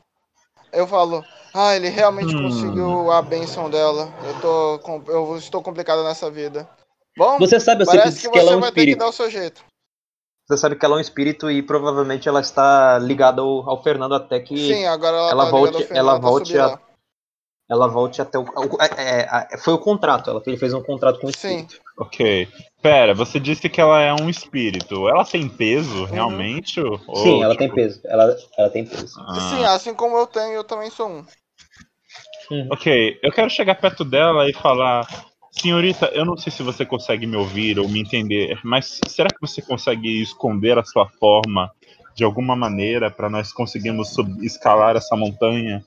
[0.72, 1.24] Eu falo,
[1.54, 2.42] ah, ele realmente Hum.
[2.42, 4.08] conseguiu a benção dela.
[4.26, 6.68] Eu, tô, eu estou complicado nessa vida.
[7.16, 8.98] Bom, Você sabe, parece Cíclides, que que ela você é um vai ter que espírito.
[8.98, 9.62] dar o seu jeito.
[10.48, 14.14] Você sabe que ela é um espírito e provavelmente ela está ligada ao, ao Fernando
[14.14, 16.80] até que Sim, agora ela, ela tá volte- ela volte a- lá.
[17.72, 18.44] Ela volte até o.
[18.98, 21.60] é, é, foi o contrato, ela ele fez um contrato com o Sim.
[21.60, 21.80] espírito.
[21.96, 22.46] Ok.
[22.82, 25.08] Pera, você disse que ela é um espírito.
[25.08, 26.80] Ela tem peso, realmente?
[26.80, 28.00] Ou, Sim, ela tipo, tem peso.
[28.04, 29.18] Ela, ela tem peso.
[29.18, 31.24] ah, Sim, assim como eu tenho, eu também sou um.
[32.70, 35.06] Ok, eu quero chegar perto dela e falar.
[35.50, 39.40] Senhorita, eu não sei se você consegue me ouvir ou me entender, mas será que
[39.40, 41.70] você consegue esconder a sua forma
[42.14, 45.84] de alguma maneira para nós conseguirmos escalar essa montanha?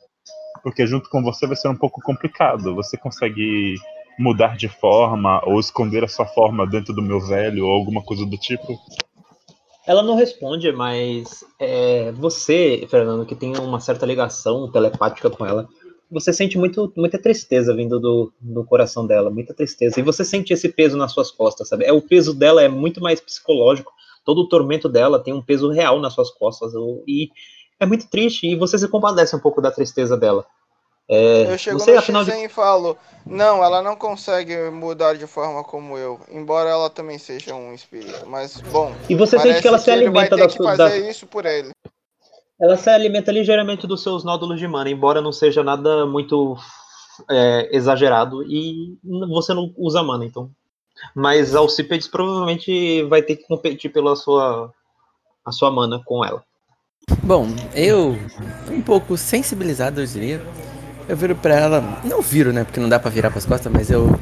[0.65, 2.73] Porque junto com você vai ser um pouco complicado.
[2.73, 3.75] Você consegue
[4.17, 8.25] mudar de forma ou esconder a sua forma dentro do meu velho ou alguma coisa
[8.25, 8.75] do tipo?
[9.85, 15.69] Ela não responde, mas é, você, Fernando, que tem uma certa ligação telepática com ela,
[16.09, 19.99] você sente muito, muita tristeza vindo do, do coração dela, muita tristeza.
[19.99, 21.85] E você sente esse peso nas suas costas, sabe?
[21.85, 23.93] É, o peso dela é muito mais psicológico.
[24.25, 26.73] Todo o tormento dela tem um peso real nas suas costas.
[27.07, 27.29] E
[27.80, 28.47] é muito triste.
[28.47, 30.45] E você se compadece um pouco da tristeza dela.
[31.07, 35.27] É, Eu chego você, no afinal de e falo, não, ela não consegue mudar de
[35.27, 38.26] forma como eu, embora ela também seja um espírito.
[38.27, 40.76] Mas, bom, E você sente que ela se vai alimenta ter da que sua.
[40.76, 41.69] fazer da- isso por ele.
[42.60, 46.57] Ela se alimenta ligeiramente dos seus nódulos de mana, embora não seja nada muito
[47.30, 48.97] é, exagerado e
[49.30, 50.49] você não usa mana, então.
[51.14, 54.73] Mas Alcipedes provavelmente vai ter que competir pela sua
[55.45, 56.43] a sua mana com ela.
[57.26, 58.18] Bom, eu,
[58.69, 60.41] um pouco sensibilizado, eu diria,
[61.07, 63.90] eu viro pra ela, não viro, né, porque não dá pra virar pras costas, mas
[63.90, 64.19] eu,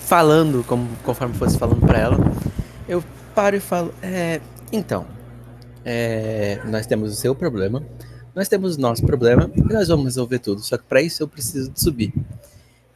[0.00, 2.18] falando, como, conforme fosse falando pra ela,
[2.88, 3.02] eu
[3.34, 4.40] paro e falo, é,
[4.72, 5.06] então,
[5.84, 7.82] é, nós temos o seu problema,
[8.34, 11.28] nós temos o nosso problema, e nós vamos resolver tudo, só que pra isso eu
[11.28, 12.12] preciso de subir.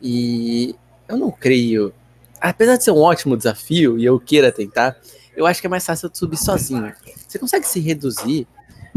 [0.01, 0.75] E
[1.09, 1.93] eu não creio,
[2.41, 4.97] apesar de ser um ótimo desafio, e eu queira tentar,
[5.35, 6.93] eu acho que é mais fácil eu subir sozinho.
[7.27, 8.47] Você consegue se reduzir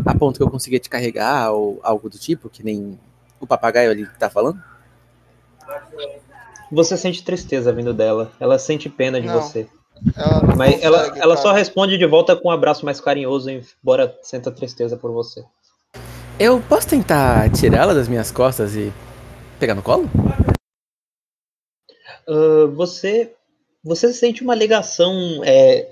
[0.05, 2.99] a ponto que eu consiga te carregar ou algo do tipo, que nem
[3.39, 4.61] o papagaio ali que tá falando?
[6.71, 9.67] Você sente tristeza vindo dela, ela sente pena de Não, você.
[10.15, 11.57] Ela Mas ela, consegue, ela só cara.
[11.57, 15.43] responde de volta com um abraço mais carinhoso, embora sinta tristeza por você.
[16.37, 18.91] Eu posso tentar tirá-la das minhas costas e
[19.59, 20.09] pegar no colo?
[22.27, 23.31] Ah, você
[23.83, 25.13] você sente uma ligação
[25.43, 25.87] é,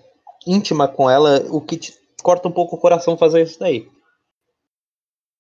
[0.48, 3.88] íntima com ela, o que te corta um pouco o coração fazer isso daí.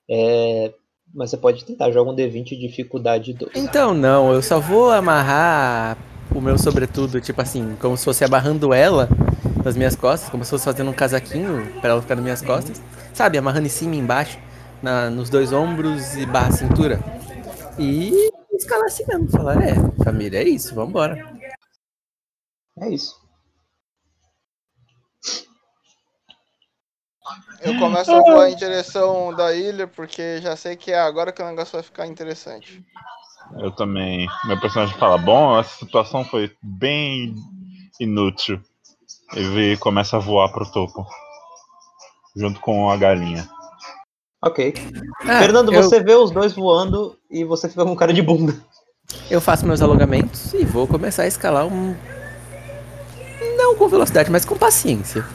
[0.10, 0.74] É,
[1.14, 3.52] Mas você pode tentar, joga um D20 dificuldade 2.
[3.56, 5.98] Então não, eu só vou amarrar
[6.34, 9.08] o meu sobretudo, tipo assim, como se fosse amarrando ela
[9.64, 12.82] nas minhas costas, como se fosse fazendo um casaquinho pra ela ficar nas minhas costas.
[13.14, 14.40] Sabe, amarrando em cima e embaixo,
[14.82, 17.00] na, nos dois ombros e barra cintura.
[17.78, 18.12] E
[18.54, 21.18] escalar assim mesmo, falar, é, família, é isso, vambora.
[22.80, 23.23] É isso.
[27.64, 31.42] Eu começo a voar em direção da ilha, porque já sei que é agora que
[31.42, 32.84] o negócio vai ficar interessante.
[33.58, 34.28] Eu também.
[34.46, 37.34] Meu personagem fala: Bom, essa situação foi bem
[38.00, 38.60] inútil.
[39.34, 41.06] Ele começa a voar pro topo.
[42.36, 43.48] Junto com a galinha.
[44.44, 44.74] Ok.
[45.22, 48.54] Ah, Fernando, eu, você vê os dois voando e você fica com cara de bunda.
[49.30, 51.96] eu faço meus alongamentos e vou começar a escalar um.
[53.56, 55.26] Não com velocidade, mas com paciência.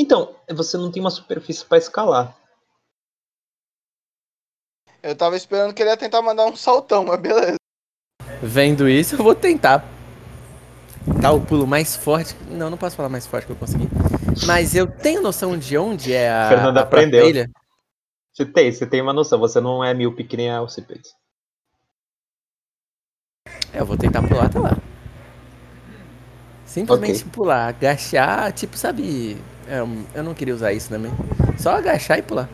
[0.00, 2.34] Então, você não tem uma superfície pra escalar.
[5.02, 7.56] Eu tava esperando que ele ia tentar mandar um saltão, mas beleza.
[8.42, 9.84] Vendo isso, eu vou tentar.
[11.20, 12.34] Tá o pulo mais forte.
[12.48, 13.88] Não, não posso falar mais forte que eu consegui.
[14.46, 16.48] Mas eu tenho noção de onde é a.
[16.48, 17.28] Fernando a aprendeu.
[17.28, 17.50] ilha.
[18.32, 21.12] Você tem, você tem uma noção, você não é míope que nem a Alcipedes.
[23.70, 24.78] É, eu vou tentar pular até lá.
[26.64, 29.36] Simplesmente pular, agachar, tipo, sabe.
[30.14, 31.10] Eu não queria usar isso, né, man?
[31.58, 32.48] Só agachar e pular.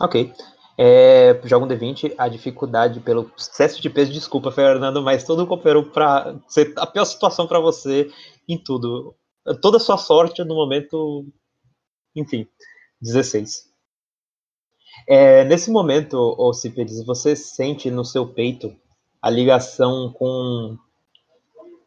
[0.00, 0.32] Ok.
[0.76, 6.36] É, um D20, a dificuldade pelo excesso de peso, desculpa, Fernando, mas tudo cooperou pra
[6.46, 8.10] ser a pior situação pra você
[8.48, 9.14] em tudo.
[9.60, 11.26] Toda a sua sorte no momento.
[12.14, 12.46] Enfim,
[13.00, 13.68] 16.
[15.06, 18.74] É, nesse momento, Ocipedes, você sente no seu peito
[19.20, 20.76] a ligação com,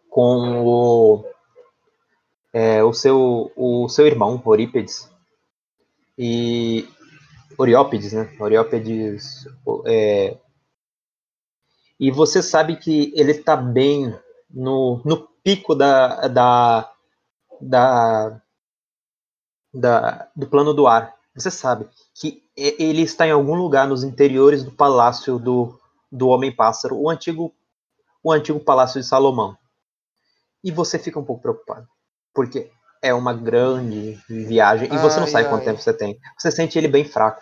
[0.10, 1.26] com o,
[2.54, 5.10] é, o, seu, o seu irmão, Orípedes.
[6.18, 6.88] E
[7.58, 8.36] Oriópedes, né?
[8.40, 9.48] Oriópedes.
[9.86, 10.38] é,
[12.00, 14.18] e você sabe que ele está bem
[14.50, 16.92] no, no pico da, da,
[17.62, 18.42] da,
[19.74, 21.16] da- do plano do ar.
[21.36, 25.80] Você sabe que ele está em algum lugar nos interiores do palácio do,
[26.12, 27.54] do Homem-Pássaro, o antigo,
[28.24, 29.58] o antigo palácio de Salomão.
[30.64, 31.88] E você fica um pouco preocupado,
[32.34, 32.70] porque
[33.02, 35.66] é uma grande viagem e você não Ai, sabe quanto ai.
[35.66, 36.20] tempo você tem.
[36.38, 37.42] Você sente ele bem fraco,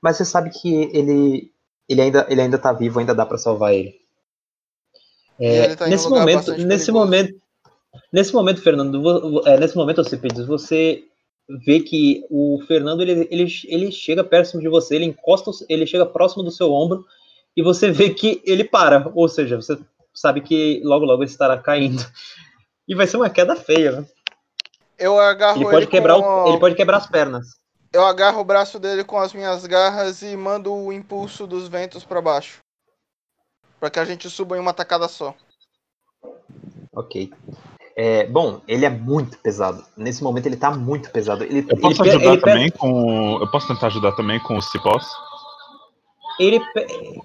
[0.00, 1.50] mas você sabe que ele
[1.88, 3.94] ele ainda ele ainda tá vivo, ainda dá para salvar ele.
[5.38, 6.92] É, ele tá um nesse momento, nesse perigoso.
[6.92, 7.42] momento,
[8.12, 11.04] nesse momento, Fernando, é, nesse momento, Alcibiades, você
[11.66, 16.06] vê que o Fernando ele, ele, ele chega perto de você, ele encosta, ele chega
[16.06, 17.04] próximo do seu ombro
[17.56, 19.78] e você vê que ele para, ou seja, você
[20.12, 22.04] sabe que logo logo ele estará caindo
[22.88, 24.00] e vai ser uma queda feia.
[24.00, 24.06] Né?
[25.04, 26.44] Eu agarro Ele ele, pode quebrar, com...
[26.44, 27.46] o- ele pode quebrar as pernas.
[27.92, 32.04] Eu agarro o braço dele com as minhas garras e mando o impulso dos ventos
[32.04, 32.60] pra baixo.
[33.78, 35.34] Pra que a gente suba em uma tacada só.
[36.94, 37.30] Ok.
[37.94, 39.84] É, bom, ele é muito pesado.
[39.94, 41.44] Nesse momento ele tá muito pesado.
[41.44, 43.38] Ele, Eu posso ele, ajudar ele, pe- também com.
[43.40, 45.06] Eu posso tentar ajudar também com os cipós?
[46.40, 46.58] ele,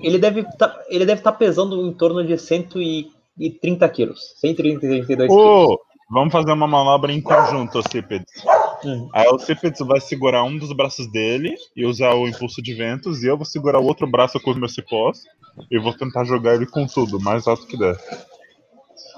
[0.01, 4.33] ele deve tá, ele deve estar pesando em torno de 130 quilos.
[4.37, 5.77] 132 quilos.
[6.09, 8.43] Vamos fazer uma manobra em conjunto, Cípedes.
[8.83, 9.09] Hum.
[9.13, 13.21] Aí o Cípedes vai segurar um dos braços dele e usar o impulso de ventos,
[13.21, 15.23] e eu vou segurar o outro braço com os meus cipós
[15.69, 17.95] e vou tentar jogar ele com tudo, o mais alto que der.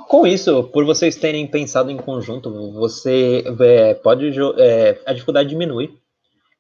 [0.10, 5.98] Com isso, por vocês terem pensado em conjunto, você é, pode é, a dificuldade diminui.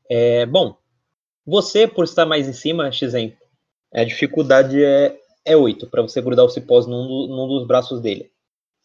[0.09, 0.77] É, bom,
[1.45, 3.33] você por estar mais em cima, Xen,
[3.93, 8.30] a dificuldade é, é 8 para você grudar o cipós num, num dos braços dele.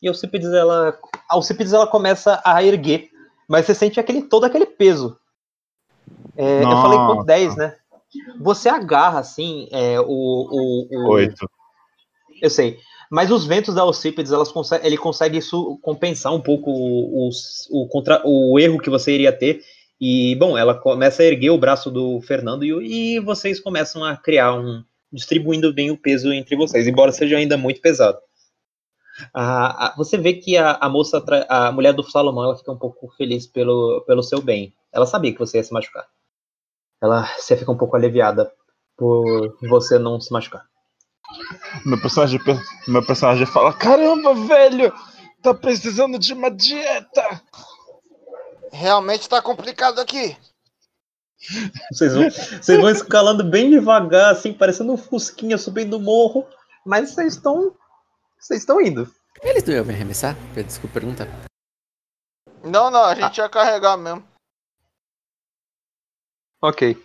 [0.06, 0.96] E a Alcipides ela,
[1.28, 3.10] a Alcipides ela começa a erguer,
[3.48, 5.18] mas você sente aquele todo aquele peso.
[6.36, 7.24] É, eu falei Nossa.
[7.24, 7.76] 10, né?
[8.40, 11.50] Você agarra assim é, o, o, o, Oito.
[12.40, 12.78] eu sei.
[13.10, 17.30] Mas os ventos da Alcípedes, elas consegue, ele consegue isso compensar um pouco o, o,
[17.72, 19.60] o contra, o erro que você iria ter.
[20.00, 24.16] E, bom, ela começa a erguer o braço do Fernando e, e vocês começam a
[24.16, 24.84] criar um.
[25.12, 28.18] distribuindo bem o peso entre vocês, embora seja ainda muito pesado.
[29.32, 32.78] A- a- você vê que a, a moça, a mulher do Salomão, ela fica um
[32.78, 34.74] pouco feliz pelo, pelo seu bem.
[34.92, 36.06] Ela sabia que você ia se machucar.
[37.02, 38.50] Ela você fica um pouco aliviada
[38.96, 40.64] por você não se machucar.
[41.84, 44.92] Meu personagem, pe- meu personagem fala: Caramba, velho!
[45.42, 47.42] Tá precisando de uma dieta!
[48.72, 50.36] Realmente tá complicado aqui.
[51.92, 56.46] Vocês vão, vocês vão escalando bem devagar, assim, parecendo um fusquinha subindo o morro,
[56.84, 57.74] mas vocês estão.
[58.38, 59.10] Vocês estão indo.
[59.42, 60.36] Eles não iam me arremessar?
[60.54, 61.28] Desculpa perguntar.
[62.64, 64.24] Não, não, a gente ia carregar mesmo.
[66.62, 66.96] Ok.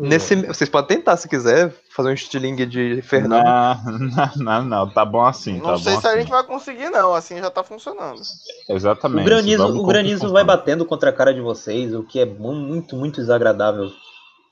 [0.00, 3.44] Nesse, vocês podem tentar se quiser fazer um estilingue de Fernando.
[3.44, 5.58] Não, não, não, não, tá bom assim.
[5.58, 6.20] Não tá sei bom se a assim.
[6.20, 7.14] gente vai conseguir, não.
[7.14, 8.20] Assim já tá funcionando.
[8.68, 9.22] Exatamente.
[9.22, 12.54] O granizo, o granizo vai batendo contra a cara de vocês, o que é mu-
[12.54, 13.90] muito, muito desagradável.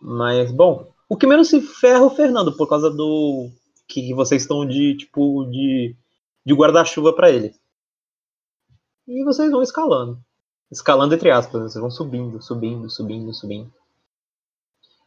[0.01, 3.51] Mas, bom, o que menos se ferra é o Fernando, por causa do
[3.89, 5.97] que vocês estão de, tipo, de,
[6.51, 7.55] de guarda-chuva pra ele.
[9.07, 10.21] E vocês vão escalando.
[10.71, 13.73] Escalando entre aspas, vocês vão subindo, subindo, subindo, subindo.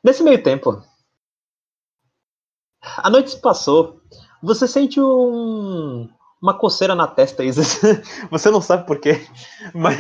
[0.02, 0.82] Nesse meio tempo,
[2.82, 4.02] a noite se passou.
[4.42, 6.10] Você sente um,
[6.42, 7.62] uma coceira na testa, Isa.
[8.32, 9.26] Você não sabe por quê.
[9.74, 9.98] Mas,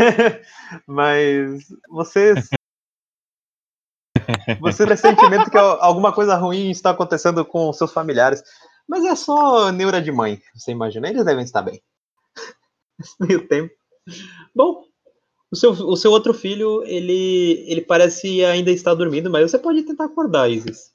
[0.87, 2.35] mas você.
[4.61, 8.41] Você tem sentimento que alguma coisa ruim está acontecendo com seus familiares.
[8.87, 11.09] Mas é só neura de mãe, você imagina.
[11.09, 11.81] Eles devem estar bem.
[12.99, 13.73] Nesse meio tempo.
[14.53, 14.83] Bom,
[15.51, 19.83] o seu, o seu outro filho, ele, ele parece ainda estar dormindo, mas você pode
[19.83, 20.93] tentar acordar, Isis.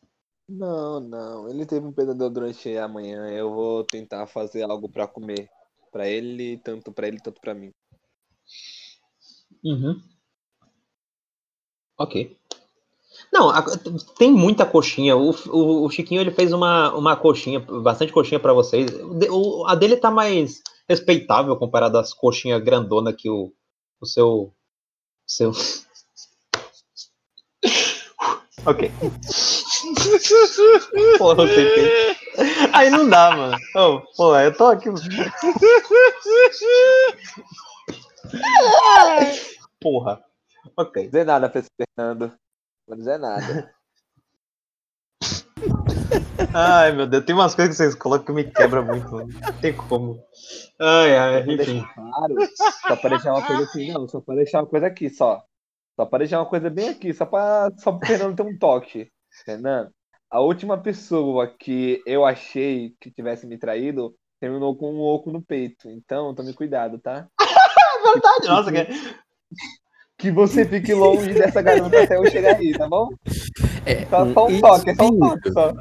[0.49, 1.49] Não, não.
[1.49, 3.29] Ele teve um pesadelo durante a manhã.
[3.29, 5.49] Eu vou tentar fazer algo pra comer.
[5.93, 7.73] Pra ele, tanto pra ele, tanto pra mim.
[9.65, 10.01] Uhum.
[11.99, 12.37] Ok.
[13.33, 13.65] Não, a-
[14.17, 15.17] tem muita coxinha.
[15.17, 18.91] O, o, o Chiquinho ele fez uma, uma coxinha, bastante coxinha pra vocês.
[19.03, 19.29] O de-
[19.67, 23.53] a dele tá mais respeitável comparado às coxinhas grandona que o,
[24.01, 24.53] o seu.
[25.27, 25.53] seu.
[28.67, 28.91] ok.
[31.19, 32.17] Porra, eu tentei.
[32.73, 33.57] Aí não dá, mano.
[33.77, 34.89] Ô, pô, eu tô aqui.
[39.81, 40.23] Porra.
[40.77, 41.03] Ok.
[41.03, 41.53] Não dizer nada
[41.97, 42.33] Fernando.
[42.89, 43.73] Não dizer nada.
[46.55, 49.11] Ai, meu Deus, tem umas coisas que vocês colocam que me quebra muito.
[49.11, 49.29] mano.
[49.29, 50.25] Não tem como.
[50.81, 51.85] Ai, ai, Vou enfim.
[51.95, 52.35] claro.
[52.87, 55.43] Só pra deixar uma coisa assim, não, só pra deixar uma coisa aqui, só.
[55.97, 59.11] Só pra deixar uma coisa bem aqui, só pra, só pro Fernando ter um toque.
[59.45, 59.91] Fernando,
[60.31, 65.43] a última pessoa que eu achei que tivesse me traído terminou com um oco no
[65.43, 65.91] peito.
[65.91, 67.29] Então, tome cuidado, tá?
[67.99, 68.79] É verdade, nossa, que...
[70.19, 73.09] Que você fique longe dessa garota até eu chegar aí, tá bom?
[73.87, 75.73] É, Só, só um toque, é só um toque só.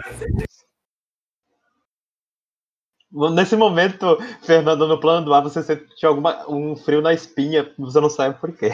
[3.31, 7.99] Nesse momento, Fernando, no plano do ar, você sente alguma, um frio na espinha, você
[7.99, 8.69] não sabe por quê.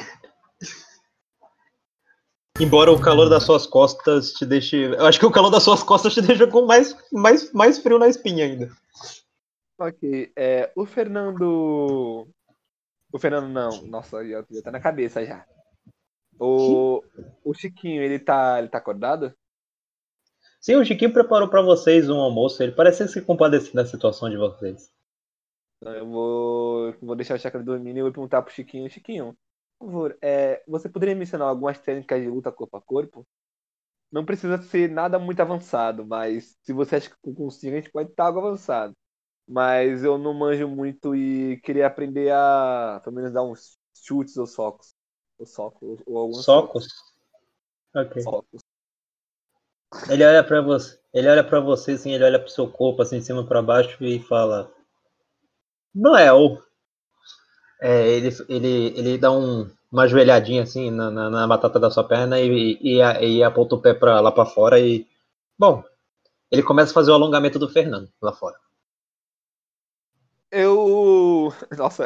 [2.60, 4.76] Embora o calor das suas costas te deixe.
[4.76, 7.98] Eu acho que o calor das suas costas te deixa com mais, mais, mais frio
[7.98, 8.69] na espinha ainda.
[9.80, 12.27] Ok, é, o Fernando.
[13.11, 15.45] O Fernando não, nossa, já tá na cabeça já.
[16.39, 17.03] O,
[17.43, 19.34] o Chiquinho, ele tá, ele tá acordado?
[20.60, 24.38] Sim, o Chiquinho preparou pra vocês um almoço, ele parece se compadecer da situação de
[24.38, 24.91] vocês.
[25.81, 29.38] Eu vou, vou deixar o Chakra dormindo e vou perguntar pro Chiquinho, Chiquinho,
[29.77, 33.27] por favor, é, você poderia me ensinar algumas técnicas de luta corpo a corpo?
[34.11, 38.11] Não precisa ser nada muito avançado, mas se você acha que consigo, a gente pode
[38.11, 38.95] estar algo avançado.
[39.47, 44.47] Mas eu não manjo muito e queria aprender a, pelo menos, dar uns chutes ou
[44.47, 44.95] socos.
[45.44, 46.88] Ou socos, ou alguns Socos?
[47.94, 48.22] Ok.
[48.22, 48.61] socos.
[50.10, 53.20] Ele olha pra você, ele olha para você assim, ele olha pro seu corpo assim,
[53.20, 54.72] de cima para baixo e fala:
[55.94, 56.64] Noel.
[57.82, 62.06] É, ele, ele, ele dá um, uma joelhadinha assim na, na, na batata da sua
[62.06, 65.06] perna e, e, e aponta o pé pra, lá para fora e.
[65.60, 65.84] Bom,
[66.49, 68.56] ele começa a fazer o alongamento do Fernando lá fora.
[70.53, 71.51] Eu.
[71.75, 72.05] Nossa,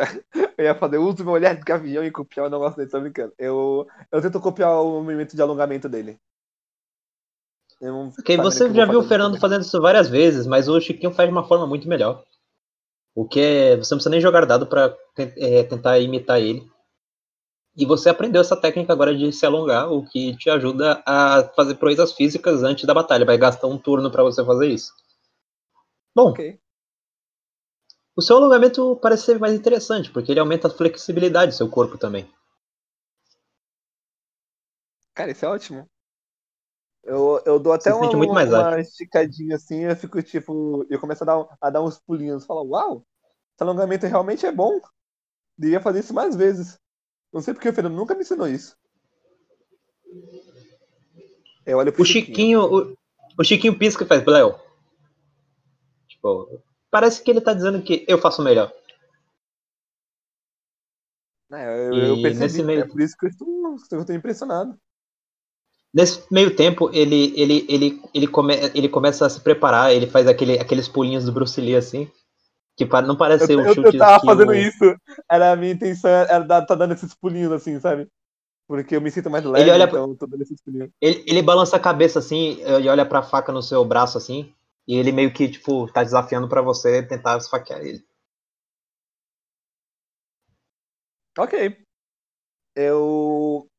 [0.57, 3.33] eu ia fazer uso meu olhar de gavião e copiar o negócio dele, tô brincando.
[3.37, 6.17] Eu, eu tento copiar o movimento de alongamento dele.
[8.17, 9.41] Ok, você já viu o Fernando isso.
[9.41, 12.23] fazendo isso várias vezes, mas o Chiquinho faz de uma forma muito melhor.
[13.13, 14.95] O que é, você não precisa nem jogar dado para
[15.69, 16.65] tentar imitar ele.
[17.75, 21.75] E você aprendeu essa técnica agora de se alongar, o que te ajuda a fazer
[21.75, 23.25] proezas físicas antes da batalha.
[23.25, 24.91] Vai gastar um turno para você fazer isso.
[26.15, 26.57] Bom, Ok.
[28.17, 31.99] O seu alongamento parece ser mais interessante, porque ele aumenta a flexibilidade do seu corpo
[31.99, 32.27] também.
[35.13, 35.87] Cara, isso é ótimo.
[37.03, 40.85] Eu, eu dou até uma, muito mais uma esticadinha assim, eu fico tipo.
[40.89, 42.43] Eu começo a dar, a dar uns pulinhos.
[42.43, 43.05] Falo, uau,
[43.53, 44.81] esse alongamento realmente é bom.
[45.55, 46.79] Devia fazer isso mais vezes.
[47.31, 48.75] Não sei porque o Fernando nunca me ensinou isso.
[51.65, 52.97] Eu olho pro O Chiquinho, o,
[53.37, 54.59] o Chiquinho pisca e faz Bleo.
[56.07, 56.61] Tipo,
[56.91, 58.71] parece que ele tá dizendo que eu faço melhor.
[61.51, 64.77] É, eu, eu percebi, nesse meio- é por isso que eu estou, eu estou impressionado.
[65.93, 70.27] Nesse meio tempo, ele, ele, ele, ele, come, ele começa a se preparar, ele faz
[70.27, 72.09] aquele, aqueles pulinhos do Bruce Lee assim.
[72.77, 74.95] Que não parece ser Eu, um eu, chute eu tava fazendo o- isso.
[75.29, 78.07] Era a minha intenção, era dar, tá dando esses pulinhos assim, sabe?
[78.67, 80.91] Porque eu me sinto mais leve, olha então eu tô dando esse espinho.
[81.01, 84.53] Ele, ele balança a cabeça assim e olha pra faca no seu braço assim.
[84.87, 88.03] E ele meio que, tipo, tá desafiando pra você tentar esfaquear ele.
[91.37, 91.53] Ok.
[92.75, 93.69] Eu.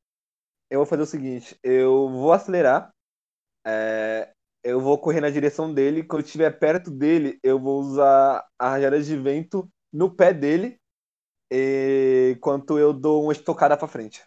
[0.71, 2.93] Eu vou fazer o seguinte: eu vou acelerar.
[3.67, 4.33] é,
[4.65, 6.05] eu vou correr na direção dele.
[6.05, 10.81] Quando eu estiver perto dele, eu vou usar a rajada de vento no pé dele.
[12.33, 14.23] Enquanto eu dou uma estocada pra frente.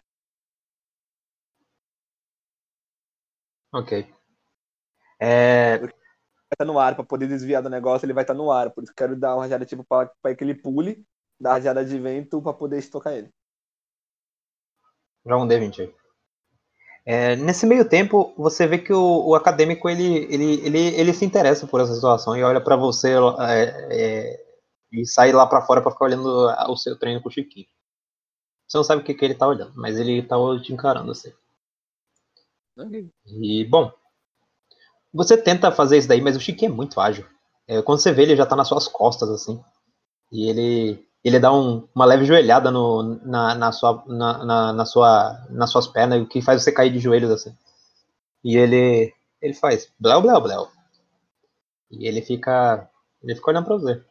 [3.72, 3.92] Ok.
[5.18, 5.78] É,
[6.54, 8.70] estar no ar, pra poder desviar do negócio, ele vai estar no ar.
[8.70, 11.04] Por isso quero dar uma rajada tipo pra que ele pule,
[11.40, 13.30] dar a rajada de vento pra poder estocar ele.
[15.24, 15.94] Joga um D20 aí.
[17.04, 21.24] É, nesse meio tempo, você vê que o, o acadêmico ele, ele, ele, ele se
[21.24, 24.44] interessa por essa situação e olha pra você é, é,
[24.92, 27.66] e sai lá pra fora pra ficar olhando o seu treino com o Chiquinho.
[28.68, 31.32] Você não sabe o que, que ele tá olhando, mas ele tá te encarando assim.
[33.26, 33.92] E, bom,
[35.12, 37.26] você tenta fazer isso daí, mas o Chiquinho é muito ágil.
[37.68, 39.60] É, quando você vê, ele já tá nas suas costas, assim.
[40.32, 44.84] E ele, ele dá um- uma leve joelhada no, na, na sua, na, na, na
[44.86, 47.54] sua, nas suas pernas, o que faz você cair de joelhos, assim.
[48.44, 50.68] E ele, ele faz bléu, bléu, bléu.
[51.90, 52.88] E ele fica,
[53.22, 54.02] ele fica olhando pra você.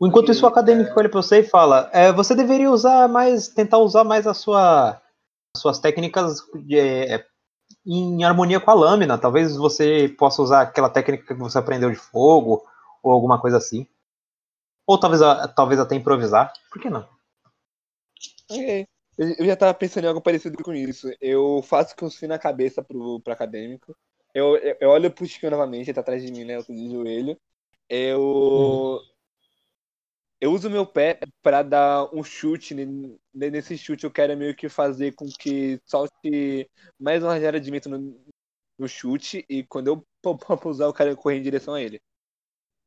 [0.00, 3.78] Enquanto isso, o acadêmico olha pra você e fala: é, Você deveria usar mais, tentar
[3.78, 5.00] usar mais a sua,
[5.54, 7.24] as suas técnicas de, é,
[7.86, 9.18] em harmonia com a lâmina.
[9.18, 12.64] Talvez você possa usar aquela técnica que você aprendeu de fogo
[13.02, 13.86] ou alguma coisa assim.
[14.86, 15.20] Ou talvez,
[15.54, 16.52] talvez até improvisar.
[16.70, 17.08] Por que não?
[18.50, 18.86] Ok.
[19.18, 21.08] Eu já tava pensando em algo parecido com isso.
[21.20, 23.96] Eu faço com o fio na cabeça pro, pro acadêmico.
[24.34, 26.56] Eu, eu, eu olho pro Chiquinho novamente, ele tá atrás de mim, né?
[26.56, 27.38] Eu tô de joelho.
[27.88, 29.00] Eu.
[30.42, 32.74] Eu uso meu pé pra dar um chute.
[32.74, 37.70] ne- Nesse chute eu quero meio que fazer com que solte mais uma rajada de
[37.70, 38.20] vento no,
[38.78, 39.44] no chute.
[39.48, 40.06] E quando eu
[40.62, 42.00] pousar, eu quero correr em direção a ele.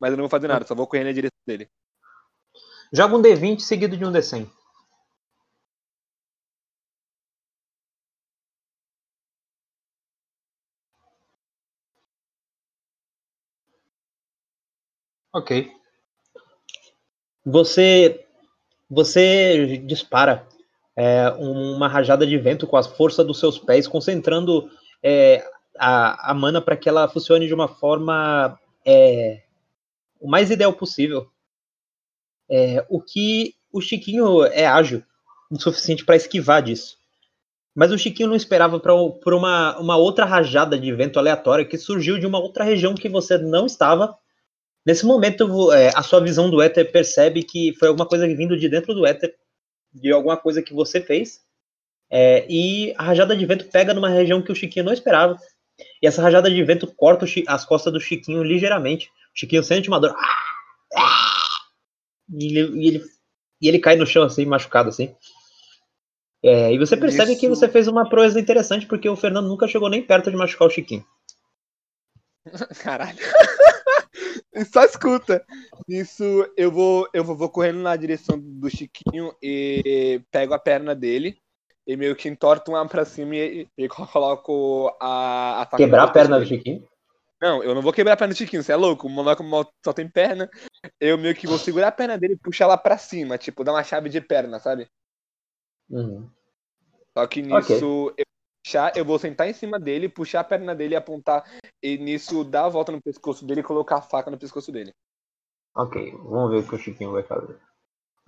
[0.00, 1.70] Mas eu não vou fazer nada, só vou correr na direção dele.
[2.92, 4.50] Joga um D20 seguido de um D100.
[15.32, 15.50] Ok.
[17.46, 18.26] Você
[18.90, 20.46] você dispara
[20.96, 24.68] é, uma rajada de vento com a força dos seus pés, concentrando
[25.02, 25.44] é,
[25.78, 29.42] a, a mana para que ela funcione de uma forma é,
[30.20, 31.28] o mais ideal possível.
[32.48, 35.02] É, o que o Chiquinho é ágil
[35.50, 36.96] o suficiente para esquivar disso.
[37.74, 42.18] Mas o Chiquinho não esperava por uma, uma outra rajada de vento aleatória que surgiu
[42.18, 44.16] de uma outra região que você não estava.
[44.86, 48.68] Nesse momento, é, a sua visão do éter percebe que foi alguma coisa vindo de
[48.68, 49.34] dentro do éter,
[49.92, 51.40] de alguma coisa que você fez.
[52.08, 55.36] É, e a rajada de vento pega numa região que o Chiquinho não esperava.
[56.00, 59.08] E essa rajada de vento corta as costas do Chiquinho ligeiramente.
[59.08, 60.14] O Chiquinho sente uma dor.
[62.32, 63.04] E ele, e ele,
[63.60, 65.14] e ele cai no chão assim, machucado assim.
[66.44, 69.66] É, e você percebe que Isso- você fez uma proeza interessante, porque o Fernando nunca
[69.66, 71.04] chegou nem perto de machucar o Chiquinho.
[72.80, 73.18] Caralho.
[74.72, 75.44] Só escuta.
[75.88, 76.24] Isso,
[76.56, 81.38] eu vou, eu vou, vou correndo na direção do Chiquinho e pego a perna dele
[81.86, 86.08] e meio que entorto uma pra cima e, e coloco a, a faca Quebrar a
[86.08, 86.46] perna do.
[86.46, 86.86] Chiquinho?
[87.40, 89.06] Não, eu não vou quebrar a perna do Chiquinho, você é louco.
[89.06, 90.50] O mal- só tem perna.
[90.98, 93.72] Eu meio que vou segurar a perna dele e puxar ela pra cima, tipo, dar
[93.72, 94.88] uma chave de perna, sabe?
[95.90, 96.28] Uhum.
[97.16, 98.24] Só que nisso eu,
[98.66, 101.44] puxar, eu vou sentar em cima dele, puxar a perna dele e apontar
[101.80, 104.92] e nisso dar a volta no pescoço dele e colocar a faca no pescoço dele.
[105.74, 107.56] Ok, vamos ver o que o Chiquinho vai fazer.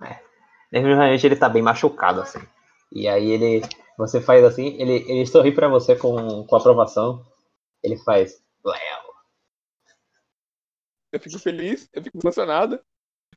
[0.01, 0.21] É.
[0.71, 2.39] Realmente ele tá bem machucado, assim.
[2.91, 3.61] E aí ele.
[3.97, 7.25] Você faz assim, ele, ele sorri pra você com, com aprovação.
[7.83, 8.41] Ele faz.
[8.63, 9.09] Léo.
[11.11, 12.79] Eu fico feliz, eu fico emocionado.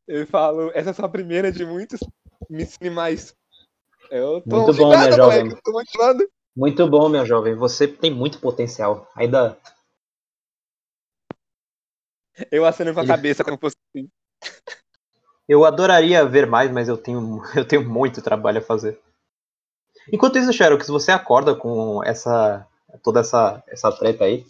[0.06, 2.00] Eu falo, essa é só a primeira de muitas.
[2.50, 3.34] Me ensine mais.
[4.10, 5.48] Eu tô Muito bom, moleque, jovem.
[5.64, 6.28] tô motivado.
[6.56, 7.54] Muito bom, meu jovem.
[7.54, 9.08] Você tem muito potencial.
[9.16, 9.58] Ainda.
[12.50, 14.08] Eu aceno com a Ele- cabeça como fosse assim.
[15.48, 19.00] Eu adoraria ver mais, mas eu tenho, eu tenho muito trabalho a fazer.
[20.12, 22.66] Enquanto isso, Xerox, você acorda com essa
[23.02, 24.44] toda essa, essa treta aí.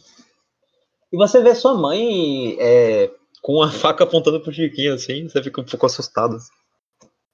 [1.13, 3.11] E você vê sua mãe é,
[3.43, 5.29] com a faca apontando pro Chiquinho, assim.
[5.29, 6.37] Você fica um pouco assustado.
[6.37, 6.51] assim.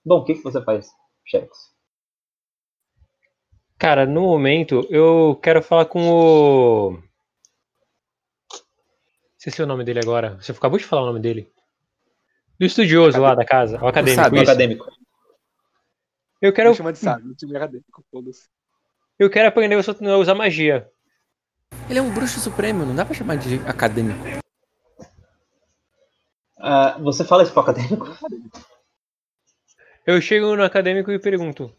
[0.05, 0.89] Bom, o que, que você faz,
[1.27, 1.57] Xerox?
[3.79, 7.03] Cara, no momento eu quero falar com o.
[9.39, 10.37] Esqueci o nome dele agora.
[10.41, 11.51] Você acabou de falar o nome dele.
[12.59, 14.23] Do estudioso lá da casa, o acadêmico.
[14.25, 14.87] sábio, acadêmico.
[16.43, 16.71] Eu quero.
[16.71, 18.49] Me chama de sábio, time acadêmico, foda-se.
[19.17, 20.91] Eu quero aprender a usar- magia.
[21.89, 24.19] Ele é um bruxo supremo, não dá pra chamar de acadêmico.
[26.59, 28.07] Ah, você fala isso pro acadêmico?
[30.05, 31.73] Eu chego no acadêmico e pergunto: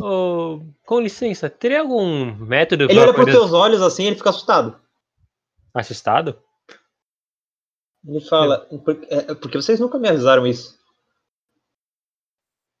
[0.00, 4.80] "Ô, com licença, teria algum método Ele olha pros teus olhos assim ele fica assustado.
[5.74, 6.40] assustado?
[8.06, 10.78] Ele fala, "Por- é, porque vocês nunca me avisaram isso.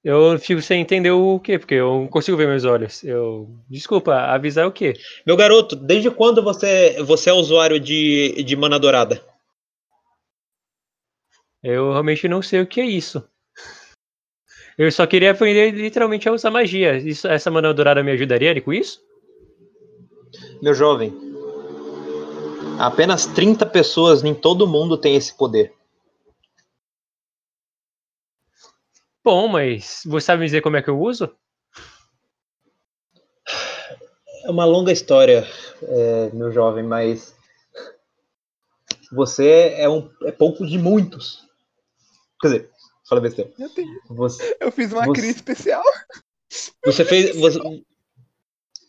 [0.02, 3.02] Eu fico sem entender o quê, porque eu não consigo ver meus olhos.
[3.02, 3.48] Eu.
[3.68, 4.94] Desculpa, avisar o quê?
[5.26, 9.22] Meu garoto, desde quando você, você é usuário de, de mana dourada?
[11.62, 13.28] Eu realmente não sei o que é isso.
[14.78, 16.96] Eu só queria aprender literalmente a usar magia.
[16.96, 19.02] Isso, essa mana dourada me ajudaria com isso?
[20.62, 21.12] Meu jovem,
[22.78, 25.74] apenas 30 pessoas em todo mundo têm esse poder.
[29.24, 31.28] Bom, mas você sabe me dizer como é que eu uso?
[34.44, 35.44] É uma longa história,
[35.82, 37.34] é, meu jovem, mas
[39.10, 41.44] você é, um, é pouco de muitos.
[42.40, 42.70] Quer dizer,
[43.08, 43.50] fala besteira.
[43.58, 45.82] Eu, tenho- Você, eu fiz uma Você- crise especial.
[46.84, 47.36] você fez.
[47.36, 47.58] Você,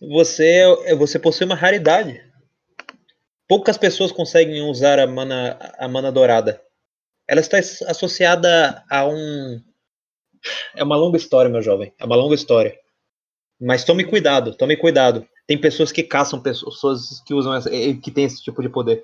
[0.02, 0.46] você,
[0.86, 2.24] é- você possui uma raridade.
[3.48, 6.62] Poucas pessoas conseguem usar a mana, a mana dourada.
[7.28, 9.64] Ela está as- associada a um.
[10.76, 11.94] É uma longa história, meu jovem.
[12.00, 12.78] É uma longa história.
[13.60, 15.28] Mas tome cuidado, tome cuidado.
[15.46, 19.04] Tem pessoas que caçam pessoas que usam essa, que tem esse tipo de poder.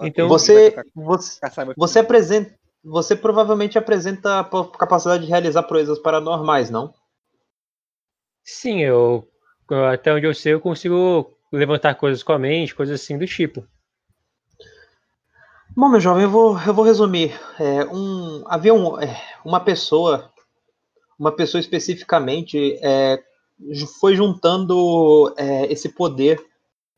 [0.00, 1.38] Então- Você, você,
[1.76, 2.54] você apresenta,
[2.84, 4.48] você provavelmente apresenta
[4.78, 6.92] capacidade de realizar proezas paranormais, não?
[8.44, 9.28] Sim, eu.
[9.92, 13.64] Até onde eu sei, eu consigo levantar coisas com a mente, coisas assim do tipo.
[15.74, 17.32] Bom, meu jovem, eu vou, eu vou resumir.
[17.58, 20.30] É, um, havia um, é, uma pessoa,
[21.18, 23.22] uma pessoa especificamente, é,
[23.98, 26.44] foi juntando é, esse poder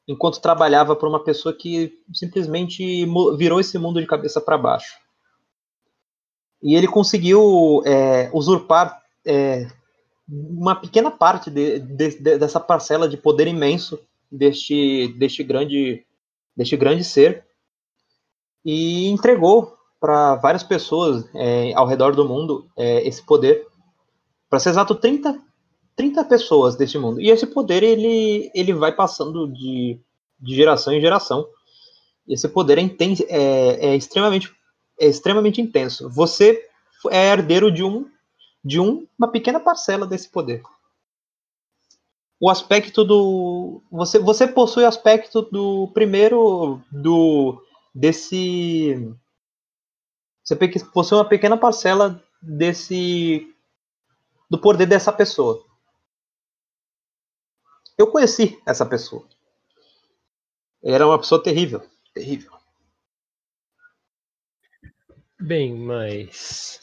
[0.08, 3.06] enquanto trabalhava para uma pessoa que simplesmente
[3.36, 5.03] virou esse mundo de cabeça para baixo.
[6.64, 9.68] E ele conseguiu é, usurpar é,
[10.28, 13.98] uma pequena parte de- de- de- dessa parcela de poder imenso
[14.32, 16.04] deste, deste grande,
[16.56, 17.44] deste grande ser
[18.64, 23.66] e entregou para várias pessoas é, ao redor do mundo é, esse poder.
[24.48, 25.38] Para ser exato, 30,
[25.96, 27.20] 30 pessoas deste mundo.
[27.20, 29.98] E esse poder ele, ele vai passando de,
[30.40, 31.46] de geração em geração.
[32.28, 32.82] Esse poder é,
[33.28, 34.50] é, é extremamente,
[34.98, 36.08] é extremamente intenso.
[36.08, 36.68] Você
[37.10, 38.10] é herdeiro de, um,
[38.64, 40.62] de um, uma pequena parcela desse poder.
[42.40, 43.82] O aspecto do.
[43.90, 46.80] Você, você possui o aspecto do primeiro.
[46.90, 47.62] do
[47.94, 49.14] desse.
[50.42, 50.56] Você
[50.92, 53.54] possui uma pequena parcela desse.
[54.50, 55.64] do poder dessa pessoa.
[57.96, 59.24] Eu conheci essa pessoa.
[60.82, 61.82] Era uma pessoa terrível.
[62.12, 62.52] Terrível.
[65.44, 66.80] Bem, mas.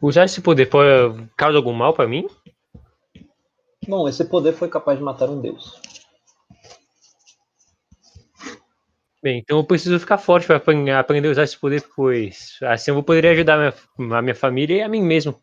[0.00, 2.26] Usar esse poder pode causar algum mal pra mim?
[3.86, 5.78] Bom, esse poder foi capaz de matar um deus.
[9.22, 12.94] Bem, então eu preciso ficar forte para aprender a usar esse poder, pois assim eu
[12.94, 15.36] vou poder ajudar a minha, a minha família e a mim mesmo.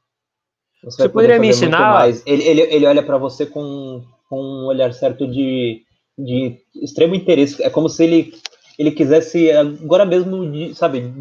[0.83, 2.09] Você vai poderia poder me ensinar?
[2.25, 5.83] Ele, ele, ele olha para você com, com um olhar certo de,
[6.17, 7.61] de extremo interesse.
[7.61, 8.33] É como se ele,
[8.77, 11.13] ele quisesse agora mesmo, sabe,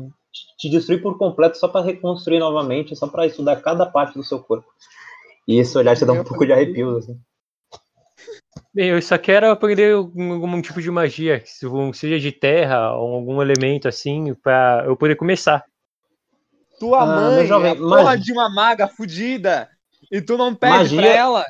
[0.58, 4.38] te destruir por completo só para reconstruir novamente, só para estudar cada parte do seu
[4.40, 4.68] corpo.
[5.46, 7.04] E esse olhar te dá um pouco de arrepios.
[7.04, 7.20] Assim.
[8.74, 13.14] Bem, eu só quero aprender algum, algum tipo de magia, se seja de terra ou
[13.14, 15.64] algum elemento assim, para eu poder começar.
[16.78, 19.68] Tua Ah, mãe meu jovem, é porra de uma maga fudida.
[20.12, 21.44] E tu não pede Magia- pra ela.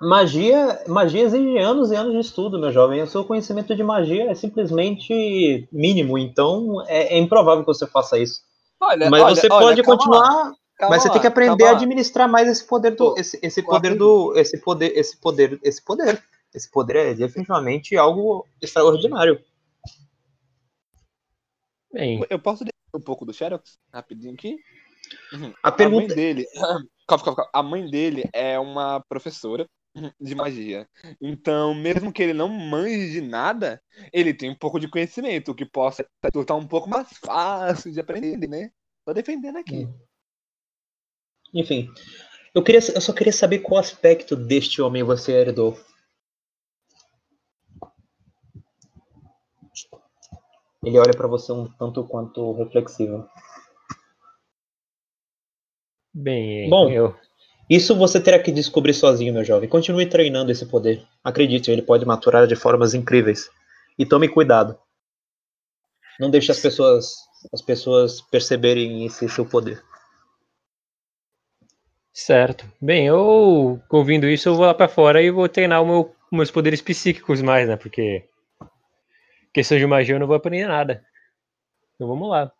[0.00, 3.02] Magia, magia exige anos e anos de estudo, meu jovem.
[3.02, 8.18] O seu conhecimento de magia é simplesmente mínimo, então é, é improvável que você faça
[8.18, 8.42] isso.
[8.80, 11.64] Olha, Mas olha, você olha, pode lá, continuar calma Mas você lá, tem que aprender
[11.64, 15.60] a administrar mais esse poder do, Pô, esse, esse poder do, esse poder, esse poder,
[15.62, 16.22] esse poder.
[16.54, 19.42] Esse poder é definitivamente algo extraordinário.
[21.92, 22.64] Bem, Eu posso
[22.94, 23.78] um pouco do Xerox?
[23.92, 24.56] Rapidinho aqui?
[25.32, 25.52] Uhum.
[25.62, 26.46] A A mãe pergunta, dele.
[27.08, 27.50] Calma, calma, calma.
[27.54, 29.66] A mãe dele é uma professora
[30.20, 30.86] de magia.
[31.20, 33.82] Então, mesmo que ele não manje de nada,
[34.12, 37.98] ele tem um pouco de conhecimento, o que possa tornar um pouco mais fácil de
[37.98, 38.70] aprender, né?
[39.06, 39.88] Tô defendendo aqui.
[41.54, 41.88] enfim,
[42.54, 45.78] eu queria, eu só queria saber qual aspecto deste homem você herdou.
[50.84, 53.28] Ele olha pra você um tanto quanto reflexivo.
[56.18, 56.90] Bem, Bom.
[56.90, 57.16] eu
[57.68, 59.68] Isso você terá que descobrir sozinho, meu jovem.
[59.68, 61.06] Continue treinando esse poder.
[61.22, 63.50] Acredite, ele pode maturar de formas incríveis.
[63.98, 64.78] E tome cuidado.
[66.18, 67.14] Não deixe as pessoas,
[67.52, 69.82] as pessoas perceberem esse seu poder.
[72.12, 72.66] Certo.
[72.80, 76.82] Bem, eu ouvindo isso, eu vou lá pra fora e vou treinar meu, meus poderes
[76.82, 77.76] psíquicos mais, né?
[77.76, 78.28] Porque
[79.54, 81.04] questão de magia eu não vou aprender nada.
[81.94, 82.52] Então vamos lá.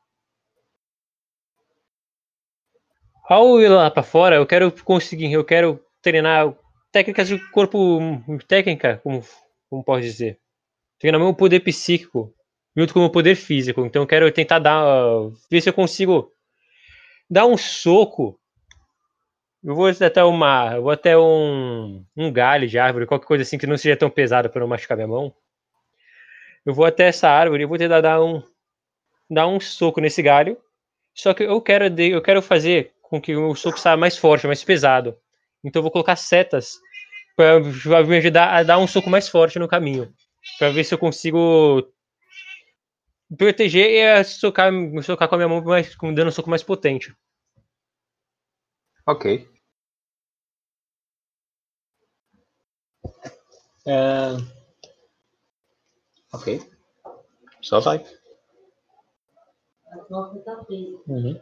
[3.28, 6.54] Ao ir lá pra fora, eu quero conseguir, eu quero treinar
[6.90, 8.00] técnicas de corpo,
[8.46, 9.22] técnica, como,
[9.68, 10.38] como posso dizer.
[10.98, 12.34] Treinar meu poder psíquico
[12.74, 13.84] junto com o meu poder físico.
[13.84, 14.82] Então eu quero tentar dar,
[15.50, 16.32] ver se eu consigo
[17.28, 18.40] dar um soco.
[19.62, 23.58] Eu vou até uma, eu vou até um, um galho de árvore, qualquer coisa assim
[23.58, 25.34] que não seja tão pesado para não machucar minha mão.
[26.64, 28.42] Eu vou até essa árvore e vou tentar dar um,
[29.28, 30.56] dar um soco nesse galho.
[31.12, 34.62] Só que eu quero, eu quero fazer com que o soco saia mais forte, mais
[34.62, 35.16] pesado.
[35.64, 36.78] Então eu vou colocar setas
[37.36, 37.60] para
[38.04, 40.12] me ajudar a dar um soco mais forte no caminho,
[40.58, 41.82] para ver se eu consigo
[43.36, 44.72] proteger e socar,
[45.02, 47.14] socar com a minha mão mais, dando um soco mais potente.
[49.06, 49.48] Ok.
[53.86, 54.36] É...
[56.32, 56.60] Ok.
[57.62, 58.04] Só vai.
[61.06, 61.40] Uhum.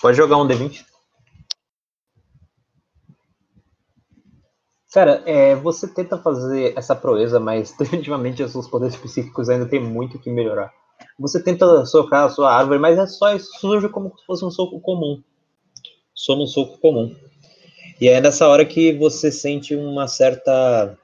[0.00, 0.84] Pode jogar um D20.
[4.92, 9.80] Cara, é, você tenta fazer essa proeza, mas definitivamente os seus poderes específicos ainda tem
[9.80, 10.72] muito que melhorar.
[11.18, 14.80] Você tenta socar a sua árvore, mas é só surge como se fosse um soco
[14.80, 15.20] comum.
[16.14, 17.14] Só um soco comum.
[18.00, 20.96] E é nessa hora que você sente uma certa.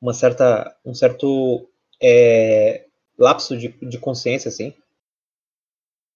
[0.00, 0.76] Uma certa.
[0.84, 1.66] Um certo.
[2.02, 2.86] É,
[3.18, 4.74] lapso de, de consciência, assim.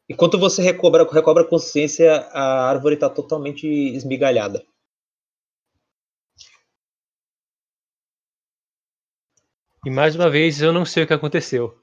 [0.09, 4.65] Enquanto você recobra, recobra a consciência, a árvore está totalmente esmigalhada.
[9.85, 11.79] E mais uma vez, eu não sei o que aconteceu.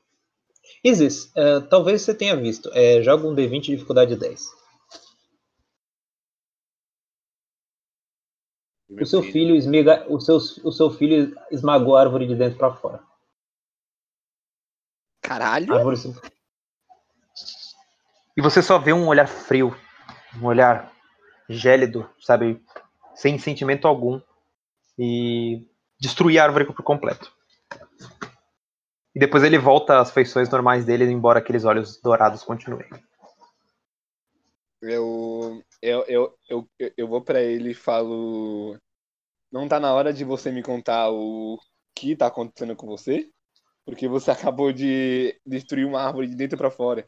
[0.84, 2.70] Isis, uh, talvez você tenha visto.
[2.74, 4.62] É, joga um D20 de dificuldade 10.
[9.00, 12.74] o seu filho esmiga, o seu, o seu filho esmagou a árvore de dentro para
[12.74, 13.04] fora.
[15.22, 15.74] Caralho!
[15.74, 15.98] Árvore...
[18.42, 19.78] E você só vê um olhar frio,
[20.42, 20.92] um olhar
[21.48, 22.60] gélido, sabe,
[23.14, 24.20] sem sentimento algum,
[24.98, 25.64] e
[26.00, 27.32] destruir a árvore por completo.
[29.14, 32.90] E depois ele volta às feições normais dele, embora aqueles olhos dourados continuem.
[34.82, 38.76] Eu, eu, eu, eu, eu vou para ele e falo:
[39.52, 41.60] Não tá na hora de você me contar o
[41.96, 43.30] que tá acontecendo com você?
[43.86, 47.08] Porque você acabou de destruir uma árvore de dentro para fora.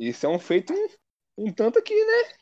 [0.00, 2.32] Isso é um feito um, um tanto aqui, né?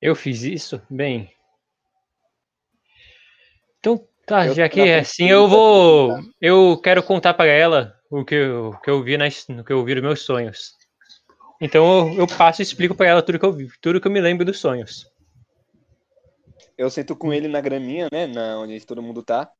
[0.00, 0.82] Eu fiz isso?
[0.90, 1.32] Bem.
[3.78, 6.20] Então, tá, eu já que é assim, eu vou.
[6.38, 9.82] Eu quero contar para ela o que eu, que eu vi nas, o que eu
[9.82, 10.76] vi dos meus sonhos.
[11.58, 14.12] Então eu, eu passo e explico para ela tudo que eu vi, tudo que eu
[14.12, 15.10] me lembro dos sonhos.
[16.76, 18.26] Eu sento com ele na graminha, né?
[18.26, 19.50] Na, onde todo mundo tá.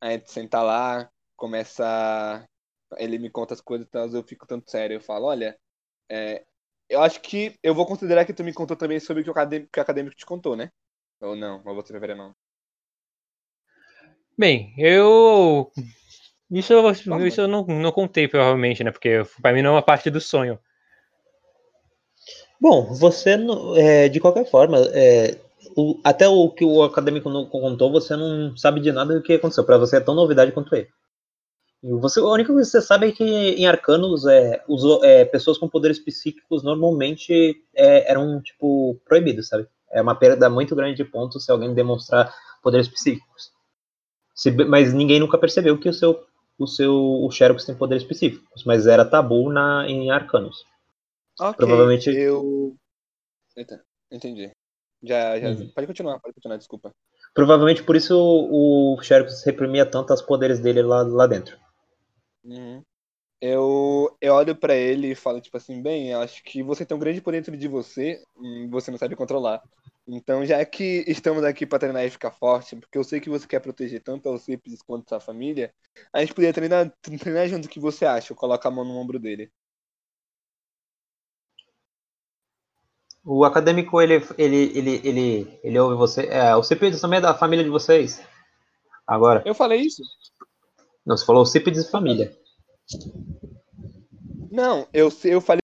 [0.00, 2.48] Aí a gente senta lá, começa
[2.96, 4.94] ele me conta as coisas, então eu fico tanto sério.
[4.94, 5.56] Eu falo, olha,
[6.08, 6.44] é,
[6.88, 9.32] eu acho que eu vou considerar que tu me contou também sobre o que o
[9.32, 10.70] acadêmico, que o acadêmico te contou, né?
[11.20, 12.34] Ou não, ou você prefere não?
[14.36, 15.70] Bem, eu.
[16.50, 18.90] Isso, eu, isso eu não, não contei, provavelmente, né?
[18.90, 20.58] Porque pra mim não é uma parte do sonho.
[22.60, 23.36] Bom, você,
[23.76, 25.38] é, de qualquer forma, é,
[25.76, 29.34] o, até o que o acadêmico não contou, você não sabe de nada do que
[29.34, 29.64] aconteceu.
[29.64, 30.88] Para você é tão novidade quanto ele.
[31.82, 35.56] Você, a única coisa que você sabe é que em Arcanos, é, os, é, pessoas
[35.56, 39.66] com poderes psíquicos normalmente é, eram, tipo, proibidos, sabe?
[39.90, 43.50] É uma perda muito grande de pontos se alguém demonstrar poderes psíquicos.
[44.34, 46.22] Se, mas ninguém nunca percebeu que o seu,
[46.58, 50.64] o seu o Xerox tem poderes específicos, mas era tabu na, em Arcanos.
[51.40, 52.10] Ok, Provavelmente...
[52.10, 52.76] eu...
[53.56, 54.50] Eita, entendi.
[55.02, 55.48] Já, já...
[55.48, 55.70] Uhum.
[55.74, 56.92] Pode continuar, pode continuar, desculpa.
[57.32, 61.58] Provavelmente por isso o, o Xerox reprimia tanto os poderes dele lá, lá dentro.
[62.44, 62.82] Uhum.
[63.40, 67.00] Eu, eu olho para ele e falo, tipo assim, bem, acho que você tem um
[67.00, 69.62] grande poder dentro de você e você não sabe controlar.
[70.06, 73.46] Então, já que estamos aqui para treinar e ficar forte, porque eu sei que você
[73.46, 75.72] quer proteger tanto a você quanto a sua família,
[76.12, 78.32] a gente poderia treinar, treinar junto o que você acha.
[78.32, 79.50] Eu coloco a mão no ombro dele.
[83.24, 86.26] O acadêmico, ele, ele, ele, ele, ele ouve você.
[86.26, 88.22] É, o Cipídios também é da família de vocês?
[89.06, 89.42] Agora.
[89.46, 90.02] Eu falei isso?
[91.10, 92.32] Não, você falou Cípedes e família.
[94.48, 95.60] Não, eu, eu falei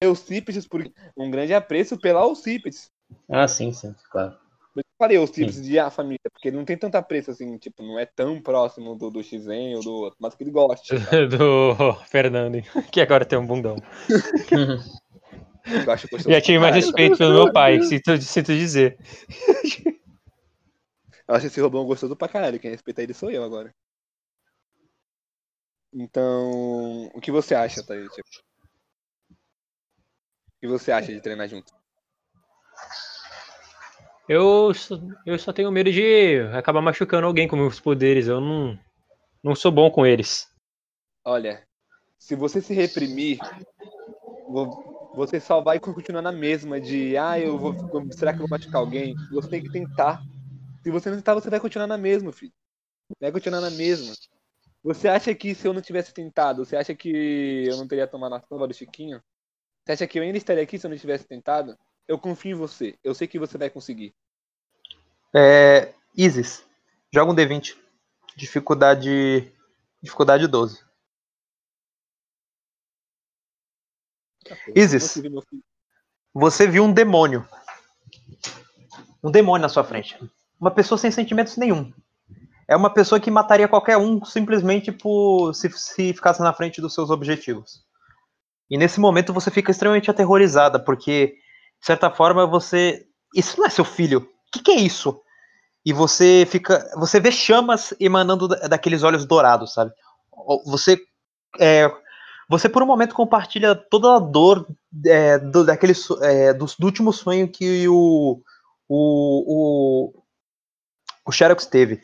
[0.00, 2.88] Eucípides por um grande apreço pela Eucípides.
[3.28, 4.36] Ah, sim, sim, claro.
[4.76, 7.98] Eu falei Eucípides de a família, porque ele não tem tanto apreço assim, tipo, não
[7.98, 10.94] é tão próximo do, do Xen ou do outro, mas que ele gosta.
[11.26, 12.62] Do Fernando,
[12.92, 13.74] que agora tem um bundão.
[15.66, 18.96] Eu acho gostoso Já tive mais respeito pelo meu pai, sinto, sinto dizer.
[21.28, 22.58] Eu acho esse robô gostoso pra caralho.
[22.58, 23.74] Quem respeita ele sou eu agora.
[25.92, 28.08] Então, o que você acha, Thaís?
[28.08, 28.22] O
[30.60, 31.72] que você acha de treinar junto?
[34.28, 34.72] Eu,
[35.24, 38.26] eu só tenho medo de acabar machucando alguém com meus poderes.
[38.26, 38.78] Eu não,
[39.42, 40.46] não sou bom com eles.
[41.24, 41.66] Olha,
[42.18, 43.38] se você se reprimir,
[44.48, 47.74] vo- você só vai continuar na mesma de, ah, eu vou,
[48.12, 49.16] será que eu vou machucar alguém?
[49.30, 50.22] Você tem que tentar.
[50.82, 52.52] Se você não tentar, você vai continuar na mesma, filho.
[53.20, 54.14] Vai continuar na mesma.
[54.82, 58.34] Você acha que se eu não tivesse tentado, você acha que eu não teria tomado
[58.34, 59.22] a sova do Chiquinho?
[59.84, 61.76] Você acha que eu ainda estaria aqui se eu não tivesse tentado?
[62.06, 62.98] Eu confio em você.
[63.02, 64.14] Eu sei que você vai conseguir.
[65.34, 66.64] É, Isis,
[67.12, 67.76] joga um D20.
[68.36, 69.52] Dificuldade.
[70.00, 70.84] Dificuldade 12.
[74.74, 75.02] Isis.
[75.02, 75.64] Você viu meu filho?
[76.32, 77.46] Você viu um demônio.
[79.22, 80.16] Um demônio na sua frente.
[80.60, 81.92] Uma pessoa sem sentimentos nenhum.
[82.68, 86.92] É uma pessoa que mataria qualquer um simplesmente por se, se ficasse na frente dos
[86.94, 87.82] seus objetivos.
[88.70, 91.28] E nesse momento você fica extremamente aterrorizada, porque,
[91.80, 93.06] de certa forma, você.
[93.34, 94.20] Isso não é seu filho.
[94.20, 95.20] O que, que é isso?
[95.84, 96.90] E você fica.
[96.96, 99.92] Você vê chamas emanando da- daqueles olhos dourados, sabe?
[100.66, 101.00] Você.
[101.58, 101.90] é,
[102.50, 104.66] você por um momento compartilha toda a dor
[105.06, 108.42] é, do, daquele, é, do, do último sonho que o.
[108.88, 110.12] O.
[110.14, 110.22] O,
[111.28, 112.00] o Xerox teve.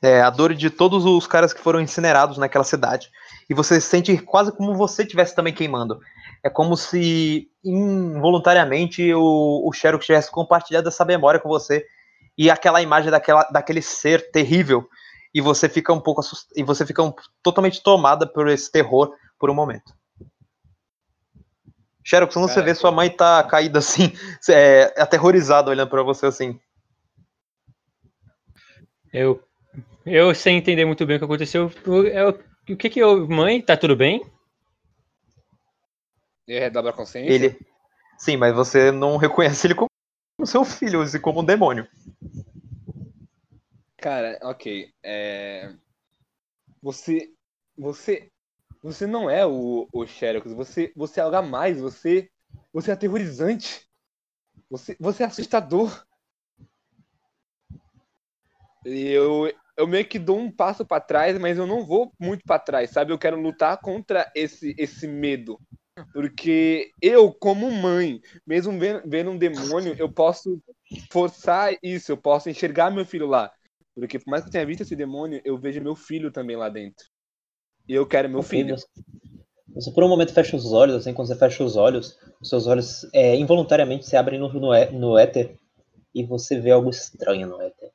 [0.00, 3.10] É, a dor de todos os caras que foram incinerados naquela cidade.
[3.48, 6.00] E você se sente quase como você estivesse também queimando.
[6.42, 11.84] É como se involuntariamente o, o Xerox tivesse compartilhado essa memória com você
[12.38, 14.88] e aquela imagem daquela, daquele ser terrível.
[15.34, 16.46] E você fica um pouco assust...
[16.54, 19.92] e você fica um- totalmente tomada por esse terror por um momento.
[22.04, 24.12] Xerox, quando você vê sua mãe tá caída assim,
[24.48, 26.58] é, aterrorizada olhando pra você assim.
[29.12, 29.42] Eu,
[30.06, 31.70] eu sem entender muito bem o que aconteceu.
[31.84, 33.28] eu- eu- o que que eu.
[33.28, 34.24] Mãe, tá tudo bem?
[36.46, 37.32] Ele redobra a consciência?
[37.32, 37.58] Ele.
[38.18, 39.88] Sim, mas você não reconhece ele como
[40.44, 41.88] seu filho, e como um demônio.
[43.96, 44.92] Cara, ok.
[45.02, 45.72] É...
[46.82, 47.32] Você.
[47.76, 48.30] Você.
[48.82, 50.52] Você não é o, o Xerox.
[50.52, 51.80] Você, você é algo a mais.
[51.80, 52.30] Você.
[52.72, 53.86] Você é aterrorizante.
[54.70, 56.04] Você, você é assustador.
[58.84, 62.58] Eu, eu meio que dou um passo pra trás, mas eu não vou muito pra
[62.58, 63.12] trás, sabe?
[63.12, 65.58] Eu quero lutar contra esse, esse medo.
[66.12, 70.60] Porque eu, como mãe, mesmo vendo, vendo um demônio, eu posso
[71.12, 73.52] forçar isso, eu posso enxergar meu filho lá.
[73.94, 76.68] Porque por mais que eu tenha visto esse demônio, eu vejo meu filho também lá
[76.68, 77.06] dentro.
[77.88, 78.76] E eu quero meu filho.
[78.76, 78.86] Você,
[79.74, 82.66] você por um momento fecha os olhos, assim, quando você fecha os olhos, os seus
[82.66, 85.56] olhos é, involuntariamente se abrem no, no, é- no éter
[86.14, 87.90] e você vê algo estranho no éter.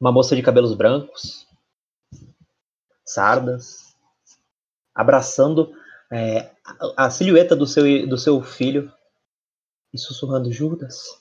[0.00, 1.46] Uma moça de cabelos brancos,
[3.04, 3.94] sardas,
[4.94, 5.74] abraçando
[6.10, 6.50] é,
[6.96, 8.92] a, silhueta do seu, do seu filho
[9.92, 11.20] e sussurrando Judas.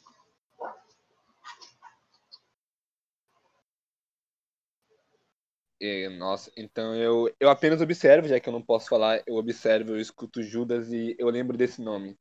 [5.81, 9.91] E, nossa, então eu, eu apenas observo, já que eu não posso falar, eu observo,
[9.91, 12.17] eu escuto Judas e eu lembro desse nome.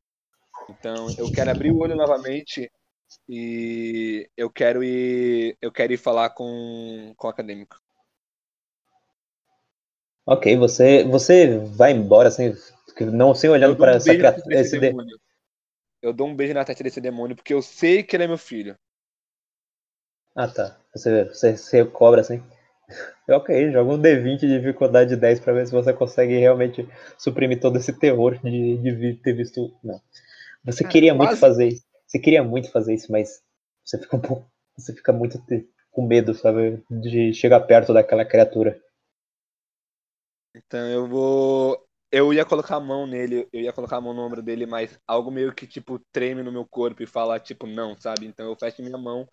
[0.69, 2.71] Então eu quero abrir o olho novamente
[3.29, 7.77] e eu quero ir, eu quero ir falar com, com o acadêmico.
[10.27, 12.55] Ok, você, você vai embora sem,
[13.13, 14.57] não sem olhando para um essa criatura.
[14.61, 15.19] esse de- demônio.
[16.03, 18.39] Eu dou um beijo na testa desse demônio porque eu sei que ele é meu
[18.39, 18.77] filho.
[20.35, 20.77] Ah, tá.
[20.95, 22.43] Você, você, você cobra assim.
[23.31, 27.77] Ok, joga um D20 de dificuldade 10 pra ver se você consegue realmente suprimir todo
[27.79, 29.73] esse terror de, de ter visto.
[29.85, 30.01] Não.
[30.65, 31.39] Você Cara, queria muito quase.
[31.39, 31.85] fazer isso.
[32.09, 33.43] Você queria muito fazer isso, mas
[33.85, 34.51] você fica um pouco.
[34.79, 36.83] Você fica muito te- com medo, sabe?
[36.91, 38.81] De chegar perto daquela criatura.
[40.55, 41.87] Então eu vou.
[42.11, 44.99] Eu ia colocar a mão nele, eu ia colocar a mão no ombro dele, mas
[45.07, 48.27] algo meio que, tipo, treme no meu corpo e fala, tipo, não, sabe?
[48.27, 49.29] Então eu fecho minha mão,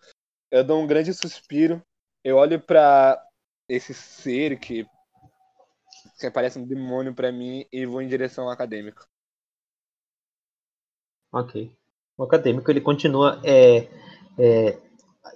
[0.52, 1.82] eu dou um grande suspiro,
[2.24, 3.22] eu olho pra
[3.70, 4.86] esse ser que,
[6.20, 9.08] que parece um demônio pra mim e vou em direção ao acadêmico.
[11.32, 11.56] Ok.
[12.18, 13.40] O acadêmico ele continua.
[13.44, 13.88] É,
[14.38, 14.78] é,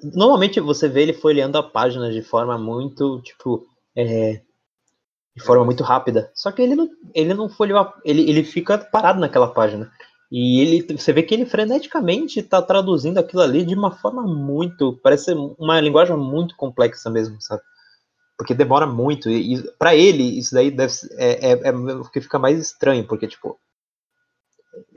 [0.04, 3.66] normalmente você vê ele folheando a página de forma muito tipo.
[3.96, 4.42] é,
[5.36, 6.32] de forma muito rápida.
[6.36, 9.92] Só que ele não, ele não folheou, ele, ele fica parado naquela página.
[10.32, 15.00] E ele, você vê que ele freneticamente está traduzindo aquilo ali de uma forma muito,
[15.02, 17.64] parece uma linguagem muito complexa mesmo, sabe?
[18.38, 22.22] Porque demora muito e, e para ele isso daí deve é, é, é o que
[22.22, 23.60] fica mais estranho, porque tipo,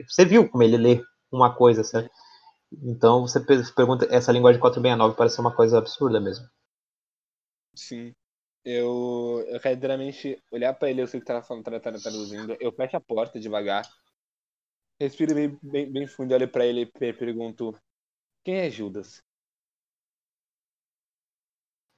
[0.07, 1.03] você viu como ele lê
[1.33, 2.11] uma coisa, sabe?
[2.83, 3.41] Então você
[3.75, 6.47] pergunta, essa linguagem 469 parece uma coisa absurda mesmo.
[7.75, 8.15] Sim.
[8.65, 11.99] Eu, eu quero literalmente olhar pra ele, eu sei que tá falando, tá, tá, tá
[11.99, 12.57] traduzindo.
[12.61, 13.83] Eu fecho a porta devagar.
[15.01, 17.77] Respiro bem, bem, bem fundo, olho pra ele e pergunto:
[18.45, 19.21] Quem é Judas?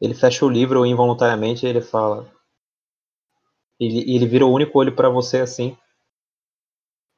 [0.01, 2.33] Ele fecha o livro involuntariamente e ele fala.
[3.79, 5.77] Ele, ele vira o único olho para você assim.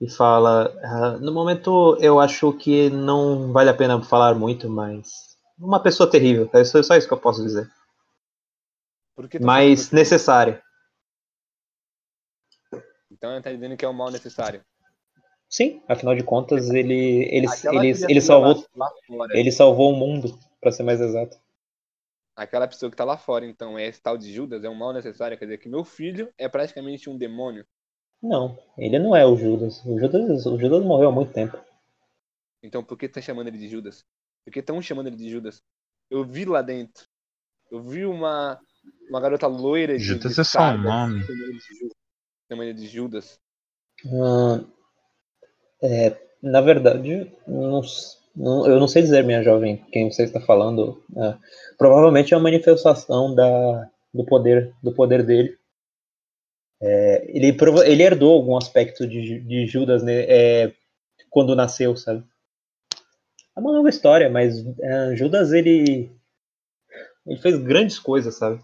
[0.00, 5.36] E fala: ah, No momento eu acho que não vale a pena falar muito, mas.
[5.58, 7.66] Uma pessoa terrível, é só isso que eu posso dizer
[9.16, 10.62] Tá mas necessário.
[13.10, 14.62] Então ele tá dizendo que é um mal necessário.
[15.48, 20.38] Sim, afinal de contas, ele, ele, ele, ele, salvou, lá, lá ele salvou o mundo,
[20.60, 21.38] para ser mais exato.
[22.34, 24.92] Aquela pessoa que tá lá fora, então, é esse tal de Judas, é um mal
[24.92, 27.64] necessário, quer dizer que meu filho é praticamente um demônio.
[28.22, 29.84] Não, ele não é o Judas.
[29.84, 31.58] O Judas, o Judas morreu há muito tempo.
[32.62, 34.04] Então por que tá chamando ele de Judas?
[34.44, 35.62] Por que estão chamando ele de Judas?
[36.10, 37.06] Eu vi lá dentro.
[37.70, 38.60] Eu vi uma,
[39.08, 40.04] uma garota loira de.
[40.04, 41.24] Judas é só um nome.
[42.48, 43.40] Chama ele de Judas.
[44.04, 44.64] Hum,
[45.82, 47.80] é, na verdade, não,
[48.34, 51.02] não, eu não sei dizer, minha jovem, quem você está falando.
[51.16, 51.36] É,
[51.76, 55.58] provavelmente é uma manifestação da, do poder do poder dele.
[56.80, 60.72] É, ele, ele herdou algum aspecto de, de Judas né, é,
[61.30, 62.24] quando nasceu, sabe?
[63.56, 66.10] É uma nova história, mas é, Judas ele,
[67.26, 68.62] ele fez grandes coisas, sabe?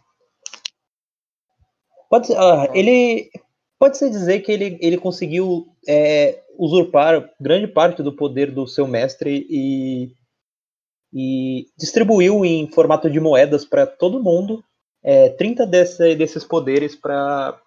[2.10, 3.30] Pode, uh, ele
[3.78, 8.86] pode se dizer que ele, ele conseguiu é, usurpar grande parte do poder do seu
[8.86, 10.12] mestre e,
[11.10, 14.62] e distribuiu em formato de moedas para todo mundo
[15.02, 17.58] é, 30 desse, desses poderes para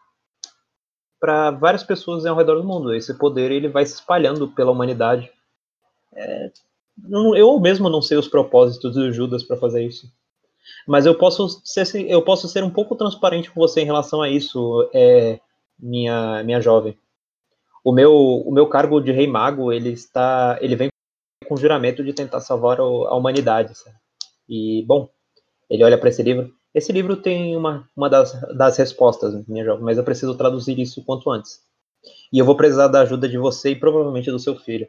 [1.26, 2.94] para várias pessoas ao redor do mundo.
[2.94, 5.32] Esse poder ele vai se espalhando pela humanidade.
[6.14, 6.52] É,
[7.36, 10.08] eu mesmo não sei os propósitos do Judas para fazer isso.
[10.88, 14.30] Mas eu posso ser, eu posso ser um pouco transparente com você em relação a
[14.30, 15.40] isso, é,
[15.80, 16.96] minha, minha jovem.
[17.84, 20.90] O meu, o meu cargo de rei mago, ele está, ele vem
[21.48, 23.76] com o juramento de tentar salvar a humanidade.
[23.76, 23.96] Sabe?
[24.48, 25.10] E, bom,
[25.68, 26.54] ele olha para esse livro.
[26.76, 31.02] Esse livro tem uma, uma das, das respostas, minha jovem, mas eu preciso traduzir isso
[31.06, 31.62] quanto antes.
[32.34, 34.86] E eu vou precisar da ajuda de você e provavelmente do seu filho.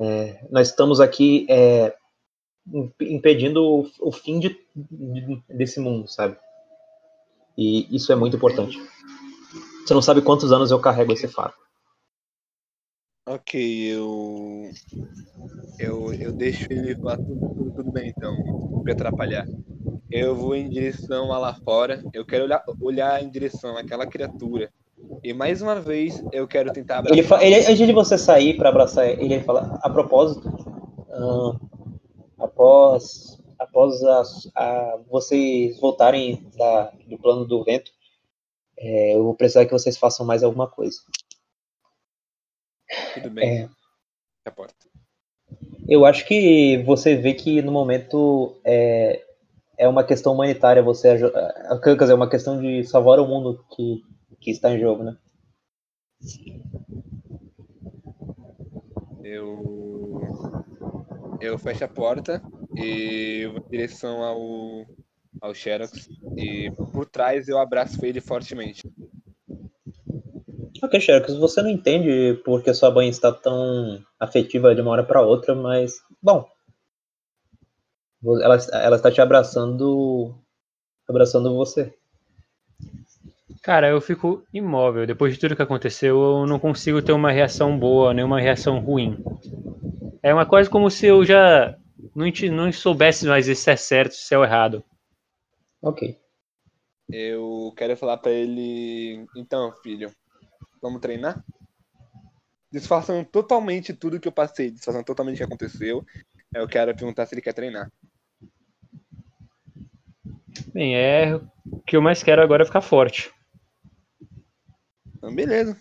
[0.00, 1.96] É, nós estamos aqui é,
[3.00, 6.36] impedindo o, o fim de, de, desse mundo, sabe?
[7.56, 8.76] E isso é muito importante.
[9.86, 11.54] Você não sabe quantos anos eu carrego esse fardo.
[13.28, 13.60] Ok,
[13.94, 14.68] eu.
[15.78, 18.34] Eu, eu deixo ele falar tudo, tudo, tudo bem, então.
[18.70, 19.46] Não me atrapalhar.
[20.10, 22.02] Eu vou em direção a lá fora.
[22.12, 24.72] Eu quero olhar, olhar em direção àquela criatura.
[25.22, 27.42] E mais uma vez eu quero tentar abraçar.
[27.42, 30.50] Ele, ele antes de você sair para abraçar ele, ele fala: a propósito,
[32.38, 34.22] após, após a,
[34.56, 37.90] a, vocês voltarem da, do plano do vento,
[38.78, 40.98] é, eu vou precisar que vocês façam mais alguma coisa.
[43.14, 43.62] Tudo bem.
[43.62, 43.68] É,
[44.46, 44.74] a porta.
[45.88, 49.24] Eu acho que você vê que no momento é,
[49.78, 54.02] é uma questão humanitária, você é, quer dizer, uma questão de salvar o mundo que,
[54.40, 55.16] que está em jogo, né?
[59.22, 60.20] Eu
[61.40, 62.42] eu fecho a porta
[62.76, 64.86] e vou em direção ao,
[65.40, 66.08] ao Xerox.
[66.36, 68.82] E por trás eu abraço ele fortemente.
[70.82, 75.22] Ok, Xerox, você não entende porque sua mãe está tão afetiva de uma hora para
[75.22, 76.48] outra, mas, bom,
[78.24, 80.34] ela, ela está te abraçando,
[81.08, 81.94] abraçando você.
[83.62, 85.06] Cara, eu fico imóvel.
[85.06, 88.78] Depois de tudo que aconteceu, eu não consigo ter uma reação boa, nem uma reação
[88.78, 89.16] ruim.
[90.22, 91.76] É uma coisa como se eu já
[92.14, 94.84] não, não soubesse mais se é certo, se é errado.
[95.82, 96.18] Ok.
[97.10, 99.26] Eu quero falar para ele.
[99.36, 100.10] Então, filho,
[100.80, 101.42] vamos treinar?
[102.70, 106.04] Disfarçando totalmente tudo que eu passei, disfarçando totalmente o que aconteceu.
[106.54, 107.90] Eu quero perguntar se ele quer treinar.
[110.72, 111.36] Bem, é.
[111.70, 113.32] O que eu mais quero agora é ficar forte.
[115.16, 115.76] Então, beleza.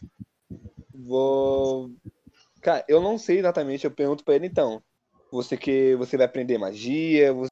[0.93, 1.91] Vou
[2.61, 4.81] Cara, eu não sei exatamente, eu pergunto pra ele então.
[5.31, 7.33] Você que você vai aprender magia?
[7.33, 7.51] Você...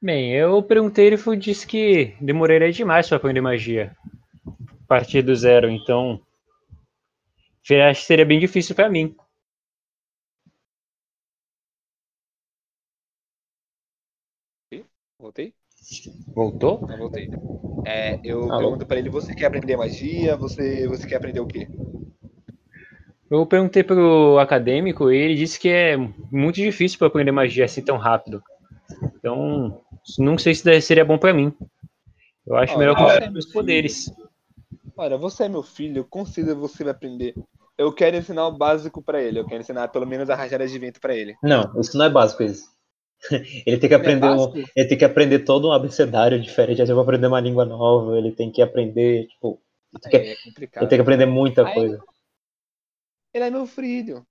[0.00, 3.96] Bem, eu perguntei, ele foi- disse que demoraria demais para aprender magia.
[4.46, 6.20] A partir do zero, então.
[7.70, 9.14] Acho que seria bem difícil para mim.
[15.28, 15.52] Voltei?
[16.34, 16.86] Voltou?
[16.88, 17.28] Não, voltei.
[17.84, 18.62] É, eu Alô?
[18.62, 20.34] pergunto pra ele, você quer aprender magia?
[20.36, 21.68] Você, você quer aprender o quê?
[23.30, 25.98] Eu perguntei pro acadêmico e ele disse que é
[26.32, 28.42] muito difícil para aprender magia assim tão rápido.
[29.16, 29.82] Então,
[30.18, 31.52] não sei se seria bom para mim.
[32.46, 34.10] Eu acho Olha, melhor você confiar é nos meus meu poderes.
[34.96, 37.34] Olha, você é meu filho, com certeza você vai aprender.
[37.76, 39.40] Eu quero ensinar o básico pra ele.
[39.40, 41.36] Eu quero ensinar pelo menos a rajada de vento pra ele.
[41.42, 42.77] Não, isso não é básico isso.
[43.66, 46.86] Ele tem que é aprender, um- ele tem que aprender todo um abecedário diferente, aí
[46.88, 49.60] vai aprender uma língua nova, ele tem que aprender, tipo,
[49.92, 50.82] ele tem que, É complicado.
[50.82, 52.00] ele tem que aprender muita Aí- coisa.
[53.34, 54.24] Ele é meu filho.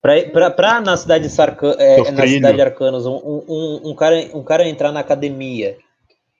[0.00, 3.94] Pra, pra, pra na cidade de Sarca, é, na cidade de Arcanos, um, um, um,
[3.96, 5.76] cara, um cara entrar na academia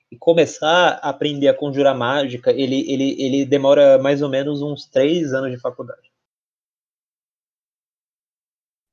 [0.09, 4.85] e começar a aprender a conjurar mágica, ele, ele, ele demora mais ou menos uns
[4.85, 6.09] três anos de faculdade.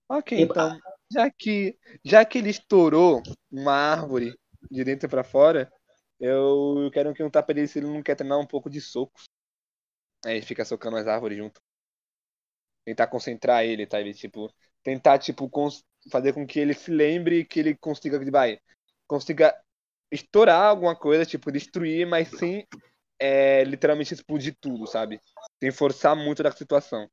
[0.09, 0.79] Ok, E- então,
[1.11, 4.39] já que, já que ele estourou uma árvore
[4.71, 5.71] de dentro pra fora,
[6.19, 9.25] eu quero que um tapa dele se ele não quer treinar um pouco de socos.
[10.25, 11.61] Aí ele fica socando as árvores junto.
[12.85, 14.01] Tentar concentrar ele, tá?
[14.01, 14.53] Ele, tipo,
[14.83, 15.51] tentar, tipo,
[16.11, 18.59] fazer com que ele se lembre que ele consiga, vai,
[19.07, 19.55] consiga
[20.11, 22.67] estourar alguma coisa, tipo, destruir, mas sem
[23.19, 25.21] é, literalmente explodir tudo, sabe?
[25.61, 27.09] Sem forçar muito da situação.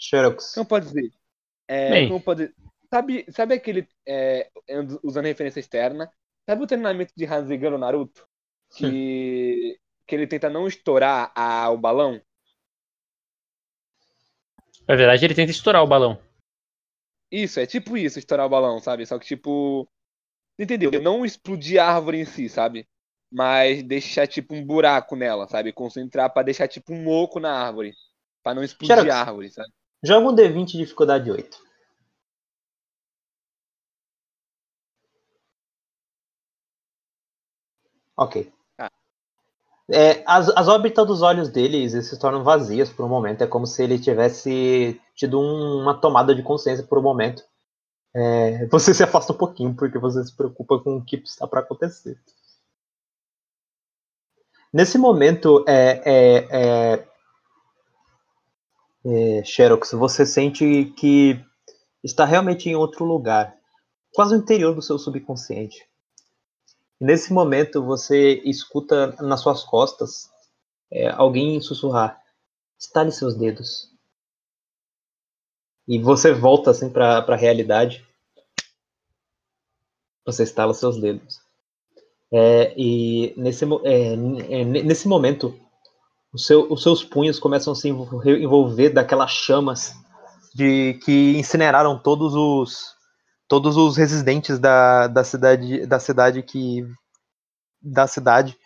[0.00, 0.54] Xerox.
[0.54, 1.12] Como pode dizer?
[1.68, 2.52] É, como pode
[2.92, 3.88] Sabe, sabe aquele.
[4.04, 4.50] é,
[5.04, 6.10] usando referência externa,
[6.44, 8.26] sabe o treinamento de Hanzigan no Naruto?
[8.76, 12.20] Que, que ele tenta não estourar a, o balão?
[14.88, 16.20] Na verdade, ele tenta estourar o balão.
[17.30, 19.06] Isso, é tipo isso, estourar o balão, sabe?
[19.06, 19.88] Só que tipo.
[20.58, 20.90] Entendeu?
[21.00, 22.88] Não explodir a árvore em si, sabe?
[23.30, 25.72] Mas deixar tipo um buraco nela, sabe?
[25.72, 27.94] Concentrar pra deixar tipo um oco na árvore.
[28.42, 29.14] Pra não explodir Xerox.
[29.14, 29.70] a árvore, sabe?
[30.04, 31.58] Joga um D20 de dificuldade 8.
[38.16, 38.36] Ok.
[38.78, 38.90] Ah.
[39.92, 43.42] É, as, as órbitas dos olhos deles se tornam vazias por um momento.
[43.42, 47.42] É como se ele tivesse tido um- uma tomada de consciência por um momento.
[48.14, 51.60] É, você se afasta um pouquinho porque você se preocupa com o que está para
[51.60, 52.18] acontecer.
[54.72, 57.06] Nesse momento, é, é,
[59.04, 61.42] é, Xerox, você sente que
[62.02, 63.56] está realmente em outro lugar,
[64.12, 65.88] quase no interior do seu subconsciente.
[67.00, 70.28] Nesse momento, você escuta nas suas costas
[70.90, 72.20] é, alguém sussurrar:
[72.78, 73.90] estale seus dedos.
[75.88, 78.06] E você volta assim para a realidade.
[80.26, 81.40] Você estala seus dedos.
[82.32, 85.69] É, e nesse, é, é, nesse momento, o
[86.38, 89.92] seu- os seus punhos começam a se envol- envolver daquelas chamas
[90.54, 92.94] de que incineraram todos os
[93.48, 96.84] todos os residentes da, da cidade da cidade que
[97.82, 98.56] da cidade.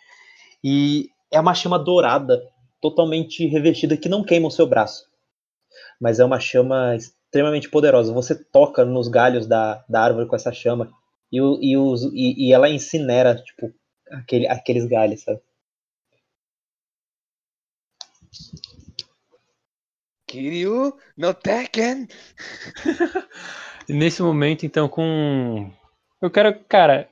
[0.63, 2.41] E é uma chama dourada
[2.81, 5.05] totalmente revestida que não queima o seu braço.
[5.99, 8.13] Mas é uma chama extremamente poderosa.
[8.13, 10.91] Você toca nos galhos da, da árvore com essa chama
[11.31, 13.71] e, e, os, e, e ela incinera tipo
[14.11, 15.39] aquele, aqueles galhos sabe?
[20.27, 22.07] Kiryu no Tekken!
[23.87, 25.71] Nesse momento, então, com.
[26.21, 27.09] Eu quero, cara.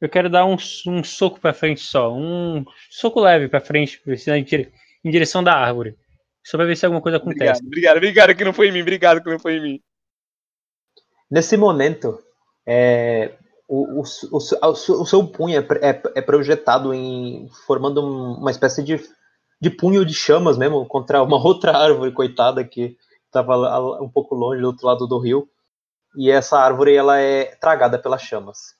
[0.00, 0.56] Eu quero dar um,
[0.86, 2.12] um soco pra frente só.
[2.12, 4.72] Um soco leve pra frente, em dire-
[5.04, 5.96] em direção da árvore.
[6.44, 7.60] Só pra ver se alguma coisa acontece.
[7.64, 9.80] Obrigado, obrigado, obrigado que não foi em mim, obrigado que não foi em mim.
[11.30, 12.18] Nesse momento,
[12.66, 13.34] é,
[13.66, 14.40] o, o, o, o
[14.76, 19.00] seu- o seu punho é, é, é projetado em formando um- uma espécie de,
[19.60, 23.56] de punho de chamas mesmo contra uma outra árvore coitada que estava
[24.02, 25.48] um pouco longe do outro lado do rio.
[26.16, 28.74] E essa árvore ela é tragada pelas chamas.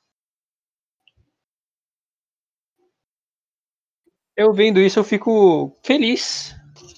[4.36, 6.54] Eu vendo isso, eu fico feliz.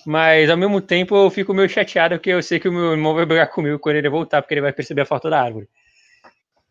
[0.06, 3.14] Mas ao mesmo tempo eu fico meio chateado porque eu sei que o meu irmão
[3.14, 5.68] vai brigar comigo quando ele voltar, porque ele vai perceber a falta da árvore.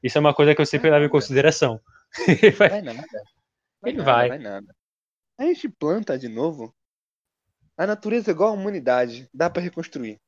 [0.02, 1.82] Isso é uma coisa que eu sempre levo em consideração.
[2.28, 3.04] Ele vai- Vai nada.
[3.84, 4.30] Ele nada, vai.
[4.30, 4.76] Vai nada.
[5.38, 6.74] A gente planta de novo.
[7.78, 9.30] A natureza é igual a humanidade.
[9.34, 10.20] Dá pra reconstruir.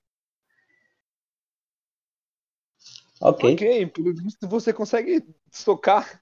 [3.20, 3.54] Ok.
[3.54, 6.22] Ok, pelo visto você consegue socar.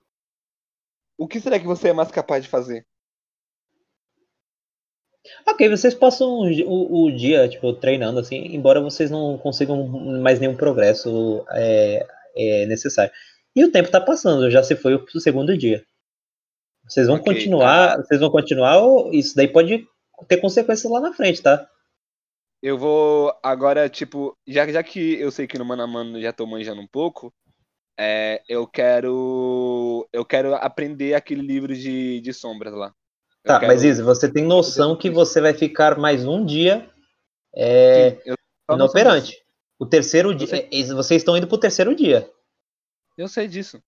[1.18, 2.86] O que será que você é mais capaz de fazer?
[5.48, 9.88] Ok, vocês passam o, o- dia, tipo, treinando, assim, embora vocês não consigam
[10.22, 13.12] mais nenhum progresso é, é, necessário.
[13.56, 15.84] E o tempo tá passando, já se foi o segundo dia.
[16.88, 19.88] Vocês vão Ok, continuar, vocês vão continuar, ou isso daí pode
[20.28, 21.70] ter consequências lá na frente, tá?
[22.62, 26.34] Eu vou agora, tipo, já, já que eu sei que no Mano a Mano já
[26.34, 27.34] tô manjando um pouco,
[27.98, 30.08] é, eu quero.
[30.12, 32.88] Eu quero aprender aquele livro de, de sombras lá.
[33.44, 36.90] Eu Tá, quero- mas Isa, você tem noção que você vai ficar mais um dia
[37.56, 38.34] é, Sim,
[38.72, 39.38] inoperante.
[39.80, 40.48] O terceiro dia.
[40.72, 42.30] é, Vocês estão indo pro terceiro dia.
[43.18, 43.82] Eu sei disso.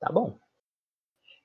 [0.00, 0.38] Tá bom.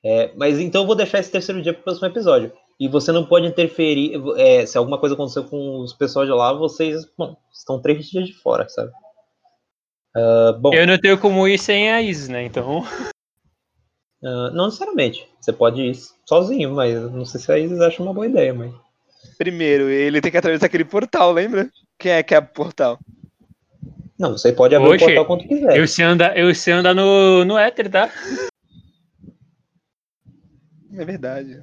[0.04, 2.52] É, mas então eu vou deixar esse terceiro dia pro próximo episódio.
[2.82, 4.20] E você não pode interferir.
[4.38, 8.26] é, se alguma coisa acontecer com os pessoal de lá, vocês bom, estão três dias
[8.26, 8.92] de fora, sabe?
[10.16, 12.44] Ah, bom, Eu não tenho como ir sem a Isis, né?
[12.44, 12.84] Então.
[14.26, 15.28] ah, não necessariamente.
[15.40, 15.96] Você pode ir
[16.26, 18.74] sozinho, mas não sei se a Isis acha uma boa ideia, mas.
[19.38, 21.70] Primeiro, ele tem que atravessar aquele portal, lembra?
[22.00, 22.98] Quem é que é o portal?
[24.18, 25.78] Não, você pode abrir Oxe, o portal quanto quiser.
[25.78, 28.12] Eu sei andar, eu sei andar no, no éter, tá?
[30.94, 31.62] É verdade.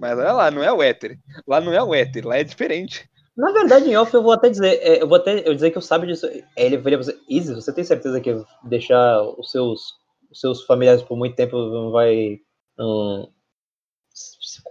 [0.00, 1.18] Mas olha lá, não é o éter.
[1.46, 3.08] Lá não é o éter, lá é diferente.
[3.36, 5.78] Na verdade, em off, eu vou até dizer, é, eu vou até eu dizer que
[5.78, 6.26] eu sabe disso.
[6.26, 9.94] É, Ele faria pra você, Izzy, você tem certeza que deixar os seus,
[10.30, 12.40] os seus familiares por muito tempo não vai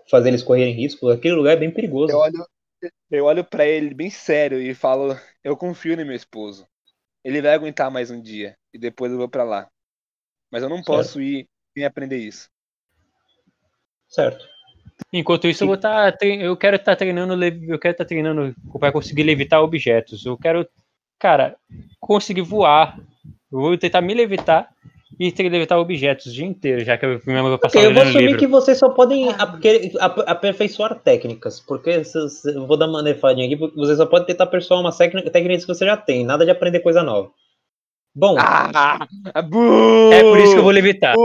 [0.09, 1.09] fazer eles correrem risco?
[1.09, 2.13] Aquele lugar é bem perigoso.
[2.13, 2.45] Eu olho,
[3.11, 6.65] eu olho para ele bem sério e falo: Eu confio no meu esposo.
[7.23, 9.69] Ele vai aguentar mais um dia e depois eu vou pra lá.
[10.51, 12.49] Mas eu não posso ir sem aprender isso.
[14.07, 14.52] Certo.
[15.11, 16.15] Enquanto isso, eu vou estar.
[16.21, 17.35] eu quero estar treinando.
[17.35, 20.25] le- Eu quero estar treinando para conseguir levitar objetos.
[20.25, 20.67] Eu quero,
[21.19, 21.55] cara,
[21.99, 22.97] conseguir voar.
[23.51, 24.69] Eu vou tentar me levitar
[25.19, 27.87] e ter que levitar objetos o dia inteiro, já que eu primeiro vou passar Ok,
[27.87, 28.39] eu vou assumir livro.
[28.39, 33.45] que vocês só podem ape- ap- aperfeiçoar técnicas, porque se- eu vou dar uma nefadinha
[33.45, 36.43] aqui, porque vocês só podem tentar aperfeiçoar uma técnica técnicas que você já tem, nada
[36.43, 37.29] de aprender coisa nova.
[38.15, 39.07] Bom, Ah!
[39.35, 41.15] É por isso que eu vou levitar.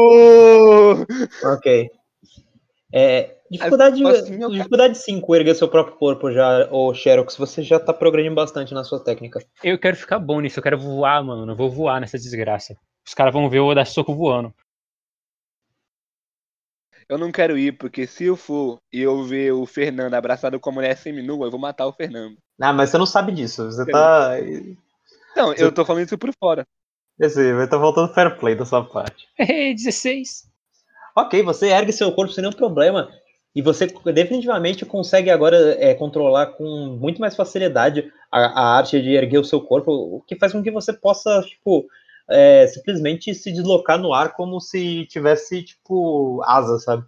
[1.44, 1.90] Ok.
[2.92, 7.78] É, dificuldade, Assim, eu- dificuldade 5, erguer seu próprio corpo já, ô Xerox, você já
[7.78, 9.40] tá progredindo bastante na sua técnica.
[9.62, 11.52] Eu quero ficar bom nisso, eu quero voar, mano.
[11.52, 12.76] Eu vou voar nessa desgraça.
[13.06, 14.54] Os caras vão ver eu dar soco voando.
[17.08, 20.68] Eu não quero ir, porque se eu for e eu ver o Fernando abraçado com
[20.68, 22.36] a mulher seminua, eu vou matar o Fernando.
[22.60, 24.32] Ah, mas você não sabe disso, você tá...
[25.34, 26.66] Não, eu tô falando isso por fora.
[27.18, 29.26] Esse, vai tá faltando fair play da sua parte.
[29.38, 30.47] 16.
[31.18, 33.10] Ok, você ergue seu corpo sem nenhum problema.
[33.52, 39.14] E você definitivamente consegue agora é, controlar com muito mais facilidade a, a arte de
[39.14, 41.88] erguer o seu corpo, o que faz com que você possa, tipo,
[42.30, 47.04] é, simplesmente se deslocar no ar como se tivesse, tipo, asa, sabe?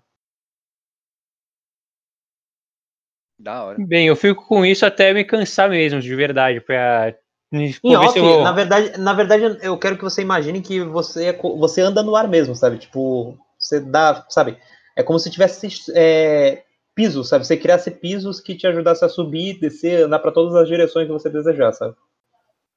[3.39, 3.79] Da hora.
[3.79, 7.15] Bem, eu fico com isso até me cansar mesmo, de verdade, pra.
[7.53, 11.33] Ver off, eu na, verdade, na verdade, eu quero que você imagine que você, é
[11.33, 12.79] você anda no ar mesmo, sabe?
[12.79, 14.59] Tipo, você dá, sabe?
[14.97, 16.65] É como se tivesse é,
[16.95, 17.47] pisos, sabe?
[17.47, 21.13] Você criasse pisos que te ajudasse a subir, descer, andar para todas as direções que
[21.13, 21.95] você desejar, sabe?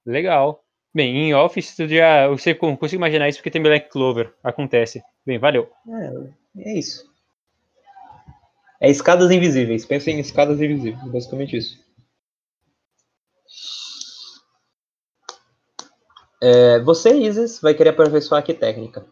[0.05, 0.63] Legal.
[0.93, 4.31] Bem, em Office, tu já, você con- consigo imaginar isso porque tem Black Clover.
[4.43, 5.01] Acontece.
[5.25, 5.71] Bem, valeu.
[6.55, 7.11] É, é isso.
[8.79, 9.85] É escadas invisíveis.
[9.85, 11.81] Pensa em escadas invisíveis, basicamente isso.
[16.41, 19.05] É, você, Isis, vai querer aperfeiçoar que técnica?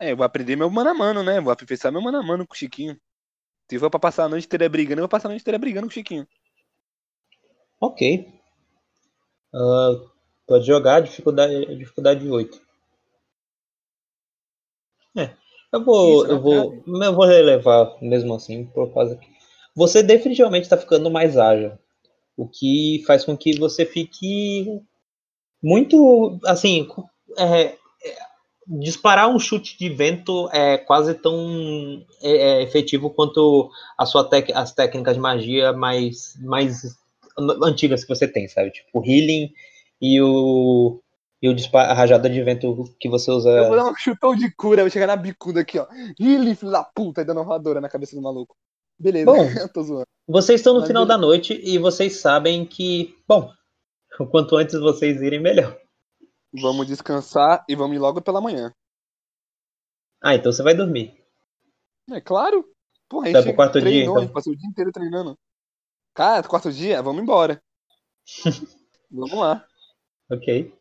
[0.00, 1.40] É, eu vou aprender meu mano a mano, né?
[1.40, 2.98] Vou aperfeiçoar meu mano a mano com o Chiquinho.
[3.68, 5.86] Se for pra passar a noite inteira brigando, eu vou passar a noite inteira brigando
[5.86, 6.26] com o Chiquinho.
[7.80, 8.32] Ok.
[9.52, 10.00] Ah,
[10.46, 12.60] pode jogar, dificuldade, dificuldade 8.
[15.16, 15.34] É,
[15.72, 19.28] eu vou, Isso, eu vou, eu vou relevar mesmo assim, por causa que
[19.74, 21.78] você definitivamente está ficando mais ágil,
[22.36, 24.80] o que faz com que você fique
[25.62, 26.88] muito, assim,
[27.36, 27.76] é,
[28.68, 34.52] disparar um chute de vento é quase tão é, é, efetivo quanto a sua tec-
[34.54, 36.84] as técnicas de magia mais, mais
[37.38, 38.70] an- antigas que você tem, sabe?
[38.70, 39.50] Tipo, o healing
[40.00, 41.00] e o,
[41.40, 43.48] e o dispa- a rajada de vento que você usa.
[43.48, 45.86] Eu vou dar um chutão de cura, vou chegar na bicuda aqui, ó.
[46.20, 48.54] Ih, filho da puta, e dando uma voadora na cabeça do maluco.
[48.98, 49.44] Beleza, Bom.
[49.58, 50.06] eu tô zoando.
[50.28, 51.18] Vocês estão no Mas final beleza.
[51.20, 53.50] da noite e vocês sabem que, bom,
[54.30, 55.74] quanto antes vocês irem, melhor.
[56.52, 58.72] Vamos descansar e vamos ir logo pela manhã.
[60.22, 61.22] Ah, então você vai dormir.
[62.10, 62.64] É claro.
[63.08, 64.16] Porra, a Vai gente pro quarto dia, treinou, então?
[64.16, 65.38] a gente passou o dia inteiro treinando.
[66.14, 67.62] Cara, quarto dia, vamos embora.
[69.10, 69.64] vamos lá.
[70.30, 70.74] Ok.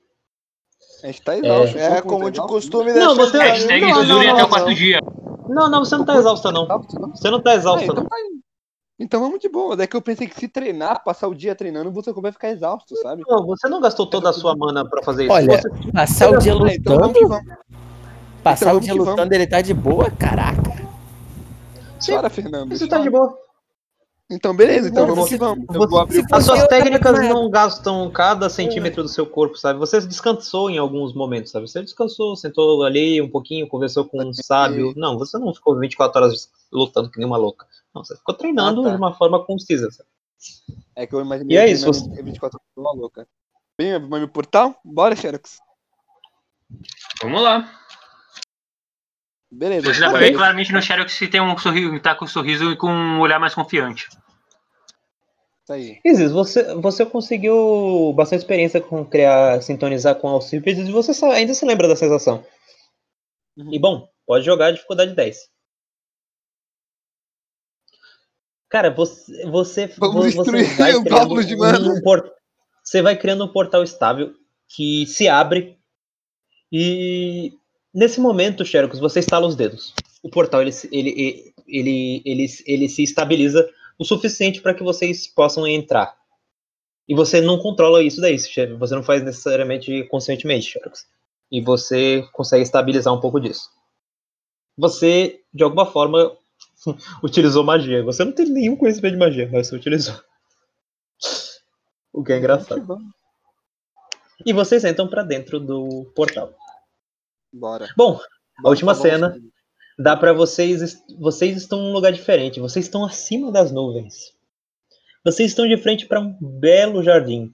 [1.03, 1.77] A gente tá exausto.
[1.77, 2.53] É, Chupa, como tá de exausto?
[2.53, 4.49] costume, Não, deixa você- Hashtag não, não, dure não, até o não.
[4.49, 4.99] quarto dia.
[5.49, 6.63] Não, não, você não tá exausta, não.
[6.63, 7.09] Exausto, não?
[7.15, 8.09] Você não tá exausta, então não.
[8.99, 9.75] Então vamos de boa.
[9.75, 12.95] Daí que eu pensei que se treinar, passar o dia treinando, você vai ficar exausto,
[12.97, 13.23] sabe?
[13.27, 15.33] Não, você não gastou toda a sua mana pra fazer isso.
[15.33, 17.57] Olha, Você- passar o dia Ah, então vamos lutando, que vamos.
[18.43, 19.11] passar então o dia que vamos.
[19.13, 20.75] lutando, ele tá de boa, caraca.
[22.09, 22.69] Bora, Fernando.
[22.77, 23.37] você tá de boa.
[24.29, 25.63] Então beleza, então vamos que vamos.
[25.63, 29.79] Então vou abrir As suas técnicas não gastam cada centímetro do seu corpo, sabe?
[29.79, 31.65] Você descansou em alguns momentos, sabe?
[31.67, 34.93] Você descansou, sentou ali um pouquinho, conversou com um sábio.
[34.97, 37.65] Não, você não ficou 24 horas lutando que nem uma louca.
[37.95, 38.89] Não, você ficou treinando Ah, tá.
[38.91, 40.09] de uma forma concisa, sabe?
[40.93, 43.25] É que eu imaginei E é que isso, você- 24 horas uma louca.
[43.77, 44.75] Bem, abrir meu portal?
[44.83, 45.59] Bora, Xerox.
[47.21, 47.71] Vamos lá.
[49.51, 49.93] Beleza.
[49.93, 52.71] Você dá pra ver claramente no Xerox que tem um sorriso, tá com um sorriso
[52.71, 54.07] e com um olhar mais confiante.
[55.63, 55.99] Isso aí.
[56.05, 61.53] Isis, você, você conseguiu bastante experiência com criar, sintonizar com Alcípedes e você só- ainda
[61.53, 62.45] se lembra da sensação.
[63.57, 63.73] Uhum.
[63.73, 65.37] E bom, pode jogar a dificuldade 10.
[68.69, 69.45] Cara, você.
[69.49, 71.03] você Vamos vo- você destruir vai o
[71.43, 71.89] de mana.
[71.93, 72.29] um por-
[72.83, 74.33] Você vai criando um portal estável
[74.69, 75.77] que se abre
[76.71, 77.56] e
[77.93, 79.93] nesse momento, Xerox, você estala os dedos.
[80.23, 85.27] O portal ele, se- ele, ele, ele, ele, se estabiliza o suficiente para que vocês
[85.27, 86.15] possam entrar.
[87.07, 91.07] E você não controla isso daí, você não faz necessariamente conscientemente, Xerox.
[91.51, 93.69] E você consegue estabilizar um pouco disso.
[94.77, 96.35] Você, de alguma forma,
[97.23, 98.03] utilizou magia.
[98.03, 100.15] Você não tem nenhum conhecimento de magia, mas você utilizou.
[102.11, 102.99] O que é engraçado.
[104.45, 106.53] E vocês entram pra dentro do portal.
[107.51, 107.87] Bora.
[107.95, 108.19] Bom,
[108.63, 109.37] a última Vamos, cena
[109.97, 111.03] dá pra vocês.
[111.19, 112.59] Vocês estão num lugar diferente.
[112.59, 114.33] Vocês estão acima das nuvens.
[115.23, 117.53] Vocês estão de frente para um belo jardim.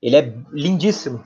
[0.00, 1.24] Ele é lindíssimo.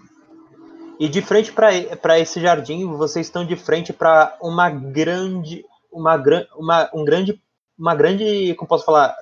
[0.98, 6.46] E de frente para esse jardim, vocês estão de frente para uma grande, uma, gran-
[6.56, 7.42] uma, um grande,
[7.78, 9.14] uma grande, como posso falar,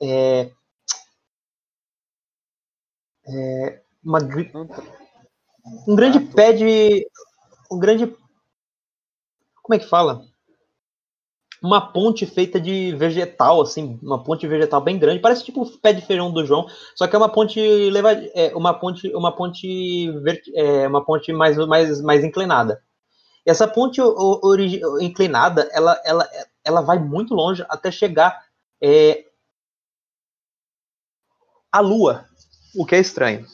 [0.00, 0.50] é,
[3.26, 4.82] é, uma, tá.
[5.88, 7.08] um grande pé de.
[7.70, 8.06] Um grande.
[9.62, 10.22] Como é que fala?
[11.62, 15.92] Uma ponte feita de vegetal, assim, uma ponte vegetal bem grande, parece tipo o pé
[15.92, 17.58] de feijão do João, só que é uma ponte
[17.90, 20.12] leva, é, uma ponte, uma ponte,
[20.54, 22.82] é, uma ponte mais, mais, mais inclinada.
[23.44, 24.00] E essa ponte
[25.00, 26.28] inclinada, ela, ela,
[26.62, 28.44] ela vai muito longe até chegar
[28.80, 29.24] é,
[31.72, 32.26] à Lua,
[32.74, 33.46] o que é estranho.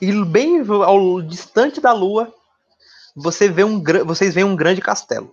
[0.00, 2.32] E bem ao distante da Lua,
[3.16, 5.32] você vê um, vocês veem um grande castelo.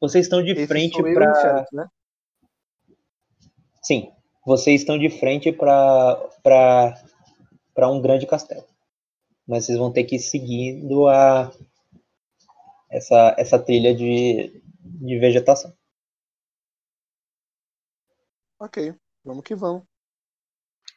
[0.00, 1.88] Vocês estão de Esse frente para né?
[3.82, 4.12] Sim,
[4.46, 7.02] vocês estão de frente para
[7.74, 8.64] para um grande castelo.
[9.46, 11.52] Mas vocês vão ter que ir seguindo a
[12.88, 15.74] essa essa trilha de, de vegetação.
[18.60, 19.82] Ok, vamos que vamos.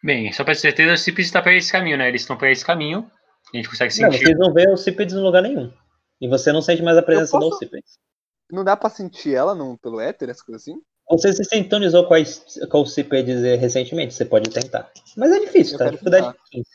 [0.04, 2.08] Bem, só pra ter certeza, o Cipis está pra esse caminho, né?
[2.08, 3.10] Eles estão pra esse caminho.
[3.52, 4.24] A gente consegue Não, sentir.
[4.24, 5.74] vocês não veem o Cípedes em lugar nenhum.
[6.22, 7.98] E você não sente mais a presença posso- do Cípedes.
[8.52, 10.80] Não dá pra sentir ela não, pelo éter, essas coisas assim?
[11.10, 14.92] Você se sintonizou com, a, com Cípedes recentemente, você pode tentar.
[15.18, 15.90] Mas é difícil, tá?
[15.90, 16.40] Dificuldade tentar.
[16.52, 16.70] 15.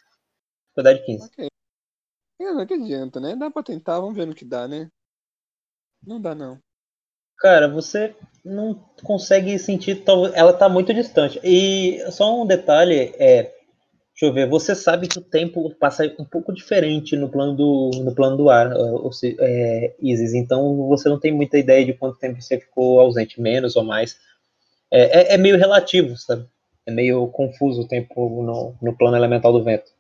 [0.65, 1.25] Dificuldade 15.
[1.27, 1.49] Ok.
[2.41, 3.37] É, não que adianta, né?
[3.37, 4.89] Dá pra tentar, vamos ver no que dá, né?
[6.07, 6.59] Não dá, não.
[7.39, 8.15] Cara, você
[8.45, 10.03] não consegue sentir,
[10.35, 11.41] ela tá muito distante.
[11.43, 13.55] E só um detalhe é,
[14.21, 17.91] deixa eu ver, você sabe que o tempo passa um pouco diferente no plano do,
[18.05, 21.95] no plano do ar, ou se- é, Isis, então você não tem muita ideia de
[21.95, 24.19] quanto tempo você ficou ausente, menos ou mais.
[24.91, 26.47] É, é- é meio relativo, sabe?
[26.87, 29.93] É meio confuso o tempo no, no plano elemental do vento.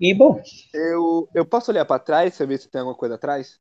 [0.00, 0.40] E bom,
[0.72, 3.58] Eu, eu posso olhar pra trás e ver se tem alguma coisa atrás?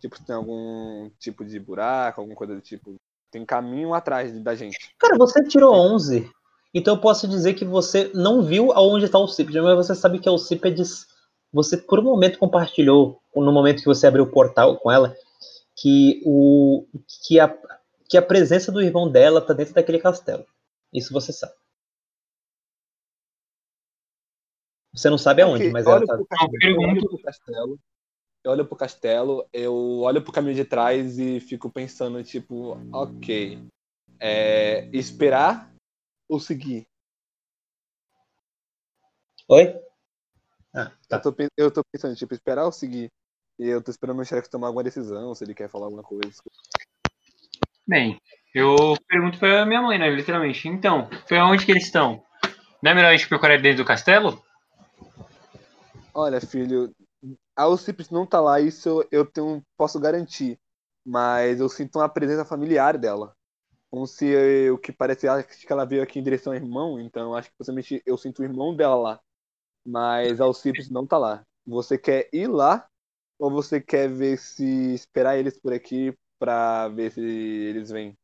[0.00, 2.94] Tipo, se tem algum tipo de buraco, alguma coisa do tipo.
[3.30, 4.78] Tem caminho atrás da gente.
[4.98, 6.30] Cara, você tirou 11,
[6.78, 10.18] então eu posso dizer que você não viu aonde está o Cípedes, mas você sabe
[10.18, 11.06] que é o Cípedes.
[11.52, 15.14] Você por um momento compartilhou, no momento que você abriu o portal com ela,
[15.76, 16.86] que, o,
[17.26, 17.56] que, a,
[18.08, 20.44] que a presença do irmão dela tá dentro daquele castelo.
[20.92, 21.54] Isso você sabe.
[24.92, 26.18] Você não sabe aonde, Ok, mas ela tá.
[26.62, 27.78] eu olho pro castelo.
[28.44, 33.58] Eu olho pro castelo, eu olho pro caminho de trás e fico pensando, tipo, ok.
[34.20, 35.72] É, esperar
[36.28, 36.86] ou seguir?
[39.48, 39.74] Oi?
[40.74, 41.16] Ah, tá.
[41.16, 43.10] Eu, tô, eu tô pensando, tipo, esperar ou seguir?
[43.58, 46.42] E eu tô esperando o Xerox tomar alguma decisão, se ele quer falar alguma coisa.
[47.86, 48.20] Bem,
[48.54, 50.08] eu pergunto pra minha mãe, né?
[50.10, 50.68] Literalmente.
[50.68, 52.22] Então, pra onde que eles estão?
[52.82, 54.44] Não é melhor a gente procurar dentro do castelo?
[56.14, 56.94] Olha, filho,
[57.56, 60.58] a Alcipes não tá lá, isso eu, eu tenho, posso garantir.
[61.04, 63.34] Mas eu sinto uma presença familiar dela.
[63.90, 67.34] Como se o que parece acho que ela veio aqui em direção ao irmão, então
[67.34, 69.20] acho que possivelmente eu sinto o irmão dela lá.
[69.84, 71.44] Mas Alcibiades não tá lá.
[71.66, 72.86] Você quer ir lá
[73.38, 78.16] ou você quer ver se esperar eles por aqui pra ver se eles vêm?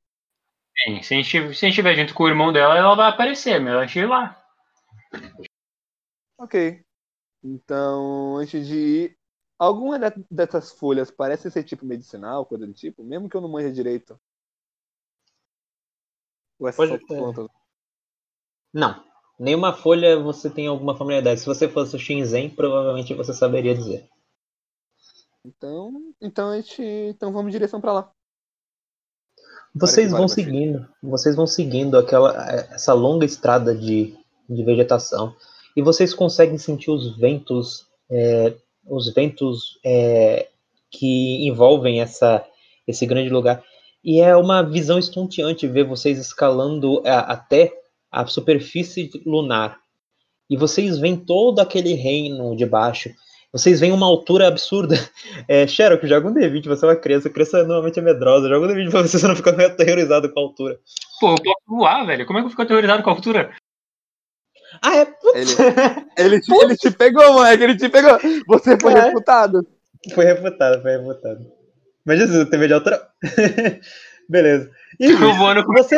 [0.87, 3.09] Bem, se a gente se a gente estiver junto com o irmão dela, ela vai
[3.09, 4.41] aparecer, melhor a gente ir lá.
[6.37, 6.85] Ok.
[7.43, 9.19] Então, antes de ir,
[9.59, 13.49] alguma de- dessas folhas parece ser tipo medicinal, coisa do tipo, mesmo que eu não
[13.49, 14.19] manje direito.
[16.65, 17.47] Ou é só Pode- planta?
[18.73, 19.05] Não.
[19.39, 21.41] Nenhuma folha você tem alguma familiaridade.
[21.41, 24.09] Se você fosse o Shinzen, provavelmente você saberia dizer.
[25.45, 25.93] Então,
[26.23, 28.11] então a gente, então vamos em direção pra lá.
[29.75, 32.33] Vocês vão seguindo, vocês vão seguindo aquela
[32.73, 34.17] essa longa estrada de,
[34.49, 35.37] de vegetação
[35.77, 40.49] e vocês conseguem sentir os ventos, é, os ventos é,
[40.91, 42.47] que envolvem essa
[42.87, 43.63] esse grande lugar
[44.05, 47.73] e é uma visão estonteante ver vocês escalando a- até
[48.11, 49.79] a superfície lunar
[50.49, 53.11] e vocês veem todo aquele reino de baixo.
[53.53, 54.95] Vocês veem uma altura absurda.
[55.49, 58.69] É, Sherlock, joga um D20, você é uma criança, criança normalmente é medrosa, joga um
[58.71, 60.79] D20 pra você não ficar meio aterrorizado com a altura.
[61.21, 62.27] Pô, eu posso voar, velho.
[62.27, 63.51] Como é que eu fico aterrorizado com a altura?
[64.83, 65.03] Ah, é?
[65.35, 65.51] Ele,
[66.19, 68.19] ele, te, ele te pegou, moleque, ele te pegou.
[68.49, 69.01] Você foi É.
[69.03, 69.67] refutado.
[70.15, 71.47] Foi refutado, foi refutado.
[72.07, 73.09] Se você tem medo de altura.
[74.29, 74.71] Beleza.
[75.01, 75.97] E Eu voando com você,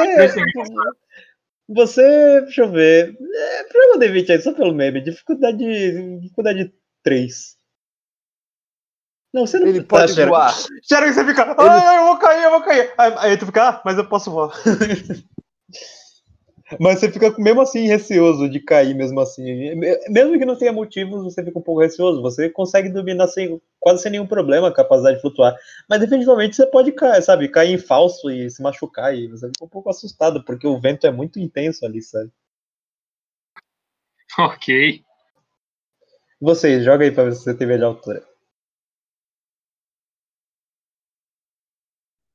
[1.68, 6.72] você, deixa eu ver, é, joga um D20 aí, só pelo meme, dificuldade, dificuldade
[7.02, 7.56] 3.
[9.34, 10.38] Não, você não Ele tá, pode Sherlock.
[10.38, 10.54] voar.
[10.82, 12.94] Sério que você fica, ai, ai, eu vou cair, eu vou cair.
[12.96, 14.52] Aí, aí tu fica, ah, mas eu posso voar.
[16.80, 19.44] mas você fica mesmo assim receoso de cair mesmo assim.
[19.76, 22.20] Me- Mesmo que não tenha motivos, você fica um pouco receoso.
[22.22, 25.56] Você consegue dominar sem, quase sem nenhum problema a capacidade de flutuar.
[25.88, 27.48] Mas definitivamente você pode cair, sabe?
[27.48, 29.14] Cair em falso e se machucar.
[29.16, 32.30] E você fica um pouco assustado, porque o vento é muito intenso ali, sabe?
[34.38, 34.68] Ok.
[36.40, 38.22] Vocês, joga aí pra ver se você tem de altura.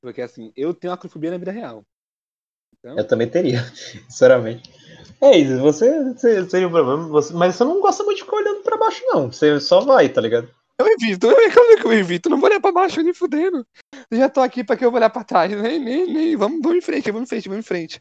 [0.00, 1.84] Porque assim, eu tenho acrofobia na vida real.
[2.84, 3.58] Então, Eu também teria,
[4.10, 4.70] sinceramente.
[5.20, 8.36] É isso, você, você seria um problema, você- mas você não gosta muito de ficar
[8.38, 9.30] olhando pra baixo, não.
[9.30, 10.48] Você só vai, tá ligado?
[10.80, 12.28] eu evito, eu, como é que eu evito?
[12.28, 13.64] Não vou olhar pra baixo nem fudendo.
[14.10, 15.52] Eu já tô aqui pra que eu vou olhar pra trás.
[15.52, 16.34] Nem, nem, nem.
[16.36, 18.00] Vamos, vamos em frente, vamos em frente, vamos em frente.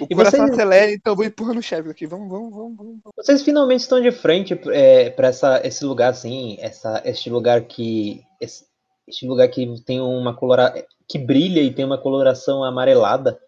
[0.00, 2.06] O E coração você- acelera, então eu vou empurrando o chefe aqui.
[2.06, 2.98] Vamos, vamos, vamos, vamos.
[3.14, 8.22] Vocês finalmente estão de frente é, para essa esse lugar assim, essa este lugar que
[8.40, 8.64] esse,
[9.06, 10.72] este lugar que tem uma colora
[11.08, 13.38] que brilha e tem uma coloração amarelada.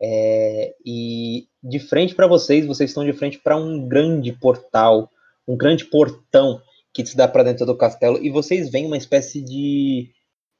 [0.00, 5.10] É, e de frente para vocês, vocês estão de frente para um grande portal,
[5.48, 6.60] um grande portão
[6.92, 10.10] que se dá para dentro do castelo e vocês veem uma espécie de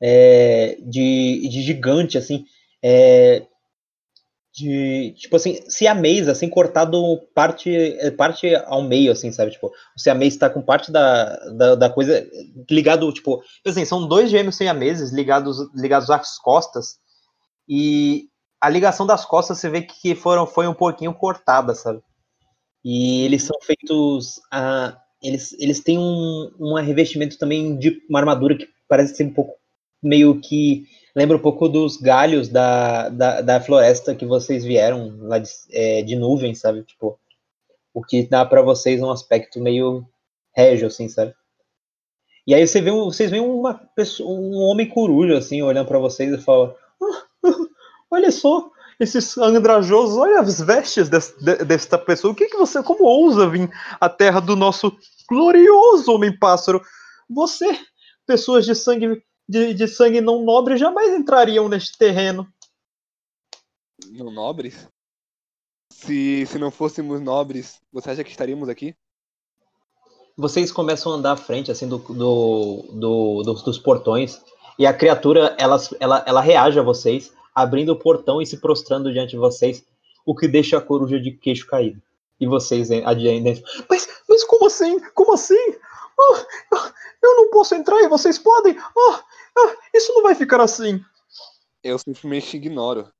[0.00, 2.44] é, de, de gigante assim,
[2.82, 3.42] é,
[4.56, 6.98] de tipo assim, siamês, assim, cortado
[7.34, 7.70] parte,
[8.16, 9.50] parte ao meio, assim, sabe?
[9.50, 12.26] Tipo, o siamês está com parte da, da, da coisa
[12.70, 16.96] ligado, tipo, assim, são dois gêmeos siameses ligados, ligados às costas,
[17.68, 22.00] e a ligação das costas você vê que foram, foi um pouquinho cortada, sabe?
[22.82, 24.40] E eles são feitos.
[24.50, 29.34] ah, eles, eles têm um, um revestimento também de uma armadura que parece ser um
[29.34, 29.54] pouco
[30.02, 30.84] meio que
[31.16, 36.02] lembra um pouco dos galhos da, da, da floresta que vocês vieram lá de, é,
[36.02, 36.82] de nuvem, sabe?
[36.82, 37.18] Tipo,
[37.94, 40.06] o que dá para vocês um aspecto meio
[40.54, 41.34] régio, assim, sabe?
[42.46, 46.32] E aí você vê, vocês veem uma pessoa, um homem coruja, assim, olhando para vocês
[46.32, 47.24] e fala: "Ah,
[48.10, 48.70] Olha só,
[49.00, 52.32] esses andrajosos, olha as vestes des- de- desta pessoa.
[52.32, 53.68] O que, que você, como ousa vir
[54.00, 54.96] à terra do nosso
[55.28, 56.80] glorioso homem-pássaro?
[57.28, 57.66] Você,
[58.26, 62.46] pessoas de sangue de, de sangue não nobre jamais entrariam neste terreno.
[64.10, 64.88] Não nobres?
[65.92, 68.94] Se, se não fôssemos nobres, você acha que estaríamos aqui?
[70.36, 74.42] Vocês começam a andar à frente assim do, do, do- dos, dos portões
[74.78, 79.10] e a criatura ela, ela, ela reage a vocês, abrindo o portão e se prostrando
[79.10, 79.82] diante de vocês,
[80.26, 82.02] o que deixa a coruja de queixo caído.
[82.38, 83.64] E vocês adiante dentro.
[83.88, 85.00] Mas, mas como assim?
[85.14, 85.74] Como assim?
[86.18, 86.92] Ah, ah,
[87.26, 88.76] eu não posso entrar e vocês podem?
[88.78, 89.24] Ah,
[89.58, 91.00] ah, isso não vai ficar assim.
[91.82, 93.10] Eu simplesmente ignoro.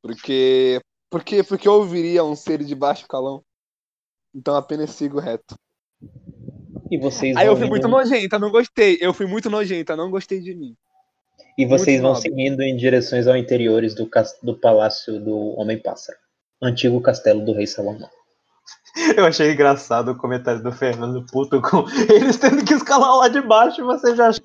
[0.00, 0.80] Porque.
[1.10, 3.42] Porque, porque eu ouviria um ser de baixo calão.
[4.34, 5.54] Então apenas sigo reto.
[6.90, 8.98] E vocês Aí eu fui indo- muito nojenta, não gostei.
[9.00, 10.74] Eu fui muito nojenta, não gostei de mim.
[11.58, 12.22] E vocês Muito vão nobre.
[12.30, 16.16] seguindo em direções ao interiores do, cas- do palácio do Homem-Pássaro.
[16.62, 18.08] Antigo castelo do rei Salomão.
[19.16, 23.40] Eu achei engraçado o comentário do Fernando Puto com eles tendo que escalar lá de
[23.40, 24.40] baixo você já acha